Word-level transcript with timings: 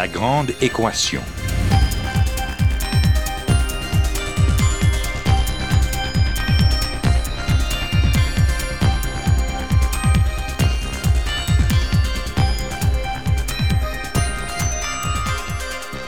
La 0.00 0.08
grande 0.08 0.52
équation. 0.62 1.20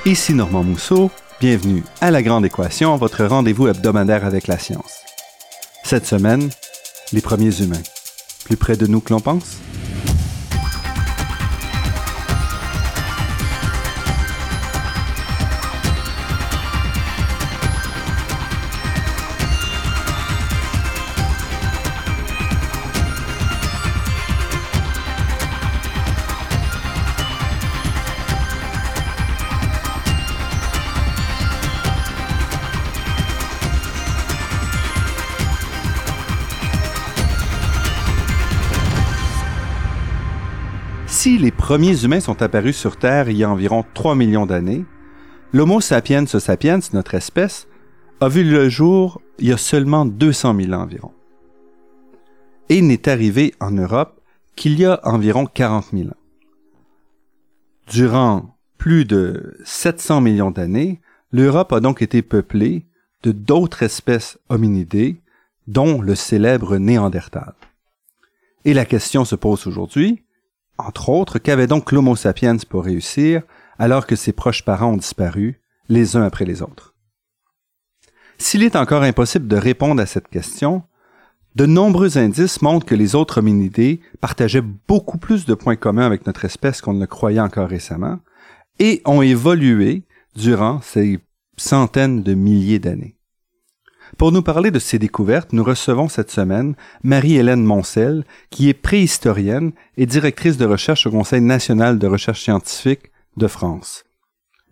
Ici 0.07 0.33
Normand 0.33 0.63
Mousseau, 0.63 1.11
bienvenue 1.39 1.85
à 2.01 2.11
La 2.11 2.23
Grande 2.23 2.47
Équation, 2.47 2.97
votre 2.97 3.27
rendez-vous 3.27 3.69
hebdomadaire 3.69 4.25
avec 4.25 4.47
la 4.47 4.59
science. 4.59 5.03
Cette 5.85 6.07
semaine, 6.07 6.49
les 7.13 7.21
premiers 7.21 7.61
humains. 7.61 7.83
Plus 8.47 8.57
près 8.57 8.79
de 8.79 8.87
nous 8.87 9.03
que 9.03 9.13
l'on 9.13 9.21
pense? 9.21 9.59
Premiers 41.73 42.05
humains 42.05 42.21
sont 42.21 42.43
apparus 42.43 42.77
sur 42.77 42.99
Terre 42.99 43.31
il 43.31 43.39
y 43.39 43.45
a 43.45 43.51
environ 43.51 43.83
3 43.95 44.15
millions 44.15 44.45
d'années, 44.45 44.85
l'Homo 45.55 45.81
sapiens 45.81 46.27
sapiens, 46.27 46.81
notre 46.93 47.15
espèce, 47.15 47.67
a 48.21 48.29
vu 48.29 48.45
le 48.45 48.69
jour 48.69 49.23
il 49.39 49.49
y 49.49 49.53
a 49.55 49.57
seulement 49.57 50.05
200 50.05 50.55
000 50.55 50.73
ans 50.75 50.83
environ. 50.83 51.13
Et 52.69 52.83
n'est 52.83 53.09
arrivé 53.09 53.55
en 53.59 53.71
Europe 53.71 54.21
qu'il 54.55 54.79
y 54.79 54.85
a 54.85 55.01
environ 55.05 55.47
40 55.47 55.87
000 55.95 56.09
ans. 56.11 56.17
Durant 57.91 58.55
plus 58.77 59.07
de 59.07 59.57
700 59.65 60.21
millions 60.21 60.51
d'années, 60.51 61.01
l'Europe 61.31 61.73
a 61.73 61.81
donc 61.81 62.03
été 62.03 62.21
peuplée 62.21 62.85
de 63.23 63.33
d'autres 63.33 63.83
espèces 63.83 64.39
hominidées, 64.51 65.23
dont 65.69 66.03
le 66.03 66.17
célèbre 66.17 66.77
Néandertal. 66.77 67.55
Et 68.67 68.75
la 68.75 68.85
question 68.85 69.25
se 69.25 69.37
pose 69.37 69.67
aujourd'hui, 69.67 70.23
entre 70.79 71.09
autres, 71.09 71.39
qu'avait 71.39 71.67
donc 71.67 71.93
l'Homo 71.93 72.17
sapiens 72.17 72.57
pour 72.69 72.85
réussir 72.85 73.43
alors 73.79 74.07
que 74.07 74.17
ses 74.17 74.33
proches 74.33 74.65
parents 74.65 74.93
ont 74.93 74.97
disparu, 74.97 75.61
les 75.89 76.17
uns 76.17 76.23
après 76.23 76.45
les 76.45 76.63
autres? 76.63 76.95
S'il 78.39 78.63
est 78.63 78.77
encore 78.77 79.03
impossible 79.03 79.47
de 79.47 79.57
répondre 79.57 80.03
à 80.03 80.07
cette 80.07 80.29
question, 80.29 80.83
de 81.55 81.67
nombreux 81.67 82.17
indices 82.17 82.63
montrent 82.63 82.87
que 82.87 82.95
les 82.95 83.15
autres 83.15 83.39
hominidés 83.39 84.01
partageaient 84.21 84.65
beaucoup 84.89 85.19
plus 85.19 85.45
de 85.45 85.55
points 85.55 85.77
communs 85.77 86.07
avec 86.07 86.27
notre 86.27 86.45
espèce 86.45 86.81
qu'on 86.81 86.95
ne 86.95 87.01
le 87.01 87.07
croyait 87.07 87.41
encore 87.41 87.69
récemment, 87.69 88.19
et 88.79 89.03
ont 89.05 89.23
évolué 89.23 90.05
durant 90.35 90.81
ces 90.81 91.21
centaines 91.57 92.23
de 92.23 92.35
milliers 92.35 92.79
d'années. 92.79 93.17
Pour 94.19 94.31
nous 94.31 94.43
parler 94.43 94.71
de 94.71 94.79
ces 94.79 94.99
découvertes, 94.99 95.53
nous 95.53 95.65
recevons 95.65 96.09
cette 96.09 96.31
semaine 96.31 96.75
Marie-Hélène 97.03 97.65
Moncel, 97.65 98.25
qui 98.51 98.69
est 98.69 98.75
préhistorienne 98.75 99.73
et 99.97 100.07
directrice 100.07 100.57
de 100.57 100.67
recherche 100.67 101.07
au 101.07 101.11
Conseil 101.11 101.41
national 101.41 101.99
de 101.99 102.07
recherche 102.07 102.43
scientifique 102.43 103.11
de 103.37 103.47
France. 103.47 104.05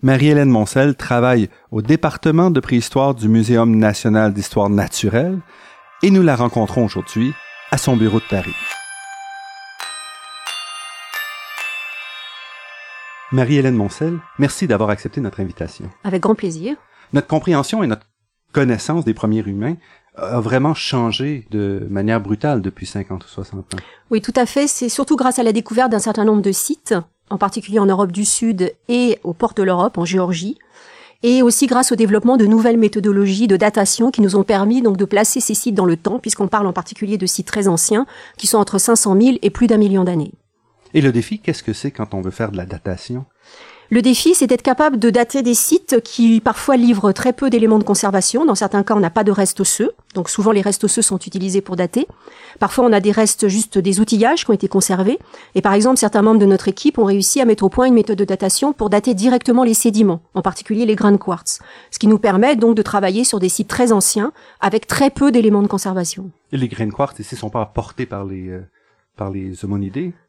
Marie-Hélène 0.03 0.49
Moncel 0.51 0.95
travaille 0.95 1.51
au 1.71 1.83
département 1.83 2.51
de 2.51 2.61
préhistoire 2.61 3.15
du 3.15 3.29
Muséum 3.29 3.77
national 3.77 4.33
d'histoire 4.33 4.71
naturelle 4.71 5.41
et 6.03 6.11
nous 6.11 6.23
la 6.23 6.37
rencontrons 6.37 6.85
aujourd'hui 6.85 7.33
à 7.71 7.79
son 7.79 7.97
bureau 7.97 8.21
de 8.21 8.25
Paris. 8.29 8.55
Marie-Hélène 13.33 13.77
Moncel, 13.77 14.19
merci 14.39 14.67
d'avoir 14.67 14.91
accepté 14.91 15.21
notre 15.21 15.41
invitation. 15.41 15.89
Avec 16.03 16.23
grand 16.23 16.35
plaisir. 16.35 16.77
Notre 17.13 17.29
compréhension 17.29 17.83
et 17.83 17.87
notre 17.87 18.07
connaissance 18.53 19.05
des 19.05 19.15
premiers 19.15 19.47
humains 19.47 19.77
a 20.17 20.41
vraiment 20.41 20.75
changé 20.75 21.47
de 21.51 21.87
manière 21.89 22.21
brutale 22.21 22.63
depuis 22.63 22.87
50 22.87 23.25
ou 23.25 23.29
60 23.29 23.75
ans. 23.75 23.79
Oui, 24.11 24.21
tout 24.21 24.33
à 24.37 24.47
fait. 24.47 24.67
C'est 24.67 24.89
surtout 24.89 25.17
grâce 25.17 25.39
à 25.39 25.43
la 25.43 25.53
découverte 25.53 25.91
d'un 25.91 25.99
certain 25.99 26.25
nombre 26.25 26.43
de 26.43 26.53
sites, 26.53 26.95
en 27.31 27.39
particulier 27.39 27.79
en 27.79 27.87
Europe 27.87 28.13
du 28.13 28.25
Sud 28.25 28.75
et 28.89 29.19
aux 29.25 29.33
portes 29.33 29.57
de 29.57 29.63
l'Europe, 29.63 29.99
en 29.99 30.05
Géorgie, 30.05 30.59
et 31.23 31.43
aussi 31.43 31.67
grâce 31.67 31.93
au 31.93 31.97
développement 31.97 32.37
de 32.37 32.47
nouvelles 32.47 32.79
méthodologies 32.79 33.47
de 33.47 33.57
datation 33.57 34.11
qui 34.11 34.21
nous 34.21 34.37
ont 34.37 34.43
permis 34.43 34.83
donc 34.83 34.97
de 34.97 35.05
placer 35.05 35.41
ces 35.41 35.55
sites 35.55 35.75
dans 35.75 35.85
le 35.85 35.97
temps, 35.97 36.19
puisqu'on 36.19 36.49
parle 36.49 36.67
en 36.67 36.73
particulier 36.73 37.19
de 37.19 37.27
sites 37.27 37.47
très 37.47 37.69
anciens, 37.69 38.07
qui 38.37 38.47
sont 38.47 38.59
entre 38.59 38.79
500 38.79 39.21
000 39.21 39.37
et 39.43 39.51
plus 39.51 39.67
d'un 39.67 39.77
million 39.77 40.05
d'années. 40.05 40.33
Et 40.93 41.01
le 41.01 41.13
défi, 41.13 41.39
qu'est-ce 41.39 41.63
que 41.63 41.73
c'est 41.73 41.93
quand 41.93 42.15
on 42.15 42.21
veut 42.21 42.33
faire 42.33 42.51
de 42.51 42.57
la 42.57 42.67
datation? 42.67 43.25
Le 43.93 44.03
défi, 44.03 44.37
c'est 44.37 44.47
d'être 44.47 44.63
capable 44.63 45.01
de 45.01 45.11
dater 45.11 45.43
des 45.43 45.55
sites 45.55 46.01
qui 46.05 46.41
parfois 46.41 46.77
livrent 46.77 47.11
très 47.11 47.33
peu 47.33 47.51
d'éléments 47.51 47.81
de 47.81 47.85
conservation. 47.85 48.45
Dans 48.45 48.55
certains 48.55 48.85
cas, 48.85 48.95
on 48.95 49.01
n'a 49.01 49.11
pas 49.11 49.25
de 49.25 49.33
restes 49.33 49.59
osseux. 49.59 49.91
Donc 50.15 50.31
souvent, 50.31 50.53
les 50.53 50.61
restes 50.61 50.85
osseux 50.85 51.03
sont 51.03 51.19
utilisés 51.19 51.61
pour 51.61 51.75
dater. 51.75 52.07
Parfois, 52.61 52.85
on 52.85 52.93
a 52.93 53.01
des 53.01 53.11
restes 53.11 53.49
juste 53.49 53.79
des 53.79 53.99
outillages 53.99 54.45
qui 54.45 54.51
ont 54.51 54.55
été 54.55 54.69
conservés. 54.69 55.19
Et 55.57 55.61
par 55.61 55.75
exemple, 55.75 55.97
certains 55.97 56.23
membres 56.23 56.39
de 56.39 56.47
notre 56.47 56.69
équipe 56.69 56.99
ont 56.99 57.05
réussi 57.05 57.41
à 57.41 57.45
mettre 57.45 57.65
au 57.65 57.69
point 57.69 57.87
une 57.87 57.95
méthode 57.95 58.19
de 58.19 58.25
datation 58.25 58.73
pour 58.73 58.91
dater 58.91 59.13
directement 59.15 59.65
les 59.65 59.75
sédiments, 59.75 60.23
en 60.35 60.43
particulier 60.43 60.87
les 60.87 60.95
grains 60.95 61.11
de 61.11 61.17
quartz. 61.17 61.59
Ce 61.91 61.99
qui 61.99 62.07
nous 62.07 62.19
permet 62.19 62.55
donc 62.55 62.77
de 62.77 62.83
travailler 62.83 63.25
sur 63.25 63.41
des 63.41 63.49
sites 63.49 63.69
très 63.69 63.91
anciens 63.91 64.33
avec 64.61 64.87
très 64.87 65.11
peu 65.11 65.33
d'éléments 65.33 65.63
de 65.63 65.69
conservation. 65.69 66.31
Et 66.53 66.57
les 66.57 66.69
grains 66.69 66.87
de 66.87 66.93
quartz 66.93 67.19
ici 67.19 67.35
sont 67.35 67.51
pas 67.51 67.63
apportés 67.63 68.07
par 68.07 68.25
les... 68.25 68.51
Euh 68.51 68.61
les 69.29 69.63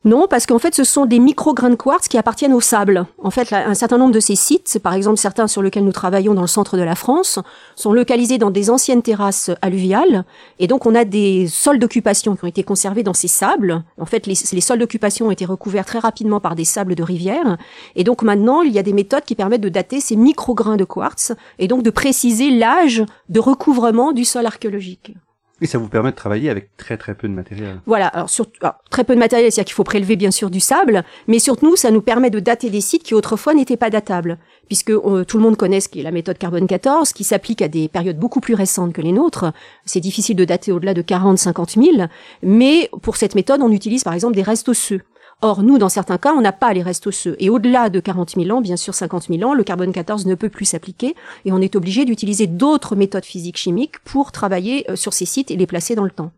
Non, 0.03 0.27
parce 0.29 0.45
qu'en 0.45 0.59
fait, 0.59 0.75
ce 0.75 0.83
sont 0.83 1.05
des 1.05 1.19
micro-grains 1.19 1.69
de 1.69 1.75
quartz 1.75 2.07
qui 2.07 2.17
appartiennent 2.17 2.53
au 2.53 2.59
sable. 2.59 3.05
En 3.23 3.31
fait, 3.31 3.53
un 3.53 3.73
certain 3.73 3.97
nombre 3.97 4.13
de 4.13 4.19
ces 4.19 4.35
sites, 4.35 4.79
par 4.83 4.93
exemple 4.93 5.17
certains 5.17 5.47
sur 5.47 5.61
lesquels 5.61 5.85
nous 5.85 5.91
travaillons 5.91 6.33
dans 6.33 6.41
le 6.41 6.47
centre 6.47 6.75
de 6.75 6.81
la 6.81 6.95
France, 6.95 7.39
sont 7.75 7.93
localisés 7.93 8.37
dans 8.37 8.51
des 8.51 8.69
anciennes 8.69 9.01
terrasses 9.01 9.51
alluviales. 9.61 10.25
Et 10.59 10.67
donc, 10.67 10.85
on 10.85 10.95
a 10.95 11.05
des 11.05 11.47
sols 11.47 11.79
d'occupation 11.79 12.35
qui 12.35 12.43
ont 12.43 12.47
été 12.47 12.63
conservés 12.63 13.03
dans 13.03 13.13
ces 13.13 13.29
sables. 13.29 13.83
En 13.97 14.05
fait, 14.05 14.27
les, 14.27 14.35
les 14.51 14.61
sols 14.61 14.79
d'occupation 14.79 15.27
ont 15.27 15.31
été 15.31 15.45
recouverts 15.45 15.85
très 15.85 15.99
rapidement 15.99 16.41
par 16.41 16.55
des 16.55 16.65
sables 16.65 16.95
de 16.95 17.03
rivière. 17.03 17.57
Et 17.95 18.03
donc, 18.03 18.23
maintenant, 18.23 18.61
il 18.63 18.73
y 18.73 18.79
a 18.79 18.83
des 18.83 18.93
méthodes 18.93 19.23
qui 19.23 19.35
permettent 19.35 19.61
de 19.61 19.69
dater 19.69 20.01
ces 20.01 20.15
micro-grains 20.17 20.77
de 20.77 20.83
quartz 20.83 21.33
et 21.59 21.67
donc 21.67 21.83
de 21.83 21.89
préciser 21.89 22.49
l'âge 22.49 23.05
de 23.29 23.39
recouvrement 23.39 24.11
du 24.11 24.25
sol 24.25 24.45
archéologique. 24.45 25.13
Et 25.61 25.67
ça 25.67 25.77
vous 25.77 25.87
permet 25.87 26.09
de 26.09 26.15
travailler 26.15 26.49
avec 26.49 26.75
très 26.75 26.97
très 26.97 27.13
peu 27.13 27.27
de 27.27 27.33
matériel. 27.33 27.79
Voilà, 27.85 28.07
alors, 28.07 28.29
surtout, 28.29 28.59
très 28.89 29.03
peu 29.03 29.13
de 29.13 29.19
matériel, 29.19 29.51
c'est-à-dire 29.51 29.67
qu'il 29.67 29.75
faut 29.75 29.83
prélever 29.83 30.15
bien 30.15 30.31
sûr 30.31 30.49
du 30.49 30.59
sable, 30.59 31.03
mais 31.27 31.37
surtout 31.37 31.75
ça 31.75 31.91
nous 31.91 32.01
permet 32.01 32.31
de 32.31 32.39
dater 32.39 32.71
des 32.71 32.81
sites 32.81 33.03
qui 33.03 33.13
autrefois 33.13 33.53
n'étaient 33.53 33.77
pas 33.77 33.91
datables, 33.91 34.39
puisque 34.67 34.91
tout 34.91 35.37
le 35.37 35.43
monde 35.43 35.57
connaît 35.57 35.79
ce 35.79 35.87
qui 35.87 35.99
est 35.99 36.03
la 36.03 36.11
méthode 36.11 36.39
carbone 36.39 36.65
14, 36.65 37.13
qui 37.13 37.23
s'applique 37.23 37.61
à 37.61 37.67
des 37.67 37.87
périodes 37.87 38.17
beaucoup 38.17 38.39
plus 38.39 38.55
récentes 38.55 38.93
que 38.93 39.01
les 39.01 39.11
nôtres. 39.11 39.53
C'est 39.85 39.99
difficile 39.99 40.35
de 40.35 40.45
dater 40.45 40.71
au-delà 40.71 40.95
de 40.95 41.03
40-50 41.03 41.79
000, 41.79 42.07
mais 42.41 42.89
pour 43.03 43.15
cette 43.15 43.35
méthode, 43.35 43.61
on 43.61 43.71
utilise 43.71 44.03
par 44.03 44.13
exemple 44.13 44.35
des 44.35 44.43
restes 44.43 44.67
osseux. 44.67 45.01
Or, 45.43 45.63
nous, 45.63 45.79
dans 45.79 45.89
certains 45.89 46.19
cas, 46.19 46.33
on 46.33 46.41
n'a 46.41 46.51
pas 46.51 46.71
les 46.71 46.83
restes 46.83 47.07
osseux. 47.07 47.35
Et 47.39 47.49
au-delà 47.49 47.89
de 47.89 47.99
40 47.99 48.35
000 48.35 48.55
ans, 48.55 48.61
bien 48.61 48.77
sûr 48.77 48.93
50 48.93 49.27
000 49.29 49.41
ans, 49.43 49.55
le 49.55 49.63
carbone 49.63 49.91
14 49.91 50.27
ne 50.27 50.35
peut 50.35 50.49
plus 50.49 50.65
s'appliquer 50.65 51.15
et 51.45 51.51
on 51.51 51.59
est 51.59 51.75
obligé 51.75 52.05
d'utiliser 52.05 52.45
d'autres 52.45 52.95
méthodes 52.95 53.25
physiques 53.25 53.57
chimiques 53.57 53.99
pour 54.03 54.31
travailler 54.31 54.89
euh, 54.91 54.95
sur 54.95 55.13
ces 55.13 55.25
sites 55.25 55.49
et 55.49 55.57
les 55.57 55.65
placer 55.65 55.95
dans 55.95 56.03
le 56.03 56.11
temps. 56.11 56.31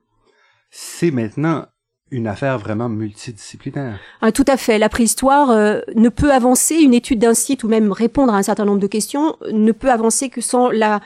C'est 0.71 1.11
maintenant 1.11 1.65
une 2.13 2.27
affaire 2.27 2.59
vraiment 2.59 2.89
multidisciplinaire. 2.89 3.99
Ah, 4.21 4.31
tout 4.31 4.45
à 4.47 4.55
fait. 4.55 4.77
La 4.77 4.87
préhistoire 4.87 5.49
euh, 5.49 5.81
ne 5.95 6.09
peut 6.09 6.31
avancer, 6.31 6.75
une 6.75 6.93
étude 6.93 7.19
d'un 7.19 7.33
site 7.33 7.63
ou 7.63 7.67
même 7.67 7.91
répondre 7.91 8.33
à 8.33 8.37
un 8.37 8.43
certain 8.43 8.65
nombre 8.65 8.79
de 8.79 8.87
questions 8.87 9.35
ne 9.51 9.71
peut 9.71 9.91
avancer 9.91 10.29
que 10.29 10.39
sans 10.39 10.69
la 10.69 11.01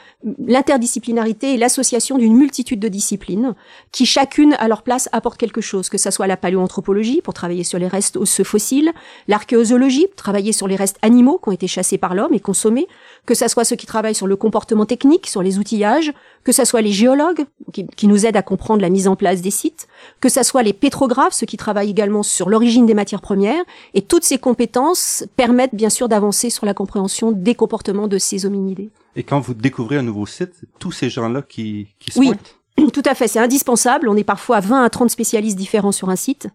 l'interdisciplinarité 0.45 1.53
et 1.53 1.57
l'association 1.57 2.17
d'une 2.17 2.35
multitude 2.35 2.79
de 2.79 2.89
disciplines 2.89 3.55
qui 3.91 4.05
chacune 4.05 4.55
à 4.59 4.67
leur 4.67 4.81
place 4.81 5.07
apporte 5.13 5.37
quelque 5.39 5.61
chose, 5.61 5.89
que 5.89 5.97
ce 5.97 6.11
soit 6.11 6.27
la 6.27 6.35
paléoanthropologie 6.35 7.21
pour 7.21 7.33
travailler 7.33 7.63
sur 7.63 7.79
les 7.79 7.87
restes 7.87 8.17
osseux 8.17 8.43
fossiles, 8.43 8.91
l'archéozoologie, 9.29 10.07
travailler 10.17 10.51
sur 10.51 10.67
les 10.67 10.75
restes 10.75 10.97
animaux 11.01 11.39
qui 11.41 11.49
ont 11.49 11.53
été 11.53 11.67
chassés 11.67 11.97
par 11.97 12.15
l'homme 12.15 12.33
et 12.33 12.41
consommés, 12.41 12.87
que 13.27 13.35
ce 13.35 13.47
soit 13.47 13.65
ceux 13.65 13.75
qui 13.75 13.85
travaillent 13.85 14.15
sur 14.15 14.25
le 14.25 14.35
comportement 14.35 14.85
technique, 14.85 15.27
sur 15.27 15.43
les 15.43 15.59
outillages, 15.59 16.13
que 16.43 16.51
ce 16.51 16.65
soit 16.65 16.81
les 16.81 16.93
géologues 16.93 17.45
qui, 17.73 17.85
qui, 17.85 18.07
nous 18.07 18.25
aident 18.25 18.37
à 18.37 18.41
comprendre 18.41 18.81
la 18.81 18.89
mise 18.89 19.07
en 19.07 19.15
place 19.15 19.41
des 19.41 19.51
sites, 19.51 19.87
que 20.21 20.29
ce 20.29 20.41
soit 20.41 20.63
les 20.63 20.73
pétrographes, 20.73 21.33
ceux 21.33 21.45
qui 21.45 21.57
travaillent 21.57 21.91
également 21.91 22.23
sur 22.23 22.49
l'origine 22.49 22.85
des 22.85 22.93
matières 22.95 23.21
premières, 23.21 23.63
et 23.93 24.01
toutes 24.01 24.23
ces 24.23 24.39
compétences 24.39 25.25
permettent 25.35 25.75
bien 25.75 25.89
sûr 25.89 26.07
d'avancer 26.07 26.49
sur 26.49 26.65
la 26.65 26.73
compréhension 26.73 27.31
des 27.31 27.53
comportements 27.53 28.07
de 28.07 28.17
ces 28.17 28.45
hominidés. 28.45 28.89
Et 29.17 29.23
quand 29.23 29.41
vous 29.41 29.53
découvrez 29.53 29.97
un 29.97 30.03
nouveau 30.03 30.25
site, 30.25 30.53
tous 30.79 30.93
ces 30.93 31.09
gens-là 31.09 31.41
qui, 31.41 31.87
qui 31.99 32.11
se 32.11 32.19
oui. 32.19 32.27
pointent? 32.27 32.56
Tout 32.93 33.03
à 33.05 33.15
fait, 33.15 33.27
c'est 33.27 33.39
indispensable. 33.39 34.07
On 34.09 34.15
est 34.15 34.23
parfois 34.23 34.59
20 34.59 34.83
à 34.83 34.89
30 34.89 35.09
spécialistes 35.09 35.57
différents 35.57 35.91
sur 35.91 36.09
un 36.09 36.15
site. 36.15 36.47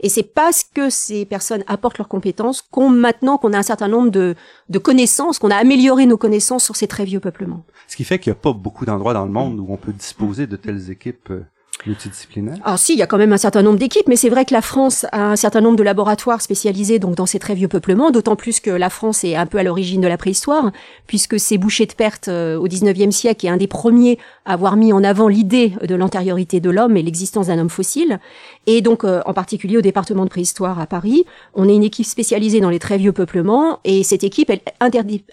Et 0.00 0.08
c'est 0.08 0.22
parce 0.22 0.64
que 0.64 0.90
ces 0.90 1.24
personnes 1.24 1.64
apportent 1.66 1.98
leurs 1.98 2.08
compétences 2.08 2.62
qu'on 2.62 2.88
maintenant 2.90 3.38
qu'on 3.38 3.52
a 3.52 3.58
un 3.58 3.62
certain 3.62 3.88
nombre 3.88 4.10
de, 4.10 4.34
de 4.68 4.78
connaissances, 4.78 5.38
qu'on 5.38 5.50
a 5.50 5.56
amélioré 5.56 6.06
nos 6.06 6.16
connaissances 6.16 6.64
sur 6.64 6.76
ces 6.76 6.86
très 6.86 7.04
vieux 7.04 7.20
peuplements. 7.20 7.64
Ce 7.88 7.96
qui 7.96 8.04
fait 8.04 8.18
qu'il 8.18 8.32
n'y 8.32 8.38
a 8.38 8.40
pas 8.40 8.52
beaucoup 8.52 8.86
d'endroits 8.86 9.14
dans 9.14 9.24
le 9.24 9.32
monde 9.32 9.58
où 9.60 9.66
on 9.68 9.76
peut 9.76 9.92
disposer 9.92 10.46
de 10.46 10.56
telles 10.56 10.90
équipes 10.90 11.30
euh, 11.30 11.44
multidisciplinaire 11.84 12.56
Alors 12.64 12.78
si, 12.78 12.94
il 12.94 12.98
y 12.98 13.02
a 13.02 13.06
quand 13.06 13.18
même 13.18 13.32
un 13.32 13.38
certain 13.38 13.62
nombre 13.62 13.78
d'équipes, 13.78 14.08
mais 14.08 14.16
c'est 14.16 14.28
vrai 14.28 14.44
que 14.44 14.54
la 14.54 14.62
France 14.62 15.06
a 15.12 15.30
un 15.30 15.36
certain 15.36 15.60
nombre 15.60 15.76
de 15.76 15.82
laboratoires 15.82 16.40
spécialisés 16.40 16.98
donc 16.98 17.14
dans 17.14 17.26
ces 17.26 17.38
très 17.38 17.54
vieux 17.54 17.68
peuplements, 17.68 18.10
d'autant 18.10 18.36
plus 18.36 18.60
que 18.60 18.70
la 18.70 18.90
France 18.90 19.24
est 19.24 19.36
un 19.36 19.46
peu 19.46 19.58
à 19.58 19.62
l'origine 19.62 20.00
de 20.00 20.08
la 20.08 20.16
préhistoire, 20.16 20.72
puisque 21.06 21.38
c'est 21.38 21.58
Boucher 21.58 21.86
de 21.86 21.92
Perte 21.92 22.28
euh, 22.28 22.56
au 22.56 22.68
19e 22.68 23.10
siècle 23.10 23.46
est 23.46 23.48
un 23.48 23.56
des 23.56 23.66
premiers 23.66 24.18
à 24.44 24.54
avoir 24.54 24.76
mis 24.76 24.92
en 24.92 25.04
avant 25.04 25.28
l'idée 25.28 25.74
de 25.82 25.94
l'antériorité 25.94 26.60
de 26.60 26.70
l'homme 26.70 26.96
et 26.96 27.02
l'existence 27.02 27.48
d'un 27.48 27.58
homme 27.58 27.70
fossile. 27.70 28.20
Et 28.66 28.80
donc 28.80 29.04
euh, 29.04 29.22
en 29.26 29.34
particulier 29.34 29.76
au 29.76 29.82
département 29.82 30.24
de 30.24 30.30
préhistoire 30.30 30.80
à 30.80 30.86
Paris, 30.86 31.24
on 31.54 31.68
est 31.68 31.74
une 31.74 31.84
équipe 31.84 32.06
spécialisée 32.06 32.60
dans 32.60 32.70
les 32.70 32.78
très 32.78 32.98
vieux 32.98 33.12
peuplements, 33.12 33.80
et 33.84 34.02
cette 34.02 34.24
équipe 34.24 34.50
est 34.50 34.62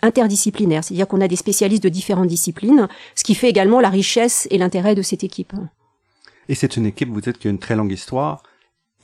interdisciplinaire, 0.01 0.83
c'est-à-dire 0.83 1.07
qu'on 1.07 1.21
a 1.21 1.27
des 1.27 1.35
spécialistes 1.35 1.83
de 1.83 1.89
différentes 1.89 2.27
disciplines, 2.27 2.87
ce 3.15 3.23
qui 3.23 3.35
fait 3.35 3.49
également 3.49 3.79
la 3.79 3.89
richesse 3.89 4.47
et 4.51 4.57
l'intérêt 4.57 4.95
de 4.95 5.01
cette 5.01 5.23
équipe. 5.23 5.53
Et 6.49 6.55
c'est 6.55 6.77
une 6.77 6.85
équipe, 6.85 7.09
vous 7.09 7.21
dites, 7.21 7.37
qui 7.37 7.47
a 7.47 7.51
une 7.51 7.59
très 7.59 7.75
longue 7.75 7.91
histoire 7.91 8.43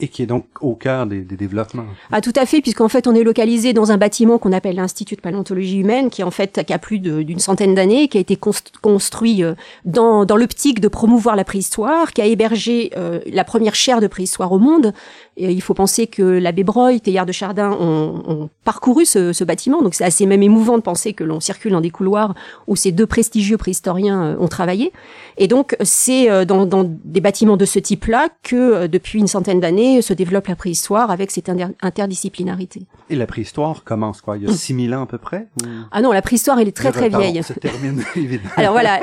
et 0.01 0.07
qui 0.07 0.21
est 0.21 0.25
donc 0.25 0.45
au 0.61 0.75
cœur 0.75 1.05
des, 1.05 1.21
des 1.21 1.35
développements. 1.35 1.85
Ah 2.11 2.21
tout 2.21 2.33
à 2.35 2.45
fait, 2.45 2.61
puisqu'en 2.61 2.87
fait 2.87 3.05
on 3.05 3.15
est 3.15 3.23
localisé 3.23 3.73
dans 3.73 3.91
un 3.91 3.97
bâtiment 3.97 4.37
qu'on 4.37 4.53
appelle 4.53 4.77
l'Institut 4.77 5.15
de 5.15 5.21
paléontologie 5.21 5.79
humaine, 5.79 6.09
qui 6.09 6.23
en 6.23 6.31
fait 6.31 6.63
qui 6.65 6.73
a 6.73 6.79
plus 6.79 6.99
d'une 6.99 7.39
centaine 7.39 7.75
d'années, 7.75 8.07
qui 8.07 8.17
a 8.17 8.21
été 8.21 8.37
construit 8.81 9.43
euh, 9.43 9.55
dans, 9.83 10.23
dans 10.23 10.37
l'optique 10.37 10.79
de 10.79 10.87
promouvoir 10.87 11.35
la 11.35 11.43
préhistoire, 11.43 12.13
qui 12.13 12.21
a 12.21 12.25
hébergé 12.25 12.91
euh, 12.95 13.19
la 13.31 13.43
première 13.43 13.75
chaire 13.75 13.99
de 13.99 14.07
préhistoire 14.07 14.51
au 14.53 14.59
monde. 14.59 14.93
Et 15.35 15.51
il 15.51 15.61
faut 15.61 15.73
penser 15.73 16.07
que 16.07 16.21
l'abbé 16.21 16.63
Breuil, 16.63 16.99
Théard 16.99 17.25
de 17.25 17.31
Chardin 17.31 17.71
ont, 17.71 18.23
ont 18.27 18.49
parcouru 18.63 19.05
ce, 19.05 19.31
ce, 19.31 19.43
bâtiment, 19.43 19.81
donc 19.81 19.95
c'est 19.95 20.03
assez 20.03 20.25
même 20.25 20.43
émouvant 20.43 20.77
de 20.77 20.83
penser 20.83 21.13
que 21.13 21.23
l'on 21.23 21.39
circule 21.39 21.71
dans 21.71 21.81
des 21.81 21.91
couloirs 21.91 22.35
où 22.67 22.75
ces 22.75 22.91
deux 22.91 23.07
prestigieux 23.07 23.57
préhistoriens 23.57 24.23
euh, 24.23 24.35
ont 24.39 24.47
travaillé. 24.47 24.91
Et 25.37 25.47
donc 25.47 25.75
c'est 25.81 26.45
dans, 26.45 26.65
dans 26.65 26.83
des 26.83 27.21
bâtiments 27.21 27.55
de 27.55 27.65
ce 27.65 27.79
type-là 27.79 28.27
que 28.43 28.87
depuis 28.87 29.19
une 29.19 29.27
centaine 29.27 29.61
d'années 29.61 29.88
se 30.01 30.13
développe 30.13 30.47
la 30.47 30.55
préhistoire 30.55 31.11
avec 31.11 31.31
cette 31.31 31.49
interdisciplinarité. 31.81 32.83
Et 33.09 33.15
la 33.15 33.27
préhistoire 33.27 33.83
commence 33.83 34.21
quoi? 34.21 34.37
Il 34.37 34.43
y 34.43 34.49
a 34.49 34.53
6000 34.53 34.93
ans 34.95 35.03
à 35.03 35.05
peu 35.05 35.17
près 35.17 35.47
Ah 35.91 36.01
non, 36.01 36.11
la 36.11 36.21
préhistoire 36.21 36.59
elle 36.59 36.67
est 36.67 36.75
très 36.75 36.91
très 36.91 37.09
vieille. 37.09 37.41
Se 37.43 37.53
termine, 37.53 38.03
évidemment. 38.15 38.49
Alors 38.57 38.73
voilà, 38.73 39.01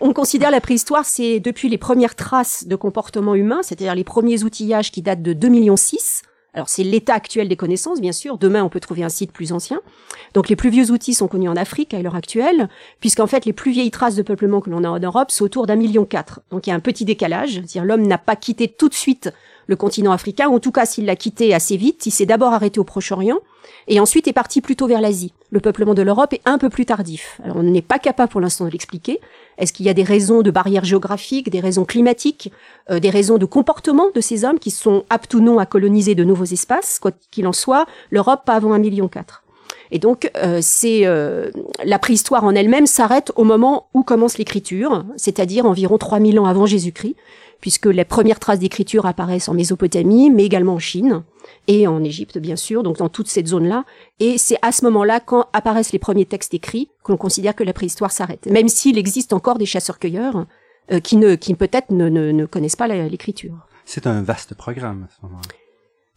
on 0.00 0.12
considère 0.12 0.50
la 0.50 0.60
préhistoire 0.60 1.04
c'est 1.04 1.40
depuis 1.40 1.68
les 1.68 1.78
premières 1.78 2.14
traces 2.14 2.66
de 2.66 2.76
comportement 2.76 3.34
humain, 3.34 3.60
c'est-à-dire 3.62 3.94
les 3.94 4.04
premiers 4.04 4.44
outillages 4.44 4.90
qui 4.90 5.02
datent 5.02 5.22
de 5.22 5.32
2 5.32 5.48
millions 5.48 5.76
6 5.76 6.22
alors 6.54 6.68
c'est 6.68 6.82
l'état 6.82 7.14
actuel 7.14 7.48
des 7.48 7.56
connaissances, 7.56 8.00
bien 8.00 8.12
sûr. 8.12 8.38
Demain, 8.38 8.64
on 8.64 8.68
peut 8.68 8.80
trouver 8.80 9.04
un 9.04 9.08
site 9.08 9.32
plus 9.32 9.52
ancien. 9.52 9.80
Donc 10.34 10.48
les 10.48 10.56
plus 10.56 10.70
vieux 10.70 10.90
outils 10.90 11.14
sont 11.14 11.28
connus 11.28 11.48
en 11.48 11.56
Afrique 11.56 11.94
à 11.94 12.02
l'heure 12.02 12.16
actuelle, 12.16 12.68
puisqu'en 13.00 13.26
fait 13.26 13.44
les 13.44 13.52
plus 13.52 13.70
vieilles 13.70 13.90
traces 13.90 14.16
de 14.16 14.22
peuplement 14.22 14.60
que 14.60 14.70
l'on 14.70 14.82
a 14.82 14.88
en 14.88 14.98
Europe 14.98 15.30
sont 15.30 15.44
autour 15.44 15.66
d'un 15.66 15.76
million 15.76 16.04
quatre. 16.04 16.40
Donc 16.50 16.66
il 16.66 16.70
y 16.70 16.72
a 16.72 16.76
un 16.76 16.80
petit 16.80 17.04
décalage. 17.04 17.52
C'est-à-dire 17.52 17.84
l'homme 17.84 18.06
n'a 18.06 18.18
pas 18.18 18.34
quitté 18.34 18.66
tout 18.66 18.88
de 18.88 18.94
suite 18.94 19.30
le 19.68 19.76
continent 19.76 20.10
africain. 20.10 20.48
En 20.48 20.58
tout 20.58 20.72
cas, 20.72 20.86
s'il 20.86 21.04
l'a 21.04 21.14
quitté 21.14 21.54
assez 21.54 21.76
vite, 21.76 22.06
il 22.06 22.10
s'est 22.10 22.26
d'abord 22.26 22.52
arrêté 22.52 22.80
au 22.80 22.84
Proche-Orient 22.84 23.38
et 23.86 24.00
ensuite 24.00 24.26
est 24.26 24.32
parti 24.32 24.60
plutôt 24.60 24.86
vers 24.86 25.00
l'Asie. 25.00 25.32
Le 25.50 25.60
peuplement 25.60 25.94
de 25.94 26.02
l'Europe 26.02 26.32
est 26.32 26.40
un 26.46 26.58
peu 26.58 26.70
plus 26.70 26.86
tardif. 26.86 27.40
Alors 27.44 27.56
on 27.56 27.62
n'est 27.62 27.82
pas 27.82 27.98
capable 27.98 28.32
pour 28.32 28.40
l'instant 28.40 28.64
de 28.64 28.70
l'expliquer. 28.70 29.20
Est-ce 29.58 29.72
qu'il 29.72 29.86
y 29.86 29.88
a 29.88 29.94
des 29.94 30.02
raisons 30.02 30.42
de 30.42 30.50
barrières 30.50 30.84
géographiques, 30.84 31.50
des 31.50 31.60
raisons 31.60 31.84
climatiques, 31.84 32.50
euh, 32.90 32.98
des 32.98 33.10
raisons 33.10 33.38
de 33.38 33.44
comportement 33.44 34.08
de 34.14 34.20
ces 34.20 34.44
hommes 34.44 34.58
qui 34.58 34.70
sont 34.70 35.04
aptes 35.10 35.34
ou 35.34 35.40
non 35.40 35.58
à 35.58 35.66
coloniser 35.66 36.14
de 36.14 36.24
nouveaux 36.24 36.44
espaces? 36.44 36.98
Quoi 36.98 37.12
qu'il 37.30 37.46
en 37.46 37.52
soit, 37.52 37.86
l'Europe 38.10 38.42
pas 38.46 38.54
avant 38.54 38.72
un 38.72 38.78
million 38.78 39.08
quatre. 39.08 39.44
Et 39.90 39.98
donc, 39.98 40.30
euh, 40.36 40.58
c'est 40.62 41.06
euh, 41.06 41.50
la 41.84 41.98
préhistoire 41.98 42.44
en 42.44 42.54
elle-même 42.54 42.86
s'arrête 42.86 43.32
au 43.36 43.44
moment 43.44 43.88
où 43.94 44.02
commence 44.02 44.38
l'écriture, 44.38 45.04
c'est-à-dire 45.16 45.66
environ 45.66 45.98
3000 45.98 46.38
ans 46.38 46.44
avant 46.44 46.66
Jésus-Christ, 46.66 47.16
puisque 47.60 47.86
les 47.86 48.04
premières 48.04 48.38
traces 48.38 48.58
d'écriture 48.58 49.06
apparaissent 49.06 49.48
en 49.48 49.54
Mésopotamie, 49.54 50.30
mais 50.30 50.44
également 50.44 50.74
en 50.74 50.78
Chine 50.78 51.22
et 51.66 51.86
en 51.86 52.02
Égypte, 52.04 52.38
bien 52.38 52.56
sûr, 52.56 52.82
donc 52.82 52.98
dans 52.98 53.08
toute 53.08 53.28
cette 53.28 53.48
zone-là. 53.48 53.84
Et 54.20 54.38
c'est 54.38 54.58
à 54.62 54.72
ce 54.72 54.84
moment-là, 54.84 55.20
quand 55.20 55.46
apparaissent 55.52 55.92
les 55.92 55.98
premiers 55.98 56.26
textes 56.26 56.54
écrits, 56.54 56.88
que 57.04 57.12
l'on 57.12 57.18
considère 57.18 57.54
que 57.54 57.64
la 57.64 57.72
préhistoire 57.72 58.12
s'arrête. 58.12 58.46
Même 58.46 58.68
s'il 58.68 58.98
existe 58.98 59.32
encore 59.32 59.58
des 59.58 59.66
chasseurs-cueilleurs 59.66 60.46
euh, 60.92 61.00
qui, 61.00 61.16
ne, 61.16 61.34
qui 61.34 61.54
peut-être 61.54 61.90
ne, 61.90 62.08
ne, 62.08 62.32
ne 62.32 62.46
connaissent 62.46 62.76
pas 62.76 62.88
l'écriture. 62.88 63.66
C'est 63.84 64.06
un 64.06 64.22
vaste 64.22 64.54
programme 64.54 65.06
à 65.08 65.14
ce 65.14 65.26
moment-là. 65.26 65.48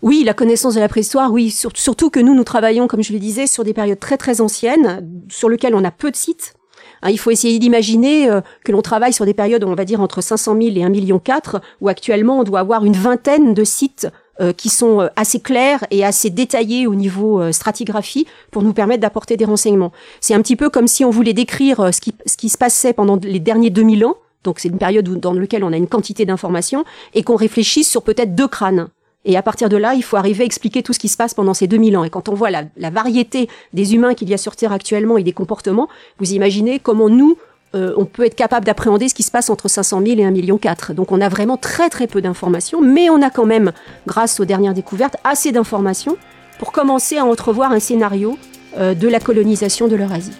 Oui, 0.02 0.24
la 0.26 0.34
connaissance 0.34 0.74
de 0.74 0.80
la 0.80 0.88
préhistoire, 0.88 1.32
oui, 1.32 1.52
surtout 1.52 2.10
que 2.10 2.20
nous, 2.20 2.34
nous 2.34 2.44
travaillons, 2.44 2.88
comme 2.88 3.04
je 3.04 3.14
le 3.14 3.20
disais, 3.20 3.46
sur 3.46 3.64
des 3.64 3.74
périodes 3.74 4.00
très 4.00 4.18
très 4.18 4.42
anciennes, 4.42 5.08
sur 5.30 5.48
lesquelles 5.48 5.76
on 5.76 5.84
a 5.84 5.92
peu 5.92 6.10
de 6.10 6.16
sites. 6.16 6.56
Hein, 7.02 7.10
il 7.10 7.18
faut 7.18 7.32
essayer 7.32 7.60
d'imaginer 7.60 8.30
euh, 8.30 8.42
que 8.64 8.72
l'on 8.72 8.82
travaille 8.82 9.14
sur 9.14 9.26
des 9.26 9.34
périodes, 9.34 9.64
on 9.64 9.76
va 9.76 9.86
dire, 9.86 10.02
entre 10.02 10.22
500 10.22 10.56
000 10.62 10.76
et 10.76 10.84
1 10.84 10.90
million 10.90 11.20
4, 11.20 11.62
où 11.82 11.90
actuellement 11.90 12.40
on 12.40 12.44
doit 12.44 12.60
avoir 12.60 12.86
une 12.86 12.94
vingtaine 12.94 13.54
de 13.54 13.64
sites 13.64 14.08
euh, 14.40 14.54
qui 14.54 14.70
sont 14.70 15.02
euh, 15.02 15.08
assez 15.16 15.40
clairs 15.40 15.84
et 15.92 16.06
assez 16.06 16.30
détaillés 16.30 16.88
au 16.88 16.96
niveau 16.96 17.52
stratigraphie 17.52 18.28
pour 18.52 18.64
nous 18.64 18.74
permettre 18.74 19.02
d'apporter 19.02 19.38
des 19.38 19.46
renseignements. 19.46 19.92
C'est 20.20 20.34
un 20.34 20.42
petit 20.42 20.56
peu 20.56 20.70
comme 20.70 20.88
si 20.88 21.04
on 21.06 21.10
voulait 21.10 21.34
décrire 21.34 21.94
ce 21.94 22.02
qui, 22.02 22.14
ce 22.26 22.38
qui 22.38 22.50
se 22.50 22.58
passait 22.58 22.94
pendant 22.94 23.20
les 23.22 23.40
derniers 23.40 23.70
2000 23.70 24.06
ans, 24.06 24.18
donc 24.44 24.60
c'est 24.60 24.70
une 24.70 24.78
période 24.78 25.08
dans 25.20 25.34
laquelle 25.34 25.64
on 25.64 25.74
a 25.74 25.78
une 25.78 25.88
quantité 25.88 26.26
d'informations, 26.26 26.84
et 27.14 27.24
qu'on 27.24 27.36
réfléchisse 27.36 27.90
sur 27.90 28.04
peut-être 28.04 28.36
deux 28.36 28.48
crânes. 28.48 28.88
Et 29.24 29.38
à 29.38 29.44
partir 29.44 29.70
de 29.70 29.78
là, 29.78 29.94
il 29.94 30.04
faut 30.04 30.18
arriver 30.18 30.44
à 30.44 30.46
expliquer 30.46 30.82
tout 30.82 30.94
ce 30.94 31.00
qui 31.00 31.08
se 31.08 31.18
passe 31.18 31.34
pendant 31.34 31.54
ces 31.54 31.68
2000 31.68 31.98
ans. 31.98 32.04
Et 32.04 32.10
quand 32.10 32.30
on 32.30 32.34
voit 32.34 32.50
la, 32.50 32.90
variété 32.90 33.50
des 33.74 33.94
humains 33.94 34.14
qu'il 34.14 34.30
y 34.30 34.34
a 34.34 34.38
sur 34.38 34.56
Terre 34.56 34.72
actuellement 34.72 35.18
et 35.18 35.24
des 35.24 35.34
comportements, 35.34 35.88
vous 36.20 36.34
imaginez 36.34 36.80
comment 36.80 37.10
nous, 37.10 37.38
euh, 37.76 37.94
on 37.98 38.06
peut 38.06 38.26
être 38.26 38.36
capable 38.36 38.66
d'appréhender 38.66 39.10
ce 39.10 39.14
qui 39.14 39.24
se 39.24 39.32
passe 39.32 39.50
entre 39.50 39.68
500 39.68 40.02
000 40.06 40.20
et 40.20 40.26
1 40.26 40.32
million 40.32 40.58
4. 40.58 40.94
Donc 40.94 41.12
on 41.12 41.22
a 41.22 41.30
vraiment 41.30 41.58
très 41.58 41.90
très 41.90 42.08
peu 42.08 42.22
d'informations, 42.22 42.82
mais 42.82 43.10
on 43.10 43.22
a 43.22 43.30
quand 43.30 43.46
même, 43.46 43.72
grâce 44.08 44.40
aux 44.40 44.46
dernières 44.46 44.74
découvertes, 44.74 45.18
assez 45.24 45.52
d'informations 45.52 46.18
pour 46.58 46.72
commencer 46.72 47.18
à 47.18 47.26
entrevoir 47.26 47.72
un 47.72 47.80
scénario 47.80 48.38
euh, 48.78 48.96
de 48.96 49.08
la 49.08 49.20
colonisation 49.20 49.88
de 49.88 49.96
l'Eurasie. 49.96 50.34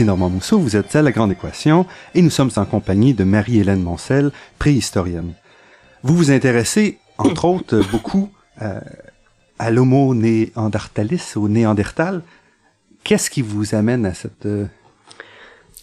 Ici 0.00 0.06
Normand 0.06 0.30
Mousseau, 0.30 0.58
vous 0.58 0.76
êtes 0.76 0.96
à 0.96 1.02
La 1.02 1.12
Grande 1.12 1.32
Équation 1.32 1.84
et 2.14 2.22
nous 2.22 2.30
sommes 2.30 2.50
en 2.56 2.64
compagnie 2.64 3.12
de 3.12 3.22
Marie-Hélène 3.22 3.82
Moncel, 3.82 4.30
préhistorienne. 4.58 5.34
Vous 6.02 6.16
vous 6.16 6.30
intéressez, 6.30 6.98
entre 7.18 7.44
autres, 7.44 7.82
beaucoup 7.92 8.30
euh, 8.62 8.80
à 9.58 9.70
l'homo 9.70 10.14
néandertalis, 10.14 11.36
au 11.36 11.50
néandertal. 11.50 12.22
Qu'est-ce 13.04 13.28
qui 13.28 13.42
vous 13.42 13.74
amène 13.74 14.06
à 14.06 14.14
cette... 14.14 14.46
Euh, 14.46 14.64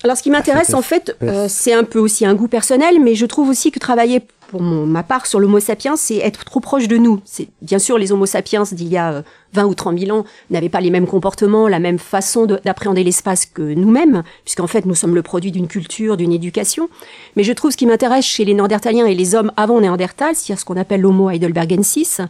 Alors 0.04 0.18
ce 0.18 0.24
qui 0.24 0.32
m'intéresse 0.32 0.74
en 0.74 0.82
fait, 0.82 1.16
euh, 1.22 1.46
c'est 1.48 1.74
un 1.74 1.84
peu 1.84 2.00
aussi 2.00 2.26
un 2.26 2.34
goût 2.34 2.48
personnel, 2.48 3.00
mais 3.00 3.14
je 3.14 3.28
trouve 3.28 3.50
aussi 3.50 3.70
que 3.70 3.78
travailler 3.78 4.26
pour 4.48 4.62
ma 4.62 5.04
part 5.04 5.26
sur 5.26 5.40
l'homo 5.40 5.60
sapiens, 5.60 5.96
c'est 5.96 6.18
être 6.18 6.46
trop 6.46 6.60
proche 6.60 6.88
de 6.88 6.98
nous. 6.98 7.20
C'est 7.26 7.50
bien 7.62 7.80
sûr 7.80 7.98
les 7.98 8.12
homo 8.12 8.26
sapiens 8.26 8.64
d'il 8.72 8.88
y 8.88 8.98
a 8.98 9.24
20 9.54 9.64
euh, 9.64 9.68
ou 9.68 9.76
30 9.76 10.00
000 10.00 10.18
ans 10.18 10.26
n'avaient 10.50 10.70
pas 10.70 10.82
les 10.82 10.90
mêmes 10.90 11.08
comportements, 11.08 11.68
la 11.68 11.80
même 11.80 12.00
façon 12.00 12.46
d'appréhender 12.46 13.04
l'espace 13.04 13.46
que 13.46 13.62
nous-mêmes, 13.62 14.24
puisqu'en 14.44 14.68
fait 14.68 14.86
nous 14.86 14.96
sommes 14.96 15.16
le 15.16 15.22
produit 15.22 15.52
d'une 15.52 15.68
culture, 15.68 16.18
d'une 16.18 16.32
éducation. 16.32 16.90
Mais 17.36 17.44
je 17.44 17.54
trouve 17.54 17.72
ce 17.72 17.78
qui 17.78 17.86
m'intéresse 17.86 18.26
chez 18.26 18.46
les 18.46 18.54
Néandertaliens 18.54 19.06
et 19.06 19.16
les 19.16 19.36
hommes 19.36 19.52
avant 19.58 19.82
Néandertal, 19.82 20.36
c'est-à-dire 20.36 20.60
ce 20.60 20.66
qu'on 20.66 20.78
appelle 20.78 21.02
l'homo 21.02 21.30
heidelbergensis, 21.30 22.22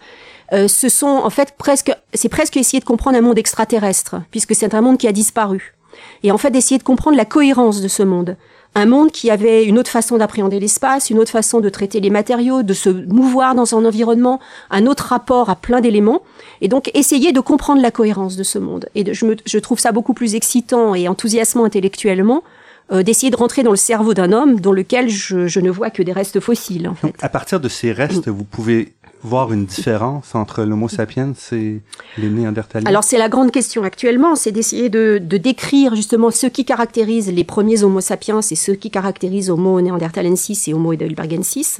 euh, 0.53 0.67
ce 0.67 0.89
sont 0.89 1.07
en 1.07 1.29
fait 1.29 1.55
presque, 1.57 1.91
c'est 2.13 2.29
presque 2.29 2.57
essayer 2.57 2.79
de 2.79 2.86
comprendre 2.86 3.17
un 3.17 3.21
monde 3.21 3.38
extraterrestre, 3.38 4.15
puisque 4.31 4.55
c'est 4.55 4.74
un 4.74 4.81
monde 4.81 4.97
qui 4.97 5.07
a 5.07 5.12
disparu. 5.12 5.75
Et 6.24 6.31
en 6.31 6.38
fait 6.38 6.51
d'essayer 6.51 6.77
de 6.77 6.83
comprendre 6.83 7.17
la 7.17 7.25
cohérence 7.25 7.81
de 7.81 7.88
ce 7.88 8.03
monde 8.03 8.38
un 8.77 8.86
monde 8.86 9.12
qui 9.12 9.31
avait 9.31 9.65
une 9.65 9.79
autre 9.79 9.89
façon 9.89 10.17
d'appréhender 10.17 10.60
l'espace, 10.60 11.10
une 11.10 11.17
autre 11.17 11.31
façon 11.31 11.62
de 11.62 11.69
traiter 11.69 12.00
les 12.00 12.12
matériaux, 12.12 12.62
de 12.62 12.74
se 12.74 12.89
mouvoir 12.89 13.55
dans 13.55 13.65
son 13.65 13.84
environnement, 13.86 14.39
un 14.69 14.86
autre 14.86 15.05
rapport 15.05 15.50
à 15.50 15.55
plein 15.55 15.81
d'éléments, 15.81 16.22
et 16.62 16.67
donc 16.67 16.91
essayer 16.93 17.31
de 17.31 17.39
comprendre 17.39 17.81
la 17.81 17.89
cohérence 17.89 18.36
de 18.36 18.43
ce 18.43 18.60
monde. 18.60 18.88
Et 18.93 19.13
je, 19.13 19.25
je 19.46 19.57
trouve 19.57 19.79
ça 19.79 19.91
beaucoup 19.91 20.13
plus 20.13 20.36
excitant 20.36 20.93
et 20.93 21.07
enthousiasmant 21.07 21.65
intellectuellement 21.65 22.43
euh, 22.91 23.03
d'essayer 23.03 23.31
de 23.31 23.36
rentrer 23.36 23.63
dans 23.63 23.72
le 23.72 23.77
cerveau 23.77 24.13
d'un 24.13 24.31
homme 24.31 24.62
dans 24.62 24.72
lequel 24.72 25.10
je, 25.10 25.48
je, 25.48 25.60
ne 25.60 25.69
vois 25.69 25.89
que 25.89 26.03
des 26.03 26.13
restes 26.13 26.39
fossiles. 26.39 26.88
En 26.88 26.96
fait. 26.96 27.13
à 27.19 27.29
partir 27.29 27.60
de 27.60 27.67
ces 27.67 27.91
restes, 27.91 28.29
vous 28.29 28.46
pouvez 28.46 28.93
voir 29.24 29.51
une 29.51 29.65
différence 29.65 30.36
entre 30.36 30.63
l'Homo 30.63 30.88
sapiens 30.88 31.33
et 31.51 31.79
les 32.17 32.29
Néandertaliens 32.29 32.88
Alors 32.88 33.03
c'est 33.03 33.17
la 33.17 33.29
grande 33.29 33.51
question 33.51 33.83
actuellement, 33.83 34.36
c'est 34.36 34.51
d'essayer 34.51 34.89
de, 34.89 35.19
décrire 35.19 35.95
justement 35.95 36.31
ce 36.31 36.47
qui 36.47 36.65
caractérise 36.65 37.31
les 37.31 37.43
premiers 37.43 37.83
Homo 37.83 38.01
sapiens 38.01 38.39
et 38.39 38.55
ce 38.55 38.71
qui 38.71 38.91
caractérise 38.91 39.50
Homo 39.50 39.81
neanderthalensis 39.81 40.67
et 40.67 40.74
Homo 40.74 40.93
heidelbergensis. 40.93 41.79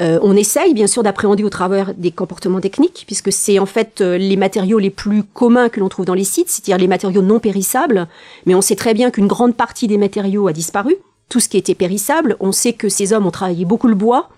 Euh, 0.00 0.18
on 0.22 0.34
essaye 0.36 0.74
bien 0.74 0.88
sûr 0.88 1.02
d'appréhender 1.04 1.44
au 1.44 1.50
travers 1.50 1.94
des 1.94 2.10
comportements 2.10 2.60
techniques, 2.60 3.04
puisque 3.06 3.32
c'est 3.32 3.60
en 3.60 3.66
fait 3.66 4.00
euh, 4.00 4.18
les 4.18 4.36
matériaux 4.36 4.80
les 4.80 4.90
plus 4.90 5.22
communs 5.22 5.68
que 5.68 5.78
l'on 5.78 5.88
trouve 5.88 6.04
dans 6.04 6.14
les 6.14 6.24
sites, 6.24 6.48
c'est-à-dire 6.48 6.78
les 6.78 6.88
matériaux 6.88 7.22
non 7.22 7.38
périssables. 7.38 8.08
Mais 8.46 8.54
on 8.56 8.60
sait 8.60 8.74
très 8.74 8.92
bien 8.92 9.10
qu'une 9.10 9.28
grande 9.28 9.54
partie 9.54 9.86
des 9.86 9.98
matériaux 9.98 10.48
a 10.48 10.52
disparu. 10.52 10.96
Tout 11.28 11.38
ce 11.38 11.48
qui 11.48 11.56
était 11.56 11.76
périssable, 11.76 12.36
on 12.40 12.50
sait 12.50 12.72
que 12.72 12.88
ces 12.88 13.12
hommes 13.12 13.26
ont 13.26 13.30
travaillé 13.30 13.64
beaucoup 13.64 13.88
le 13.88 13.94
bois. 13.94 14.30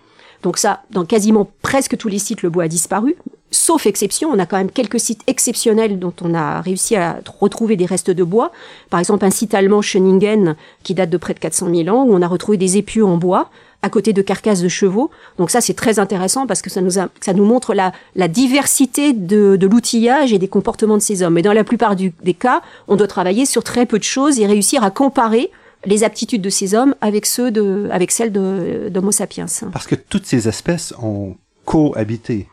Donc 0.42 0.58
ça, 0.58 0.82
dans 0.90 1.04
quasiment 1.04 1.48
presque 1.62 1.96
tous 1.96 2.08
les 2.08 2.18
sites, 2.18 2.42
le 2.42 2.50
bois 2.50 2.64
a 2.64 2.68
disparu. 2.68 3.16
Sauf 3.50 3.86
exception, 3.86 4.28
on 4.30 4.38
a 4.38 4.46
quand 4.46 4.56
même 4.56 4.70
quelques 4.70 5.00
sites 5.00 5.22
exceptionnels 5.26 5.98
dont 5.98 6.12
on 6.20 6.34
a 6.34 6.60
réussi 6.60 6.96
à 6.96 7.20
retrouver 7.40 7.76
des 7.76 7.86
restes 7.86 8.10
de 8.10 8.24
bois. 8.24 8.50
Par 8.90 9.00
exemple, 9.00 9.24
un 9.24 9.30
site 9.30 9.54
allemand, 9.54 9.82
Schöningen, 9.82 10.56
qui 10.82 10.94
date 10.94 11.10
de 11.10 11.16
près 11.16 11.32
de 11.32 11.38
400 11.38 11.68
000 11.72 11.96
ans, 11.96 12.04
où 12.04 12.14
on 12.14 12.22
a 12.22 12.28
retrouvé 12.28 12.56
des 12.56 12.76
épieux 12.76 13.04
en 13.04 13.16
bois 13.16 13.50
à 13.82 13.88
côté 13.88 14.12
de 14.12 14.22
carcasses 14.22 14.62
de 14.62 14.68
chevaux. 14.68 15.10
Donc 15.38 15.50
ça, 15.50 15.60
c'est 15.60 15.74
très 15.74 16.00
intéressant 16.00 16.46
parce 16.46 16.60
que 16.60 16.70
ça 16.70 16.80
nous, 16.80 16.90
ça 16.90 17.32
nous 17.34 17.44
montre 17.44 17.72
la, 17.72 17.92
la 18.16 18.26
diversité 18.26 19.12
de, 19.12 19.56
de 19.56 19.66
l'outillage 19.66 20.32
et 20.32 20.38
des 20.38 20.48
comportements 20.48 20.96
de 20.96 21.02
ces 21.02 21.22
hommes. 21.22 21.34
Mais 21.34 21.42
dans 21.42 21.52
la 21.52 21.62
plupart 21.62 21.94
des 21.94 22.34
cas, 22.34 22.62
on 22.88 22.96
doit 22.96 23.06
travailler 23.06 23.46
sur 23.46 23.62
très 23.62 23.86
peu 23.86 23.98
de 23.98 24.04
choses 24.04 24.40
et 24.40 24.46
réussir 24.46 24.82
à 24.82 24.90
comparer 24.90 25.50
les 25.86 26.04
aptitudes 26.04 26.42
de 26.42 26.50
ces 26.50 26.74
hommes 26.74 26.94
avec 27.00 27.26
ceux 27.26 27.50
de, 27.50 27.88
avec 27.90 28.10
celles 28.10 28.32
d'Homo 28.32 29.12
sapiens. 29.12 29.46
Parce 29.72 29.86
que 29.86 29.94
toutes 29.94 30.26
ces 30.26 30.48
espèces 30.48 30.92
ont 31.00 31.36
cohabité. 31.64 32.48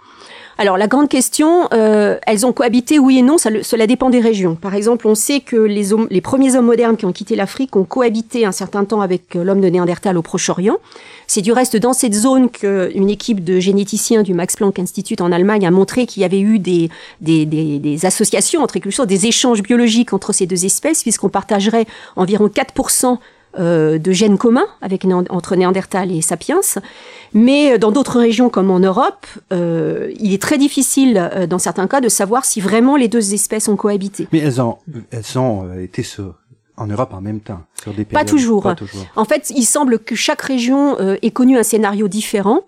Alors 0.64 0.78
la 0.78 0.88
grande 0.88 1.10
question, 1.10 1.68
euh, 1.74 2.18
elles 2.26 2.46
ont 2.46 2.54
cohabité 2.54 2.98
oui 2.98 3.18
et 3.18 3.22
non, 3.22 3.38
ça, 3.38 3.50
cela 3.64 3.86
dépend 3.86 4.10
des 4.10 4.22
régions. 4.22 4.56
Par 4.56 4.76
exemple, 4.76 5.10
on 5.10 5.14
sait 5.14 5.42
que 5.42 5.58
les, 5.58 5.90
les 6.10 6.22
premiers 6.22 6.56
hommes 6.56 6.68
modernes 6.68 6.96
qui 6.96 7.06
ont 7.06 7.12
quitté 7.12 7.36
l'Afrique 7.36 7.76
ont 7.76 7.84
cohabité 7.84 8.46
un 8.46 8.54
certain 8.54 8.86
temps 8.86 9.02
avec 9.02 9.36
euh, 9.36 9.44
l'homme 9.44 9.60
de 9.60 9.68
Néandertal 9.68 10.18
au 10.18 10.22
Proche-Orient. 10.22 10.78
C'est 11.28 11.42
du 11.42 11.52
reste 11.52 11.76
dans 11.76 11.92
cette 11.92 12.14
zone 12.14 12.50
qu'une 12.50 13.10
équipe 13.10 13.44
de 13.44 13.60
généticiens 13.60 14.24
du 14.24 14.34
Max 14.34 14.56
Planck 14.56 14.80
Institute 14.80 15.20
en 15.20 15.34
Allemagne 15.34 15.68
a 15.68 15.72
montré 15.72 16.06
qu'il 16.06 16.22
y 16.22 16.24
avait 16.24 16.40
eu 16.40 16.60
des, 16.60 16.90
des, 17.20 17.46
des, 17.46 17.78
des 17.80 18.06
associations 18.06 18.64
entre 18.64 18.76
quelque 18.76 18.90
chose, 18.90 19.06
des 19.06 19.26
échanges 19.26 19.62
biologiques 19.62 20.14
entre 20.14 20.32
ces 20.32 20.46
deux 20.46 20.64
espèces, 20.64 21.02
puisqu'on 21.02 21.28
partagerait 21.28 21.88
environ 22.16 22.48
4% 22.48 23.18
euh, 23.60 23.98
de 23.98 24.12
gènes 24.12 24.38
communs 24.38 24.68
avec, 24.82 25.06
entre 25.30 25.56
Néandertal 25.56 26.12
et 26.12 26.22
Sapiens. 26.22 26.62
Mais 27.34 27.80
dans 27.80 27.92
d'autres 27.92 28.20
régions 28.20 28.50
comme 28.50 28.70
en 28.70 28.80
Europe, 28.80 29.26
euh, 29.52 30.12
il 30.20 30.34
est 30.34 30.42
très 30.42 30.58
difficile 30.58 31.18
euh, 31.18 31.48
dans 31.48 31.60
certains 31.60 31.88
cas 31.88 32.00
de 32.00 32.10
savoir 32.10 32.46
si 32.46 32.62
vraiment 32.62 32.96
les 32.96 33.08
deux 33.08 33.34
espèces 33.34 33.68
ont 33.68 33.76
cohabité. 33.76 34.28
Mais 34.32 34.40
elles 34.40 34.62
ont, 34.62 34.78
elles 35.12 35.38
ont 35.40 35.66
euh, 35.66 35.82
été 35.84 36.04
sur, 36.04 36.36
en 36.78 36.88
Europe 36.88 37.14
en 37.14 37.22
même 37.22 37.40
temps, 37.40 37.62
sur 37.82 37.94
des 37.94 38.06
périodes, 38.06 38.26
pas, 38.28 38.30
toujours. 38.30 38.64
pas 38.64 38.76
toujours. 38.76 39.06
En 39.16 39.26
fait, 39.26 39.52
il 39.56 39.66
semble 39.66 40.00
que 40.00 40.16
chaque 40.16 40.42
région 40.42 41.00
euh, 41.00 41.18
ait 41.24 41.32
connu 41.32 41.58
un 41.58 41.64
scénario 41.64 42.08
différent. 42.08 42.62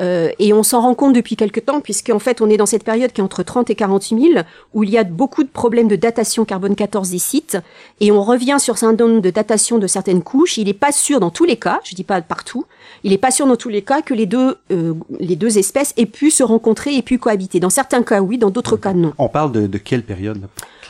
Euh, 0.00 0.30
et 0.38 0.52
on 0.52 0.62
s'en 0.62 0.80
rend 0.80 0.94
compte 0.94 1.12
depuis 1.12 1.36
quelque 1.36 1.60
temps, 1.60 1.80
puisqu'en 1.80 2.18
fait, 2.18 2.40
on 2.40 2.48
est 2.48 2.56
dans 2.56 2.66
cette 2.66 2.84
période 2.84 3.12
qui 3.12 3.20
est 3.20 3.24
entre 3.24 3.42
30 3.42 3.70
et 3.70 3.74
48 3.74 4.32
000, 4.32 4.44
où 4.74 4.84
il 4.84 4.90
y 4.90 4.98
a 4.98 5.04
beaucoup 5.04 5.42
de 5.42 5.48
problèmes 5.48 5.88
de 5.88 5.96
datation 5.96 6.44
carbone 6.44 6.74
14 6.74 7.10
des 7.10 7.18
sites, 7.18 7.58
et 8.00 8.10
on 8.10 8.22
revient 8.22 8.56
sur 8.58 8.82
un 8.84 8.94
nombre 8.94 9.20
de 9.20 9.30
datation 9.30 9.78
de 9.78 9.86
certaines 9.86 10.22
couches. 10.22 10.56
Il 10.56 10.66
n'est 10.66 10.72
pas 10.72 10.92
sûr 10.92 11.20
dans 11.20 11.30
tous 11.30 11.44
les 11.44 11.56
cas, 11.56 11.80
je 11.84 11.94
dis 11.94 12.04
pas 12.04 12.20
partout, 12.22 12.64
il 13.04 13.10
n'est 13.10 13.18
pas 13.18 13.30
sûr 13.30 13.46
dans 13.46 13.56
tous 13.56 13.68
les 13.68 13.82
cas 13.82 14.02
que 14.02 14.14
les 14.14 14.26
deux, 14.26 14.56
euh, 14.70 14.94
les 15.20 15.36
deux 15.36 15.58
espèces 15.58 15.92
aient 15.96 16.06
pu 16.06 16.30
se 16.30 16.42
rencontrer 16.42 16.96
et 16.96 17.02
pu 17.02 17.18
cohabiter. 17.18 17.60
Dans 17.60 17.70
certains 17.70 18.02
cas, 18.02 18.20
oui, 18.20 18.38
dans 18.38 18.50
d'autres 18.50 18.76
cas, 18.76 18.94
non. 18.94 19.12
On 19.18 19.28
parle 19.28 19.52
de, 19.52 19.66
de 19.66 19.78
quelle 19.78 20.02
période 20.02 20.40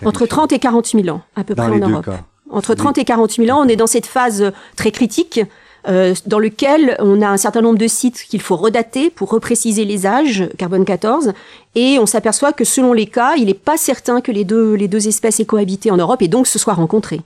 Entre 0.04 0.26
30 0.26 0.52
et 0.52 0.59
48 0.59 1.04
000 1.04 1.16
ans, 1.16 1.23
à 1.37 1.44
peu 1.44 1.54
près 1.54 1.66
en 1.66 1.88
Europe. 1.88 2.11
Entre 2.50 2.75
30 2.75 2.99
et 2.99 3.04
48 3.04 3.47
000 3.47 3.59
ans, 3.59 3.64
on 3.64 3.68
est 3.68 3.76
dans 3.76 3.87
cette 3.87 4.04
phase 4.04 4.52
très 4.76 4.90
critique 4.90 5.40
euh, 5.89 6.15
dans 6.27 6.39
lequel 6.39 6.97
on 6.99 7.23
a 7.23 7.29
un 7.29 7.37
certain 7.37 7.61
nombre 7.61 7.79
de 7.79 7.87
sites 7.87 8.25
qu'il 8.29 8.41
faut 8.41 8.57
redater 8.57 9.11
pour 9.11 9.31
repréciser 9.31 9.85
les 9.85 10.07
âges, 10.07 10.49
carbone 10.59 10.85
14, 10.85 11.33
et 11.75 11.99
on 11.99 12.07
s'aperçoit 12.07 12.53
que 12.53 12.65
selon 12.65 12.93
les 12.93 13.07
cas, 13.07 13.35
il 13.37 13.47
n'est 13.47 13.55
pas 13.55 13.77
certain 13.77 14.21
que 14.21 14.31
les 14.31 14.45
deux, 14.45 14.75
les 14.75 14.89
deux 14.89 15.09
espèces 15.09 15.41
aient 15.41 15.45
cohabité 15.45 15.91
en 15.91 15.97
Europe 15.97 16.23
et 16.23 16.29
donc 16.29 16.47
se 16.47 16.59
soient 16.59 16.75
rencontrées. 16.75 17.21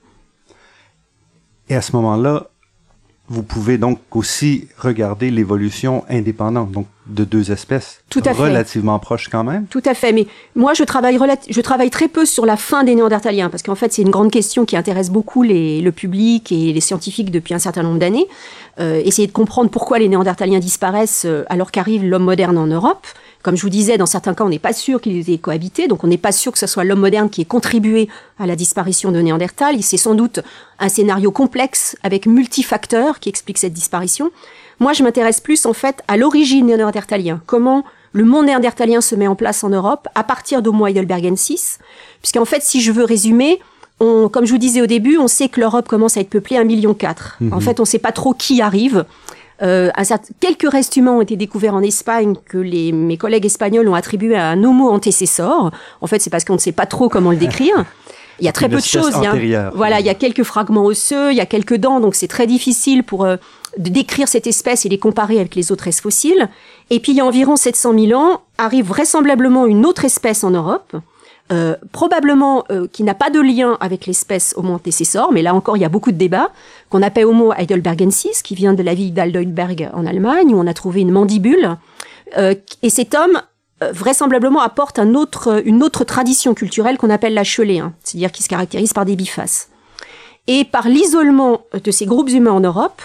Et 1.68 1.74
à 1.74 1.82
ce 1.82 1.92
moment-là, 1.96 2.46
vous 3.28 3.42
pouvez 3.42 3.76
donc 3.76 3.98
aussi 4.12 4.68
regarder 4.78 5.30
l'évolution 5.30 6.04
indépendante 6.08 6.70
de 7.08 7.24
deux 7.24 7.52
espèces 7.52 8.00
Tout 8.10 8.22
à 8.24 8.32
relativement 8.32 8.98
proches 8.98 9.28
quand 9.28 9.44
même. 9.44 9.66
Tout 9.66 9.82
à 9.84 9.94
fait, 9.94 10.12
mais 10.12 10.26
moi 10.54 10.74
je 10.74 10.82
travaille 10.82 11.18
je 11.48 11.60
travaille 11.60 11.90
très 11.90 12.08
peu 12.08 12.26
sur 12.26 12.46
la 12.46 12.56
fin 12.56 12.84
des 12.84 12.94
néandertaliens 12.94 13.48
parce 13.48 13.62
qu'en 13.62 13.74
fait 13.74 13.92
c'est 13.92 14.02
une 14.02 14.10
grande 14.10 14.30
question 14.30 14.64
qui 14.64 14.76
intéresse 14.76 15.10
beaucoup 15.10 15.42
les, 15.42 15.80
le 15.80 15.92
public 15.92 16.50
et 16.50 16.72
les 16.72 16.80
scientifiques 16.80 17.30
depuis 17.30 17.54
un 17.54 17.58
certain 17.58 17.82
nombre 17.82 17.98
d'années. 17.98 18.26
Euh, 18.78 19.00
essayer 19.04 19.26
de 19.26 19.32
comprendre 19.32 19.70
pourquoi 19.70 19.98
les 19.98 20.08
néandertaliens 20.08 20.58
disparaissent 20.58 21.24
euh, 21.24 21.44
alors 21.48 21.70
qu'arrive 21.70 22.04
l'homme 22.04 22.24
moderne 22.24 22.58
en 22.58 22.66
Europe. 22.66 23.06
Comme 23.42 23.56
je 23.56 23.62
vous 23.62 23.70
disais, 23.70 23.96
dans 23.96 24.06
certains 24.06 24.34
cas, 24.34 24.44
on 24.44 24.48
n'est 24.48 24.58
pas 24.58 24.72
sûr 24.72 25.00
qu'ils 25.00 25.30
aient 25.30 25.38
cohabité, 25.38 25.86
donc 25.86 26.02
on 26.02 26.08
n'est 26.08 26.18
pas 26.18 26.32
sûr 26.32 26.50
que 26.50 26.58
ce 26.58 26.66
soit 26.66 26.82
l'homme 26.82 27.00
moderne 27.00 27.30
qui 27.30 27.40
ait 27.40 27.46
contribué 27.46 28.08
à 28.40 28.46
la 28.46 28.56
disparition 28.56 29.12
de 29.12 29.20
Néandertal. 29.20 29.80
C'est 29.82 29.96
sans 29.96 30.14
doute 30.14 30.40
un 30.80 30.88
scénario 30.88 31.30
complexe 31.30 31.96
avec 32.02 32.26
multifacteurs 32.26 33.20
qui 33.20 33.28
explique 33.28 33.58
cette 33.58 33.72
disparition. 33.72 34.30
Moi, 34.80 34.92
je 34.92 35.02
m'intéresse 35.02 35.40
plus 35.40 35.66
en 35.66 35.72
fait 35.72 36.02
à 36.08 36.16
l'origine 36.16 36.66
des 36.66 36.76
Néandertaliens. 36.76 37.40
Comment 37.46 37.84
le 38.12 38.24
monde 38.24 38.46
néandertalien 38.46 39.02
se 39.02 39.14
met 39.14 39.26
en 39.26 39.34
place 39.34 39.62
en 39.62 39.68
Europe 39.68 40.08
à 40.14 40.24
partir 40.24 40.62
d'Homo 40.62 40.86
heidelbergensis, 40.86 41.78
puisqu'en 42.22 42.46
fait, 42.46 42.62
si 42.62 42.80
je 42.80 42.90
veux 42.90 43.04
résumer, 43.04 43.60
on, 44.00 44.30
comme 44.30 44.46
je 44.46 44.52
vous 44.52 44.58
disais 44.58 44.80
au 44.80 44.86
début, 44.86 45.18
on 45.18 45.28
sait 45.28 45.48
que 45.48 45.60
l'Europe 45.60 45.86
commence 45.86 46.16
à 46.16 46.20
être 46.20 46.30
peuplée 46.30 46.56
à 46.56 46.62
1,4 46.62 46.66
million. 46.66 46.96
Mhm. 47.40 47.52
En 47.52 47.60
fait, 47.60 47.78
on 47.78 47.82
ne 47.82 47.86
sait 47.86 47.98
pas 47.98 48.12
trop 48.12 48.32
qui 48.32 48.62
arrive. 48.62 49.04
Euh, 49.62 49.90
quelques 50.40 50.70
restes 50.70 50.96
humains 50.96 51.12
ont 51.12 51.20
été 51.20 51.36
découverts 51.36 51.74
en 51.74 51.82
Espagne 51.82 52.36
que 52.46 52.58
les, 52.58 52.92
mes 52.92 53.18
collègues 53.18 53.46
espagnols 53.46 53.88
ont 53.88 53.94
attribué 53.94 54.34
à 54.34 54.48
un 54.48 54.64
homo 54.64 54.88
antécéssor. 54.88 55.70
En 56.00 56.06
fait, 56.06 56.20
c'est 56.20 56.30
parce 56.30 56.44
qu'on 56.44 56.54
ne 56.54 56.58
sait 56.58 56.72
pas 56.72 56.86
trop 56.86 57.08
comment 57.10 57.30
le 57.30 57.38
décrire. 57.38 57.84
Il 58.38 58.44
y 58.44 58.48
a 58.48 58.52
très 58.52 58.68
peu 58.68 58.76
de 58.76 58.82
choses. 58.82 59.14
Il 59.34 59.48
y 59.48 59.54
a, 59.54 59.70
voilà, 59.74 59.98
il 59.98 60.04
y 60.04 60.10
a 60.10 60.14
quelques 60.14 60.42
fragments 60.42 60.84
osseux, 60.84 61.32
il 61.32 61.38
y 61.38 61.40
a 61.40 61.46
quelques 61.46 61.76
dents, 61.76 62.00
donc 62.00 62.14
c'est 62.14 62.28
très 62.28 62.46
difficile 62.46 63.02
pour 63.02 63.24
euh, 63.24 63.36
de 63.78 63.90
décrire 63.90 64.28
cette 64.28 64.46
espèce 64.46 64.86
et 64.86 64.88
les 64.88 64.98
comparer 64.98 65.38
avec 65.38 65.54
les 65.54 65.72
autres 65.72 65.90
fossiles. 65.90 66.48
Et 66.90 67.00
puis 67.00 67.12
il 67.12 67.18
y 67.18 67.20
a 67.20 67.24
environ 67.24 67.56
700 67.56 67.98
000 67.98 68.20
ans, 68.20 68.42
arrive 68.58 68.86
vraisemblablement 68.86 69.66
une 69.66 69.84
autre 69.86 70.04
espèce 70.04 70.44
en 70.44 70.50
Europe, 70.50 70.96
euh, 71.52 71.76
probablement 71.92 72.64
euh, 72.70 72.88
qui 72.88 73.02
n'a 73.02 73.14
pas 73.14 73.30
de 73.30 73.40
lien 73.40 73.76
avec 73.80 74.06
l'espèce 74.06 74.54
Homo 74.56 74.74
antecessor, 74.74 75.32
mais 75.32 75.42
là 75.42 75.54
encore 75.54 75.76
il 75.76 75.80
y 75.80 75.84
a 75.84 75.88
beaucoup 75.88 76.10
de 76.10 76.16
débats, 76.16 76.50
qu'on 76.90 77.02
appelle 77.02 77.26
Homo 77.26 77.52
heidelbergensis, 77.52 78.42
qui 78.42 78.54
vient 78.54 78.74
de 78.74 78.82
la 78.82 78.94
ville 78.94 79.14
d'Heidelberg 79.14 79.90
en 79.94 80.06
Allemagne, 80.06 80.54
où 80.54 80.58
on 80.58 80.66
a 80.66 80.74
trouvé 80.74 81.02
une 81.02 81.12
mandibule. 81.12 81.76
Euh, 82.36 82.54
et 82.82 82.90
cet 82.90 83.14
homme 83.14 83.40
euh, 83.82 83.92
vraisemblablement 83.92 84.60
apporte 84.60 84.98
un 84.98 85.14
autre, 85.14 85.62
une 85.66 85.82
autre 85.82 86.04
tradition 86.04 86.54
culturelle 86.54 86.96
qu'on 86.96 87.10
appelle 87.10 87.34
la 87.34 87.44
chelée, 87.44 87.78
hein, 87.78 87.92
c'est-à-dire 88.02 88.32
qui 88.32 88.42
se 88.42 88.48
caractérise 88.48 88.94
par 88.94 89.04
des 89.04 89.16
bifaces. 89.16 89.68
Et 90.46 90.64
par 90.64 90.88
l'isolement 90.88 91.62
de 91.72 91.90
ces 91.90 92.06
groupes 92.06 92.30
humains 92.30 92.52
en 92.52 92.60
Europe, 92.60 93.02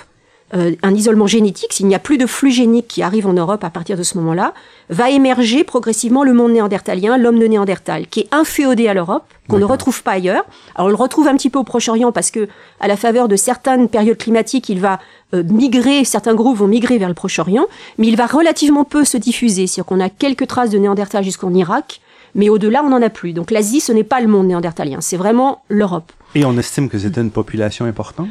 euh, 0.54 0.76
un 0.84 0.94
isolement 0.94 1.28
génétique, 1.28 1.74
s'il 1.74 1.88
n'y 1.88 1.96
a 1.96 2.00
plus 2.00 2.18
de 2.18 2.26
flux 2.26 2.52
génique 2.52 2.88
qui 2.88 3.04
arrive 3.04 3.28
en 3.28 3.34
Europe 3.34 3.64
à 3.64 3.70
partir 3.70 3.98
de 3.98 4.04
ce 4.04 4.18
moment-là, 4.18 4.54
va 4.90 5.10
émerger 5.10 5.64
progressivement 5.64 6.24
le 6.24 6.34
monde 6.34 6.52
néandertalien, 6.52 7.18
l'homme 7.18 7.40
de 7.40 7.48
Néandertal, 7.48 8.08
qui 8.08 8.22
est 8.22 8.28
inféodé 8.32 8.88
à 8.88 8.94
l'Europe, 8.94 9.24
qu'on 9.48 9.60
ne 9.60 9.66
retrouve 9.66 10.04
pas 10.04 10.12
ailleurs. 10.12 10.44
Alors 10.76 10.88
on 10.88 10.90
le 10.90 10.96
retrouve 10.96 11.28
un 11.28 11.36
petit 11.36 11.50
peu 11.50 11.60
au 11.60 11.64
Proche-Orient 11.64 12.12
parce 12.12 12.32
que, 12.32 12.48
à 12.80 12.88
la 12.88 12.98
faveur 12.98 13.28
de 13.28 13.36
certaines 13.36 13.88
périodes 13.88 14.18
climatiques, 14.18 14.70
il 14.70 14.80
va 14.80 15.00
euh, 15.34 15.44
migrer, 15.44 16.04
certains 16.04 16.36
groupes 16.36 16.58
vont 16.58 16.68
migrer 16.68 16.98
vers 16.98 17.10
le 17.10 17.16
Proche-Orient, 17.16 17.66
mais 17.98 18.08
il 18.08 18.18
va 18.18 18.26
relativement 18.26 18.84
peu 18.84 19.06
se 19.06 19.18
diffuser. 19.18 19.68
C'est-à-dire 19.68 19.86
qu'on 19.86 20.00
a 20.00 20.10
quelques 20.10 20.48
traces 20.48 20.70
de 20.70 20.78
Néandertal 20.78 21.24
jusqu'en 21.24 21.54
Irak, 21.54 22.02
mais 22.36 22.50
au-delà, 22.50 22.84
on 22.84 22.90
n'en 22.90 23.02
a 23.02 23.10
plus. 23.10 23.34
Donc 23.34 23.52
l'Asie, 23.52 23.80
ce 23.80 23.92
n'est 23.92 24.04
pas 24.04 24.22
le 24.22 24.28
monde 24.28 24.48
néandertalien, 24.48 25.02
c'est 25.02 25.18
vraiment 25.18 25.64
l'Europe. 25.70 26.12
Et 26.36 26.46
on 26.46 26.58
estime 26.58 26.90
que 26.90 26.98
c'était 26.98 27.22
une 27.22 27.32
population 27.32 27.86
importante? 27.86 28.30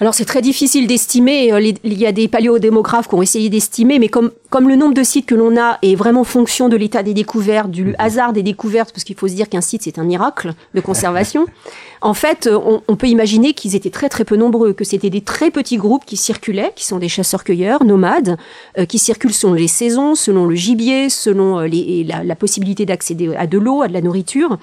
Alors 0.00 0.14
c'est 0.14 0.24
très 0.24 0.42
difficile 0.42 0.86
d'estimer. 0.86 1.52
Euh, 1.52 1.60
il 1.60 1.98
y 1.98 2.06
a 2.06 2.12
des 2.12 2.28
paléodémographes 2.28 3.08
qui 3.08 3.14
ont 3.14 3.22
essayé 3.22 3.48
d'estimer, 3.50 3.98
mais 3.98 4.08
comme, 4.08 4.30
comme 4.50 4.68
le 4.68 4.76
nombre 4.76 4.94
de 4.94 5.02
sites 5.02 5.26
que 5.26 5.34
l'on 5.34 5.56
a 5.56 5.78
est 5.82 5.96
vraiment 5.96 6.24
fonction 6.24 6.68
de 6.68 6.76
l'état 6.76 7.02
des 7.02 7.14
découvertes, 7.14 7.70
du 7.70 7.86
mhm. 7.86 7.96
hasard 7.98 8.32
des 8.32 8.42
découvertes, 8.42 8.92
parce 8.92 9.04
qu'il 9.04 9.16
faut 9.16 9.28
se 9.28 9.34
dire 9.34 9.48
qu'un 9.48 9.60
site 9.60 9.82
c'est 9.82 9.98
un 9.98 10.04
miracle 10.04 10.54
de 10.74 10.80
conservation. 10.80 11.46
en 12.00 12.14
fait, 12.14 12.46
euh, 12.46 12.80
on, 12.86 12.96
peut 12.96 13.08
imaginer 13.08 13.54
qu'ils 13.54 13.74
étaient 13.74 13.90
très 13.90 14.08
très 14.08 14.24
peu 14.24 14.36
nombreux, 14.36 14.72
que 14.72 14.84
c'était 14.84 15.10
des 15.10 15.20
très 15.20 15.50
petits 15.50 15.76
groupes 15.76 16.04
qui 16.04 16.16
circulaient, 16.16 16.72
qui 16.76 16.84
sont 16.84 16.98
des 16.98 17.08
chasseurs-cueilleurs 17.08 17.84
nomades, 17.84 18.36
euh, 18.78 18.84
qui 18.84 18.98
circulent 18.98 19.34
selon 19.34 19.54
les 19.54 19.68
saisons, 19.68 20.14
selon 20.14 20.46
le 20.46 20.54
gibier, 20.54 21.08
selon 21.10 21.60
les, 21.60 22.04
la, 22.04 22.36
possibilité 22.36 22.86
d'accéder 22.86 23.34
à 23.34 23.48
de 23.48 23.58
l'eau, 23.58 23.82
à 23.82 23.88
de 23.88 23.92
la 23.92 24.00
nourriture. 24.00 24.58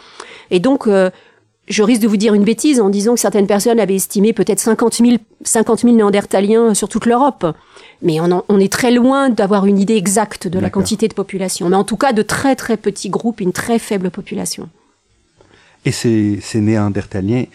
Et 0.50 0.60
donc 0.60 0.88
je 1.68 1.84
risque 1.84 2.02
de 2.02 2.08
vous 2.08 2.18
dire 2.18 2.34
une 2.34 2.44
bêtise 2.44 2.80
en 2.80 2.90
disant 2.90 3.16
que 3.16 3.20
certaines 3.20 3.48
personnes 3.48 3.80
avaient 3.80 3.96
estimé 3.96 4.34
peut-être 4.34 4.60
50 4.60 4.96
000, 4.96 5.18
50 5.44 5.80
000 5.80 5.96
néandertaliens 5.96 6.74
sur 6.74 6.90
toute 6.90 7.06
l'Europe. 7.06 7.46
Mais 8.02 8.20
on, 8.20 8.44
on, 8.50 8.60
est 8.60 8.72
très 8.72 8.92
loin 8.92 9.30
d'avoir 9.30 9.66
une 9.66 9.80
idée 9.80 9.96
exacte 9.96 10.48
de 10.48 10.60
la 10.60 10.70
quantité 10.70 11.08
de 11.08 11.14
population. 11.14 11.70
Mais 11.70 11.76
en 11.76 11.84
tout 11.84 11.98
cas, 11.98 12.14
de 12.14 12.22
très 12.22 12.56
très 12.56 12.78
petits 12.78 13.10
groupes, 13.10 13.40
une 13.40 13.54
très 13.54 13.80
faible 13.80 14.12
population. 14.12 14.70
Et 15.86 15.92
ces, 15.92 16.40
ces 16.42 16.62
néandertaliens 16.62 17.46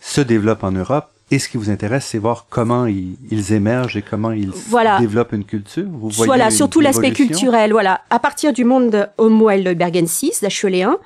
se 0.00 0.20
développent 0.20 0.64
en 0.64 0.72
Europe. 0.72 1.06
Et 1.32 1.38
ce 1.38 1.48
qui 1.48 1.58
vous 1.58 1.70
intéresse, 1.70 2.06
c'est 2.06 2.18
voir 2.18 2.46
comment 2.50 2.86
ils, 2.86 3.14
ils, 3.30 3.52
émergent 3.52 3.96
et 3.96 4.02
comment 4.02 4.32
ils 4.32 4.50
voilà. 4.68 4.98
développent 4.98 5.32
une 5.32 5.44
culture. 5.44 5.86
Vous 5.88 6.08
voyez 6.08 6.26
voilà, 6.26 6.50
surtout 6.50 6.80
l'aspect 6.80 7.12
culturel. 7.12 7.70
Voilà, 7.70 8.00
à 8.10 8.18
partir 8.18 8.52
du 8.52 8.64
monde 8.64 9.08
Homo 9.16 9.48
heidelbergensis 9.48 10.40
d'Acheléen, 10.42 10.96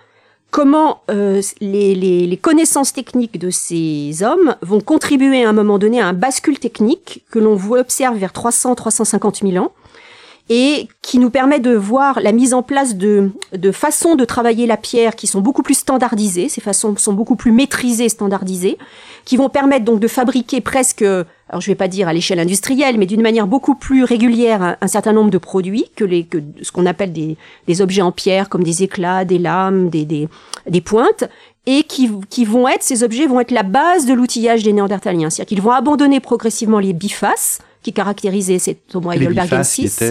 comment 0.55 1.01
euh, 1.11 1.43
les, 1.61 1.97
les, 1.97 2.29
les, 2.29 2.37
connaissances 2.37 2.93
techniques 2.93 3.41
de 3.41 3.51
ces 3.51 4.23
hommes 4.23 4.55
vont 4.63 4.81
contribuer 4.81 5.45
à 5.45 5.49
un 5.49 5.53
moment 5.53 5.81
donné 5.81 6.01
à 6.01 6.07
un 6.07 6.13
bascule 6.13 6.61
technique 6.61 7.25
que 7.29 7.41
l'on 7.41 7.59
observe 7.73 8.17
vers 8.17 8.31
300-350 8.31 9.51
000 9.51 9.65
ans 9.65 9.73
et 10.51 10.87
qui 11.03 11.19
nous 11.19 11.31
permet 11.31 11.59
de 11.59 11.75
voir 11.75 12.21
la 12.21 12.31
mise 12.31 12.55
en 12.55 12.63
place 12.63 12.95
de, 12.95 13.33
de 13.53 13.73
façons 13.73 14.15
de 14.15 14.25
travailler 14.25 14.69
la 14.69 14.77
pierre 14.77 15.17
qui 15.17 15.27
sont 15.27 15.41
beaucoup 15.41 15.65
plus 15.65 15.75
standardisées, 15.75 16.49
ces 16.49 16.61
façons 16.61 16.95
sont 16.99 17.15
beaucoup 17.15 17.35
plus 17.35 17.51
maîtrisées, 17.51 18.09
standardisées, 18.09 18.79
qui 19.25 19.37
vont 19.37 19.49
permettre 19.49 19.85
donc 19.85 19.99
de 19.99 20.07
fabriquer 20.07 20.61
presque, 20.61 21.05
alors 21.49 21.61
je 21.61 21.71
vais 21.71 21.75
pas 21.75 21.89
dire 21.89 22.09
à 22.09 22.13
l'échelle 22.13 22.41
industrielle, 22.41 22.99
mais 22.99 23.07
d'une 23.07 23.21
manière 23.21 23.47
beaucoup 23.47 23.75
plus 23.75 24.05
régulière 24.05 24.63
un, 24.63 24.77
un, 24.81 24.89
certain 24.89 25.13
nombre 25.13 25.31
de 25.31 25.39
produits 25.39 25.87
que, 25.95 26.05
les, 26.05 26.25
que 26.25 26.39
ce 26.63 26.73
qu'on 26.73 26.87
appelle 26.87 27.13
des, 27.13 27.37
des 27.67 27.83
objets 27.83 28.03
en 28.03 28.13
pierre 28.13 28.49
comme 28.49 28.65
des 28.65 28.83
éclats, 28.83 29.25
des 29.25 29.39
lames, 29.39 29.91
des, 29.91 30.05
des, 30.05 30.29
des 30.69 30.81
pointes, 30.81 31.25
et 31.67 31.83
qui, 31.85 32.11
qui, 32.29 32.45
vont 32.45 32.69
être, 32.69 32.83
ces 32.83 33.03
objets 33.03 33.27
vont 33.27 33.41
être 33.41 33.51
la 33.51 33.63
base 33.63 34.07
de 34.07 34.13
l'outillage 34.13 34.63
des 34.63 34.73
Néandertaliens. 34.73 35.31
C'est-à-dire 35.31 35.49
qu'ils 35.49 35.63
vont 35.63 35.71
abandonner 35.71 36.21
progressivement 36.21 36.79
les 36.79 36.93
bifaces 36.93 37.61
qui 37.83 37.93
caractérisaient 37.93 38.59
cet 38.59 38.95
Homo 38.95 39.13
heidelbergensis 39.13 39.99
qui 39.99 40.05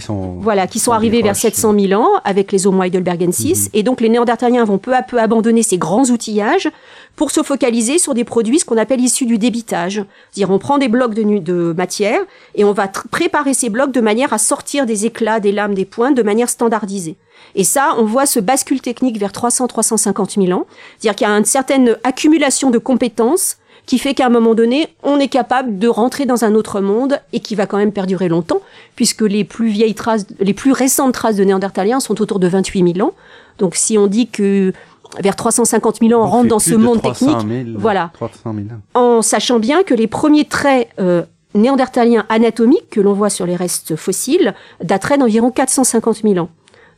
sont 0.00 0.36
voilà 0.40 0.66
qui 0.66 0.78
sont 0.78 0.92
arrivés 0.92 1.22
vers 1.22 1.36
700 1.36 1.74
000 1.78 2.00
ans 2.00 2.08
avec 2.24 2.52
les 2.52 2.66
Homo 2.66 2.82
heidelbergensis 2.82 3.68
mm 3.68 3.68
et 3.74 3.82
donc 3.82 4.00
les 4.00 4.08
Néandertaliens 4.08 4.64
vont 4.64 4.78
peu 4.78 4.94
à 4.94 5.02
peu 5.02 5.18
abandonner 5.18 5.62
ces 5.62 5.78
grands 5.78 6.04
outillages 6.04 6.68
pour 7.16 7.30
se 7.30 7.42
focaliser 7.42 7.98
sur 7.98 8.14
des 8.14 8.24
produits 8.24 8.58
ce 8.58 8.64
qu'on 8.64 8.76
appelle 8.76 9.00
issus 9.00 9.26
du 9.26 9.38
débitage, 9.38 10.04
c'est-à-dire 10.30 10.50
on 10.50 10.58
prend 10.58 10.78
des 10.78 10.88
blocs 10.88 11.14
de, 11.14 11.38
de 11.38 11.74
matière 11.76 12.20
et 12.54 12.64
on 12.64 12.72
va 12.72 12.88
préparer 12.88 13.54
ces 13.54 13.68
blocs 13.68 13.92
de 13.92 14.00
manière 14.00 14.32
à 14.32 14.38
sortir 14.38 14.86
des 14.86 15.06
éclats, 15.06 15.40
des 15.40 15.52
lames, 15.52 15.74
des 15.74 15.84
pointes 15.84 16.16
de 16.16 16.22
manière 16.22 16.48
standardisée. 16.48 17.16
Et 17.54 17.64
ça, 17.64 17.94
on 17.98 18.04
voit 18.04 18.26
ce 18.26 18.40
bascule 18.40 18.80
technique 18.80 19.18
vers 19.18 19.32
300-350 19.32 20.44
000 20.46 20.58
ans, 20.58 20.66
c'est-à-dire 20.98 21.16
qu'il 21.16 21.26
y 21.26 21.30
a 21.30 21.36
une 21.36 21.44
certaine 21.44 21.96
accumulation 22.04 22.70
de 22.70 22.78
compétences 22.78 23.56
qui 23.86 23.98
fait 23.98 24.14
qu'à 24.14 24.26
un 24.26 24.30
moment 24.30 24.54
donné, 24.54 24.88
on 25.02 25.18
est 25.18 25.28
capable 25.28 25.78
de 25.78 25.88
rentrer 25.88 26.24
dans 26.24 26.44
un 26.44 26.54
autre 26.54 26.80
monde 26.80 27.18
et 27.32 27.40
qui 27.40 27.54
va 27.54 27.66
quand 27.66 27.78
même 27.78 27.92
perdurer 27.92 28.28
longtemps, 28.28 28.60
puisque 28.96 29.22
les 29.22 29.44
plus 29.44 29.68
vieilles 29.68 29.94
traces, 29.94 30.26
les 30.40 30.54
plus 30.54 30.72
récentes 30.72 31.14
traces 31.14 31.36
de 31.36 31.44
Néandertaliens 31.44 32.00
sont 32.00 32.20
autour 32.22 32.38
de 32.38 32.48
28 32.48 32.94
000 32.94 33.06
ans. 33.06 33.12
Donc 33.58 33.74
si 33.74 33.98
on 33.98 34.06
dit 34.06 34.28
que 34.28 34.72
vers 35.20 35.36
350 35.36 35.98
000 36.00 36.12
ans, 36.12 36.24
on 36.24 36.28
rentre 36.28 36.48
dans 36.48 36.58
ce 36.58 36.74
monde 36.74 37.02
technique, 37.02 37.36
voilà, 37.76 38.10
300 38.14 38.54
000 38.54 38.66
en 38.94 39.20
sachant 39.20 39.58
bien 39.58 39.82
que 39.82 39.94
les 39.94 40.06
premiers 40.06 40.44
traits 40.44 40.88
euh, 40.98 41.22
néandertaliens 41.54 42.24
anatomiques 42.28 42.88
que 42.90 43.00
l'on 43.00 43.12
voit 43.12 43.30
sur 43.30 43.46
les 43.46 43.56
restes 43.56 43.96
fossiles 43.96 44.54
dateraient 44.82 45.18
d'environ 45.18 45.50
450 45.50 46.22
000 46.22 46.38
ans. 46.38 46.48